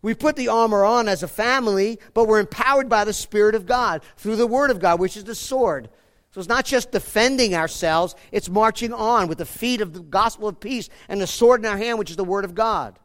We 0.00 0.14
put 0.14 0.36
the 0.36 0.48
armor 0.48 0.84
on 0.84 1.06
as 1.06 1.22
a 1.22 1.28
family, 1.28 2.00
but 2.12 2.26
we're 2.26 2.40
empowered 2.40 2.88
by 2.88 3.04
the 3.04 3.12
Spirit 3.12 3.54
of 3.54 3.66
God 3.66 4.02
through 4.16 4.36
the 4.36 4.46
Word 4.46 4.70
of 4.70 4.80
God, 4.80 4.98
which 4.98 5.16
is 5.16 5.24
the 5.24 5.34
sword. 5.34 5.88
So 6.32 6.40
it's 6.40 6.48
not 6.48 6.64
just 6.64 6.92
defending 6.92 7.54
ourselves, 7.54 8.14
it's 8.30 8.48
marching 8.48 8.92
on 8.92 9.28
with 9.28 9.38
the 9.38 9.44
feet 9.44 9.82
of 9.82 9.92
the 9.92 10.00
gospel 10.00 10.48
of 10.48 10.60
peace 10.60 10.88
and 11.08 11.20
the 11.20 11.26
sword 11.26 11.60
in 11.60 11.66
our 11.66 11.76
hand, 11.76 11.98
which 11.98 12.10
is 12.10 12.16
the 12.16 12.24
Word 12.24 12.44
of 12.44 12.54
God. 12.54 12.98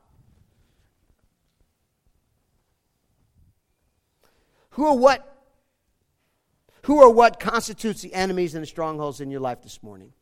Who 4.78 4.86
or 4.86 4.98
what 4.98 5.34
who 6.84 7.02
or 7.02 7.12
what 7.12 7.40
constitutes 7.40 8.02
the 8.02 8.14
enemies 8.14 8.54
and 8.54 8.62
the 8.62 8.68
strongholds 8.68 9.20
in 9.20 9.32
your 9.32 9.42
life 9.42 9.64
this 9.64 9.82
morning? 9.82 10.14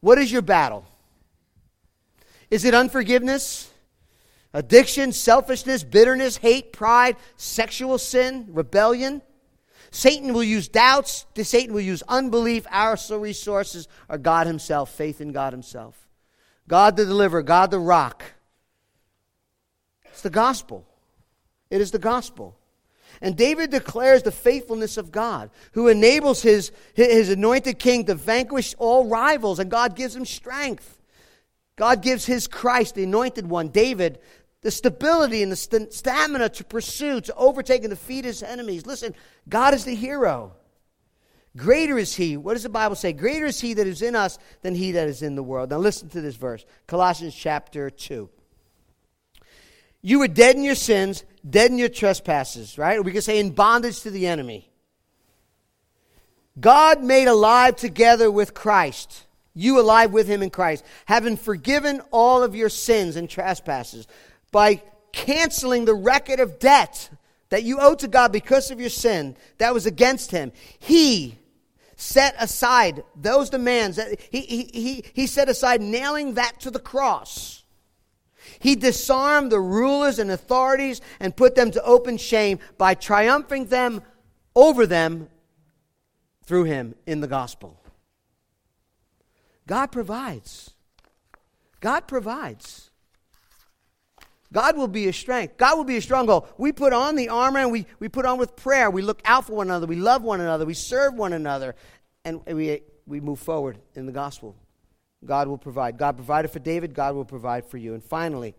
What 0.00 0.18
is 0.18 0.30
your 0.30 0.42
battle? 0.42 0.84
Is 2.50 2.64
it 2.64 2.74
unforgiveness? 2.74 3.70
Addiction, 4.52 5.12
selfishness, 5.12 5.84
bitterness, 5.84 6.38
hate, 6.38 6.72
pride, 6.72 7.16
sexual 7.36 7.98
sin, 7.98 8.48
rebellion? 8.50 9.22
Satan 9.92 10.34
will 10.34 10.44
use 10.44 10.66
doubts, 10.66 11.24
Satan 11.36 11.72
will 11.72 11.80
use 11.80 12.02
unbelief. 12.08 12.66
Our 12.68 12.98
resources 13.12 13.86
are 14.08 14.18
God 14.18 14.48
Himself, 14.48 14.90
faith 14.90 15.20
in 15.20 15.30
God 15.30 15.52
Himself. 15.52 16.08
God 16.66 16.96
the 16.96 17.04
deliverer, 17.04 17.42
God 17.42 17.70
the 17.70 17.78
rock. 17.78 18.24
It's 20.06 20.22
the 20.22 20.30
gospel. 20.30 20.84
It 21.70 21.80
is 21.80 21.92
the 21.92 22.00
gospel. 22.00 22.57
And 23.20 23.36
David 23.36 23.70
declares 23.70 24.22
the 24.22 24.32
faithfulness 24.32 24.96
of 24.96 25.10
God, 25.10 25.50
who 25.72 25.88
enables 25.88 26.42
his, 26.42 26.70
his 26.94 27.28
anointed 27.30 27.78
king 27.78 28.04
to 28.06 28.14
vanquish 28.14 28.74
all 28.78 29.06
rivals, 29.06 29.58
and 29.58 29.70
God 29.70 29.96
gives 29.96 30.14
him 30.14 30.24
strength. 30.24 31.00
God 31.76 32.02
gives 32.02 32.26
his 32.26 32.46
Christ, 32.46 32.94
the 32.94 33.04
anointed 33.04 33.48
one, 33.48 33.68
David, 33.68 34.18
the 34.62 34.70
stability 34.70 35.42
and 35.42 35.52
the 35.52 35.56
st- 35.56 35.92
stamina 35.92 36.48
to 36.50 36.64
pursue, 36.64 37.20
to 37.20 37.34
overtake 37.34 37.82
and 37.82 37.90
defeat 37.90 38.24
his 38.24 38.42
enemies. 38.42 38.86
Listen, 38.86 39.14
God 39.48 39.74
is 39.74 39.84
the 39.84 39.94
hero. 39.94 40.52
Greater 41.56 41.98
is 41.98 42.14
he. 42.14 42.36
What 42.36 42.54
does 42.54 42.62
the 42.64 42.68
Bible 42.68 42.96
say? 42.96 43.12
Greater 43.12 43.46
is 43.46 43.60
he 43.60 43.74
that 43.74 43.86
is 43.86 44.02
in 44.02 44.14
us 44.14 44.38
than 44.62 44.74
he 44.74 44.92
that 44.92 45.08
is 45.08 45.22
in 45.22 45.34
the 45.34 45.42
world. 45.42 45.70
Now 45.70 45.78
listen 45.78 46.08
to 46.10 46.20
this 46.20 46.36
verse 46.36 46.64
Colossians 46.86 47.34
chapter 47.34 47.90
2. 47.90 48.28
You 50.02 50.20
were 50.20 50.28
dead 50.28 50.56
in 50.56 50.62
your 50.62 50.74
sins, 50.74 51.24
dead 51.48 51.70
in 51.70 51.78
your 51.78 51.88
trespasses, 51.88 52.78
right? 52.78 53.02
we 53.02 53.12
could 53.12 53.24
say 53.24 53.38
in 53.38 53.50
bondage 53.50 54.02
to 54.02 54.10
the 54.10 54.26
enemy. 54.26 54.70
God 56.60 57.02
made 57.02 57.28
alive 57.28 57.76
together 57.76 58.30
with 58.30 58.54
Christ, 58.54 59.26
you 59.54 59.80
alive 59.80 60.12
with 60.12 60.26
him 60.26 60.42
in 60.42 60.50
Christ, 60.50 60.84
having 61.06 61.36
forgiven 61.36 62.00
all 62.10 62.42
of 62.42 62.54
your 62.54 62.68
sins 62.68 63.16
and 63.16 63.28
trespasses 63.28 64.06
by 64.50 64.82
canceling 65.12 65.84
the 65.84 65.94
record 65.94 66.40
of 66.40 66.58
debt 66.58 67.10
that 67.50 67.62
you 67.62 67.78
owe 67.80 67.94
to 67.94 68.08
God 68.08 68.32
because 68.32 68.70
of 68.70 68.80
your 68.80 68.90
sin 68.90 69.36
that 69.58 69.72
was 69.72 69.86
against 69.86 70.30
him. 70.30 70.52
He 70.78 71.38
set 71.96 72.34
aside 72.38 73.02
those 73.16 73.50
demands 73.50 73.96
that 73.96 74.20
he, 74.30 74.40
he, 74.40 74.70
he, 74.72 75.04
he 75.12 75.26
set 75.26 75.48
aside 75.48 75.80
nailing 75.80 76.34
that 76.34 76.60
to 76.60 76.70
the 76.70 76.78
cross 76.78 77.57
he 78.58 78.74
disarmed 78.74 79.52
the 79.52 79.60
rulers 79.60 80.18
and 80.18 80.30
authorities 80.30 81.00
and 81.20 81.36
put 81.36 81.54
them 81.54 81.70
to 81.72 81.82
open 81.82 82.16
shame 82.16 82.58
by 82.76 82.94
triumphing 82.94 83.66
them 83.66 84.02
over 84.54 84.86
them 84.86 85.28
through 86.44 86.64
him 86.64 86.94
in 87.06 87.20
the 87.20 87.26
gospel. 87.26 87.80
God 89.66 89.92
provides. 89.92 90.70
God 91.80 92.08
provides. 92.08 92.90
God 94.52 94.76
will 94.76 94.88
be 94.88 95.08
a 95.08 95.12
strength. 95.12 95.58
God 95.58 95.76
will 95.76 95.84
be 95.84 95.98
a 95.98 96.02
stronghold. 96.02 96.48
We 96.56 96.72
put 96.72 96.92
on 96.92 97.16
the 97.16 97.28
armor 97.28 97.60
and 97.60 97.70
we, 97.70 97.86
we 97.98 98.08
put 98.08 98.24
on 98.24 98.38
with 98.38 98.56
prayer. 98.56 98.90
We 98.90 99.02
look 99.02 99.20
out 99.24 99.46
for 99.46 99.52
one 99.52 99.68
another. 99.68 99.86
We 99.86 99.96
love 99.96 100.22
one 100.22 100.40
another. 100.40 100.64
We 100.64 100.74
serve 100.74 101.14
one 101.14 101.34
another. 101.34 101.74
And 102.24 102.40
we, 102.46 102.80
we 103.06 103.20
move 103.20 103.38
forward 103.38 103.78
in 103.94 104.06
the 104.06 104.12
gospel. 104.12 104.56
God 105.24 105.48
will 105.48 105.58
provide. 105.58 105.98
God 105.98 106.16
provided 106.16 106.50
for 106.50 106.58
David, 106.58 106.94
God 106.94 107.14
will 107.14 107.24
provide 107.24 107.66
for 107.66 107.76
you. 107.76 107.94
And 107.94 108.02
finally, 108.02 108.54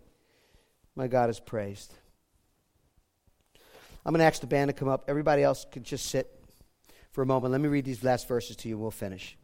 my 0.95 1.07
God 1.07 1.30
is 1.30 1.39
praised. 1.39 1.93
I'm 4.05 4.14
going 4.14 4.20
to 4.20 4.26
ask 4.26 4.41
the 4.41 4.47
band 4.47 4.70
to 4.70 4.74
come 4.74 4.88
up. 4.88 5.05
Everybody 5.07 5.43
else 5.43 5.66
can 5.72 5.84
just 5.84 6.07
sit 6.07 6.30
for 7.12 7.22
a 7.22 7.26
moment. 7.26 7.51
Let 7.51 7.62
me 7.62 7.70
read 7.70 7.86
these 7.86 8.03
last 8.03 8.28
verses 8.28 8.55
to 8.57 8.70
you 8.70 8.78
we'll 8.78 8.91
finish. 8.91 9.38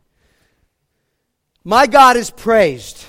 My 1.63 1.87
God 1.87 2.17
is 2.17 2.29
praised. 2.29 3.03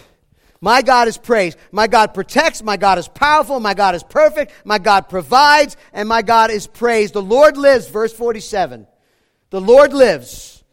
My 0.60 0.82
God 0.82 1.08
is 1.08 1.18
praised. 1.18 1.58
My 1.72 1.86
God 1.86 2.14
protects. 2.14 2.62
My 2.62 2.76
God 2.76 2.98
is 2.98 3.08
powerful. 3.08 3.60
My 3.60 3.74
God 3.74 3.94
is 3.94 4.02
perfect. 4.02 4.52
My 4.64 4.78
God 4.78 5.08
provides. 5.08 5.76
And 5.92 6.08
my 6.08 6.22
God 6.22 6.50
is 6.50 6.66
praised. 6.66 7.14
The 7.14 7.22
Lord 7.22 7.56
lives, 7.56 7.88
verse 7.88 8.12
47. 8.12 8.86
The 9.50 9.60
Lord 9.60 9.92
lives. 9.92 10.64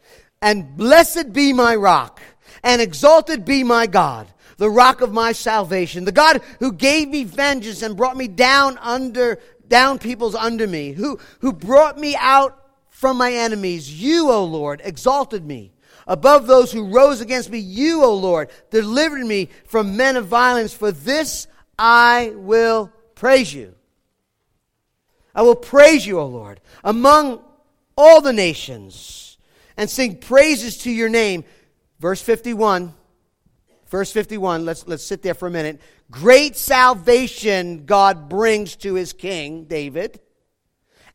And 0.42 0.76
blessed 0.78 1.34
be 1.34 1.54
my 1.54 1.76
rock 1.76 2.22
and 2.64 2.82
exalted 2.82 3.46
be 3.46 3.64
my 3.64 3.88
God, 3.88 4.28
the 4.58 4.70
rock 4.70 5.02
of 5.02 5.12
my 5.12 5.32
salvation, 5.32 6.06
the 6.06 6.12
God 6.12 6.42
who 6.60 6.72
gave 6.72 7.10
me 7.10 7.24
vengeance 7.24 7.82
and 7.82 7.98
brought 7.98 8.18
me 8.18 8.28
down 8.28 8.78
under 8.80 9.40
down 9.68 10.00
peoples 10.00 10.36
under 10.36 10.68
me, 10.68 10.92
who 10.92 11.20
who 11.40 11.54
brought 11.54 11.98
me 11.98 12.16
out 12.16 12.60
from 12.90 13.18
my 13.18 13.34
enemies. 13.34 14.02
You, 14.02 14.32
O 14.32 14.44
Lord, 14.44 14.82
exalted 14.84 15.46
me 15.46 15.74
above 16.08 16.48
those 16.48 16.72
who 16.72 16.94
rose 16.94 17.22
against 17.22 17.50
me. 17.50 17.60
You, 17.60 18.04
O 18.04 18.14
Lord, 18.14 18.50
delivered 18.70 19.26
me 19.26 19.50
from 19.66 19.98
men 19.98 20.16
of 20.16 20.28
violence. 20.28 20.74
For 20.74 20.92
this 20.92 21.48
I 21.78 22.34
will 22.36 22.92
praise 23.16 23.54
you. 23.54 23.76
I 25.36 25.42
will 25.42 25.56
praise 25.56 26.06
you, 26.06 26.20
O 26.20 26.26
Lord, 26.28 26.62
among 26.84 27.42
all 27.98 28.22
the 28.22 28.34
nations 28.34 29.38
and 29.78 29.90
sing 29.90 30.18
praises 30.18 30.78
to 30.80 30.92
your 30.92 31.10
name. 31.10 31.44
Verse 32.04 32.22
51. 32.22 32.94
Verse 33.88 34.12
51, 34.12 34.66
let's, 34.66 34.86
let's 34.90 35.06
sit 35.06 35.22
there 35.22 35.34
for 35.34 35.48
a 35.48 35.52
minute. 35.52 35.80
Great 36.12 36.58
salvation 36.58 37.86
God 37.86 38.28
brings 38.28 38.76
to 38.78 38.96
his 38.96 39.14
king, 39.14 39.64
David. 39.64 40.20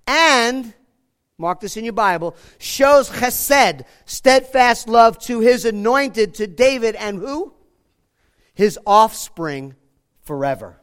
And, 0.07 0.73
mark 1.37 1.61
this 1.61 1.77
in 1.77 1.85
your 1.85 1.93
Bible, 1.93 2.37
shows 2.57 3.11
chesed, 3.11 3.85
steadfast 4.07 4.89
love 4.89 5.19
to 5.25 5.41
his 5.41 5.67
anointed, 5.67 6.37
to 6.37 6.47
David, 6.47 6.95
and 6.95 7.19
who? 7.19 7.53
His 8.55 8.79
offspring 8.87 9.75
forever. 10.23 10.81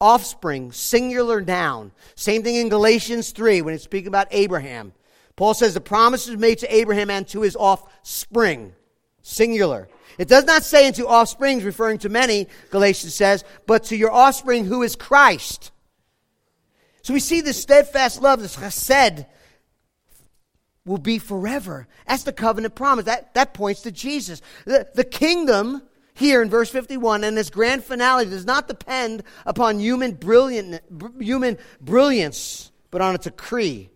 Offspring, 0.00 0.70
singular 0.70 1.40
noun. 1.40 1.90
Same 2.14 2.44
thing 2.44 2.54
in 2.54 2.68
Galatians 2.68 3.32
3 3.32 3.62
when 3.62 3.74
it's 3.74 3.82
speaking 3.82 4.06
about 4.06 4.28
Abraham. 4.30 4.92
Paul 5.34 5.54
says 5.54 5.74
the 5.74 5.80
promise 5.80 6.28
is 6.28 6.36
made 6.36 6.58
to 6.58 6.72
Abraham 6.72 7.10
and 7.10 7.26
to 7.28 7.40
his 7.40 7.56
offspring 7.56 8.74
singular. 9.22 9.88
It 10.18 10.28
does 10.28 10.44
not 10.44 10.62
say 10.62 10.86
into 10.86 11.06
offsprings, 11.06 11.64
referring 11.64 11.98
to 11.98 12.08
many, 12.08 12.48
Galatians 12.70 13.14
says, 13.14 13.44
but 13.66 13.84
to 13.84 13.96
your 13.96 14.12
offspring 14.12 14.64
who 14.64 14.82
is 14.82 14.96
Christ. 14.96 15.70
So 17.02 17.14
we 17.14 17.20
see 17.20 17.40
this 17.40 17.60
steadfast 17.60 18.20
love, 18.20 18.40
this 18.40 18.56
chesed, 18.56 19.26
will 20.84 20.98
be 20.98 21.18
forever. 21.18 21.88
That's 22.06 22.24
the 22.24 22.32
covenant 22.32 22.74
promise. 22.74 23.06
That, 23.06 23.34
that 23.34 23.54
points 23.54 23.82
to 23.82 23.92
Jesus. 23.92 24.42
The, 24.64 24.88
the 24.94 25.04
kingdom 25.04 25.82
here 26.14 26.42
in 26.42 26.50
verse 26.50 26.70
51 26.70 27.24
and 27.24 27.36
this 27.36 27.50
grand 27.50 27.84
finale 27.84 28.26
does 28.26 28.44
not 28.44 28.68
depend 28.68 29.22
upon 29.46 29.78
human, 29.78 30.12
brilliant, 30.12 30.82
human 31.18 31.56
brilliance, 31.80 32.70
but 32.90 33.00
on 33.00 33.14
a 33.14 33.18
decree 33.18 33.88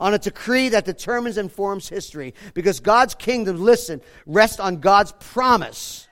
on 0.00 0.14
a 0.14 0.18
decree 0.18 0.70
that 0.70 0.84
determines 0.84 1.36
and 1.36 1.52
forms 1.52 1.88
history. 1.88 2.34
Because 2.54 2.80
God's 2.80 3.14
kingdom, 3.14 3.62
listen, 3.62 4.00
rests 4.26 4.58
on 4.58 4.80
God's 4.80 5.12
promise. 5.12 6.08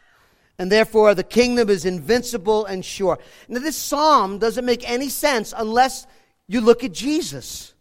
And 0.59 0.71
therefore, 0.71 1.15
the 1.15 1.25
kingdom 1.25 1.71
is 1.71 1.85
invincible 1.85 2.67
and 2.67 2.85
sure. 2.85 3.19
Now, 3.49 3.61
this 3.61 3.77
psalm 3.77 4.39
doesn't 4.39 4.65
make 4.65 4.89
any 4.89 5.09
sense 5.09 5.55
unless 5.57 6.07
you 6.47 6.61
look 6.61 6.85
at 6.85 6.93
Jesus 6.93 7.75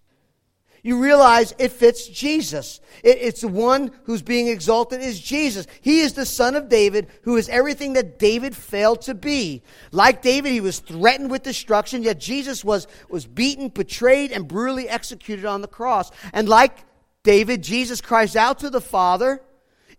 you 0.83 1.01
realize 1.01 1.53
it 1.57 1.71
fits 1.71 2.07
Jesus. 2.07 2.79
It, 3.03 3.17
it's 3.19 3.41
the 3.41 3.47
one 3.47 3.91
who's 4.03 4.21
being 4.21 4.47
exalted 4.47 5.01
is 5.01 5.19
Jesus. 5.19 5.67
He 5.81 5.99
is 5.99 6.13
the 6.13 6.25
son 6.25 6.55
of 6.55 6.69
David 6.69 7.07
who 7.23 7.35
is 7.37 7.49
everything 7.49 7.93
that 7.93 8.19
David 8.19 8.55
failed 8.55 9.01
to 9.01 9.13
be. 9.13 9.63
Like 9.91 10.21
David, 10.21 10.51
he 10.51 10.61
was 10.61 10.79
threatened 10.79 11.31
with 11.31 11.43
destruction, 11.43 12.03
yet 12.03 12.19
Jesus 12.19 12.63
was, 12.63 12.87
was 13.09 13.25
beaten, 13.25 13.69
betrayed, 13.69 14.31
and 14.31 14.47
brutally 14.47 14.87
executed 14.87 15.45
on 15.45 15.61
the 15.61 15.67
cross. 15.67 16.11
And 16.33 16.47
like 16.47 16.85
David, 17.23 17.63
Jesus 17.63 18.01
cries 18.01 18.35
out 18.35 18.59
to 18.59 18.69
the 18.69 18.81
Father 18.81 19.41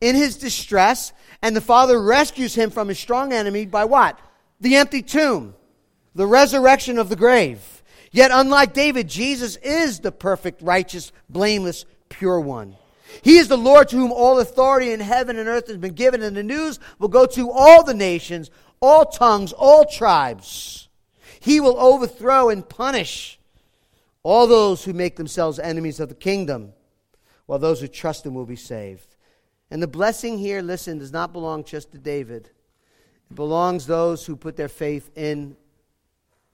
in 0.01 0.15
his 0.15 0.37
distress, 0.37 1.13
and 1.43 1.55
the 1.55 1.61
Father 1.61 2.01
rescues 2.01 2.55
him 2.55 2.71
from 2.71 2.89
his 2.89 2.99
strong 2.99 3.33
enemy 3.33 3.67
by 3.67 3.85
what? 3.85 4.19
The 4.61 4.77
empty 4.77 5.03
tomb, 5.03 5.55
the 6.15 6.27
resurrection 6.27 6.99
of 6.99 7.09
the 7.09 7.17
grave. 7.17 7.78
Yet, 8.11 8.31
unlike 8.33 8.73
David, 8.73 9.09
Jesus 9.09 9.57
is 9.57 10.01
the 10.01 10.13
perfect, 10.13 10.63
righteous, 10.63 11.13
blameless, 11.29 11.85
pure 12.09 12.41
one. 12.41 12.77
He 13.23 13.39
is 13.39 13.49
the 13.49 13.59
Lord 13.59 13.89
to 13.89 13.97
whom 13.97 14.13
all 14.13 14.39
authority 14.39 14.93
in 14.93 15.01
heaven 15.01 15.39
and 15.39 15.49
earth 15.49 15.69
has 15.69 15.77
been 15.77 15.95
given, 15.95 16.23
and 16.23 16.37
the 16.37 16.43
news 16.43 16.79
will 16.99 17.09
go 17.09 17.27
to 17.27 17.51
all 17.51 17.85
the 17.85 17.95
nations, 17.95 18.51
all 18.81 19.05
tongues, 19.05 19.53
all 19.53 19.85
tribes. 19.85 20.89
He 21.41 21.61
will 21.61 21.79
overthrow 21.79 22.49
and 22.49 22.69
punish 22.69 23.39
all 24.23 24.47
those 24.47 24.85
who 24.85 24.93
make 24.93 25.17
themselves 25.17 25.59
enemies 25.59 26.01
of 26.01 26.09
the 26.09 26.15
kingdom, 26.15 26.73
while 27.47 27.59
those 27.59 27.81
who 27.81 27.89
trust 27.89 28.27
him 28.27 28.35
will 28.35 28.47
be 28.47 28.57
saved. 28.57 29.17
And 29.71 29.83
the 29.83 29.87
blessing 29.87 30.39
here, 30.39 30.61
listen, 30.61 30.99
does 30.99 31.13
not 31.13 31.33
belong 31.33 31.65
just 31.65 31.93
to 31.93 31.99
David. 31.99 32.51
It 33.31 33.35
belongs 33.35 33.87
those 33.87 34.27
who 34.27 34.37
put 34.37 34.57
their 34.57 34.69
faith 34.69 35.11
in 35.17 35.57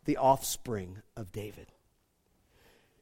the 0.05 0.17
offspring 0.17 0.99
of 1.17 1.33
David. 1.33 1.73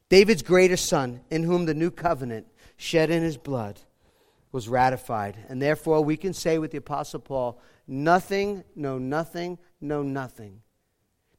David's 0.09 0.43
greatest 0.43 0.85
son, 0.85 1.21
in 1.29 1.43
whom 1.43 1.65
the 1.65 1.73
new 1.73 1.89
covenant 1.89 2.47
shed 2.77 3.09
in 3.09 3.23
his 3.23 3.37
blood 3.37 3.79
was 4.51 4.69
ratified. 4.69 5.37
And 5.49 5.61
therefore, 5.61 6.01
we 6.01 6.17
can 6.17 6.33
say 6.33 6.59
with 6.59 6.71
the 6.71 6.77
Apostle 6.77 7.19
Paul, 7.19 7.59
nothing, 7.87 8.63
no, 8.75 8.97
nothing, 8.97 9.57
no, 9.81 10.03
nothing, 10.03 10.61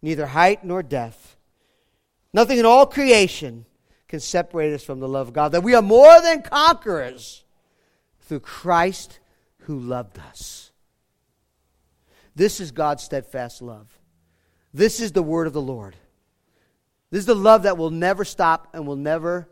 neither 0.02 0.26
height 0.26 0.64
nor 0.64 0.82
depth, 0.82 1.36
nothing 2.32 2.58
in 2.58 2.66
all 2.66 2.86
creation 2.86 3.64
can 4.08 4.20
separate 4.20 4.74
us 4.74 4.84
from 4.84 5.00
the 5.00 5.08
love 5.08 5.28
of 5.28 5.34
God. 5.34 5.52
That 5.52 5.62
we 5.62 5.74
are 5.74 5.82
more 5.82 6.20
than 6.20 6.42
conquerors 6.42 7.44
through 8.20 8.40
Christ 8.40 9.20
who 9.60 9.78
loved 9.78 10.18
us. 10.18 10.72
This 12.34 12.60
is 12.60 12.72
God's 12.72 13.04
steadfast 13.04 13.62
love. 13.62 13.98
This 14.74 14.98
is 14.98 15.12
the 15.12 15.22
word 15.22 15.46
of 15.46 15.52
the 15.52 15.62
Lord. 15.62 15.94
This 17.10 17.20
is 17.20 17.26
the 17.26 17.34
love 17.36 17.62
that 17.62 17.78
will 17.78 17.90
never 17.90 18.24
stop 18.24 18.74
and 18.74 18.88
will 18.88 18.96
never 18.96 19.48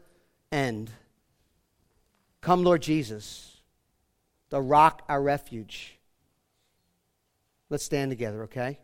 end. 0.50 0.90
Come, 2.40 2.64
Lord 2.64 2.82
Jesus, 2.82 3.56
the 4.50 4.60
rock, 4.60 5.02
our 5.08 5.22
refuge. 5.22 5.96
Let's 7.70 7.84
stand 7.84 8.10
together, 8.10 8.42
okay? 8.42 8.80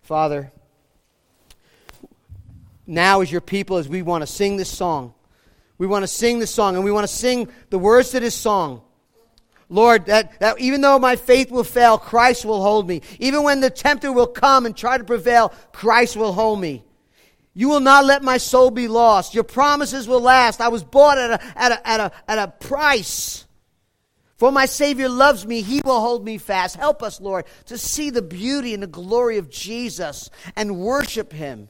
Father, 0.00 0.52
now 2.86 3.20
as 3.20 3.32
your 3.32 3.40
people, 3.40 3.76
as 3.78 3.88
we 3.88 4.02
want 4.02 4.22
to 4.22 4.28
sing 4.28 4.56
this 4.56 4.70
song, 4.70 5.12
we 5.76 5.88
want 5.88 6.04
to 6.04 6.08
sing 6.08 6.38
this 6.38 6.54
song 6.54 6.76
and 6.76 6.84
we 6.84 6.92
want 6.92 7.04
to 7.04 7.12
sing 7.12 7.48
the 7.70 7.78
words 7.80 8.10
to 8.10 8.20
this 8.20 8.36
song. 8.36 8.82
Lord, 9.70 10.06
that, 10.06 10.38
that 10.40 10.60
even 10.60 10.80
though 10.80 10.98
my 10.98 11.14
faith 11.14 11.50
will 11.50 11.64
fail, 11.64 11.96
Christ 11.96 12.44
will 12.44 12.60
hold 12.60 12.88
me. 12.88 13.02
Even 13.20 13.44
when 13.44 13.60
the 13.60 13.70
tempter 13.70 14.12
will 14.12 14.26
come 14.26 14.66
and 14.66 14.76
try 14.76 14.98
to 14.98 15.04
prevail, 15.04 15.54
Christ 15.72 16.16
will 16.16 16.32
hold 16.32 16.60
me. 16.60 16.84
You 17.54 17.68
will 17.68 17.80
not 17.80 18.04
let 18.04 18.22
my 18.22 18.36
soul 18.36 18.72
be 18.72 18.88
lost. 18.88 19.32
Your 19.32 19.44
promises 19.44 20.08
will 20.08 20.20
last. 20.20 20.60
I 20.60 20.68
was 20.68 20.82
bought 20.82 21.18
at 21.18 21.30
a, 21.30 21.58
at 21.58 21.72
a, 21.72 21.88
at 21.88 22.00
a, 22.00 22.12
at 22.26 22.38
a 22.38 22.48
price. 22.48 23.46
For 24.36 24.50
my 24.50 24.66
Savior 24.66 25.08
loves 25.08 25.46
me, 25.46 25.62
He 25.62 25.80
will 25.84 26.00
hold 26.00 26.24
me 26.24 26.38
fast. 26.38 26.74
Help 26.74 27.02
us, 27.02 27.20
Lord, 27.20 27.44
to 27.66 27.78
see 27.78 28.10
the 28.10 28.22
beauty 28.22 28.74
and 28.74 28.82
the 28.82 28.88
glory 28.88 29.38
of 29.38 29.50
Jesus 29.50 30.30
and 30.56 30.78
worship 30.78 31.32
Him. 31.32 31.68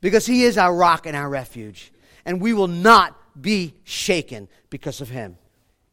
Because 0.00 0.26
He 0.26 0.42
is 0.42 0.58
our 0.58 0.74
rock 0.74 1.06
and 1.06 1.16
our 1.16 1.28
refuge. 1.28 1.92
And 2.24 2.40
we 2.40 2.52
will 2.52 2.68
not 2.68 3.16
be 3.40 3.74
shaken 3.84 4.48
because 4.70 5.00
of 5.00 5.08
Him. 5.08 5.36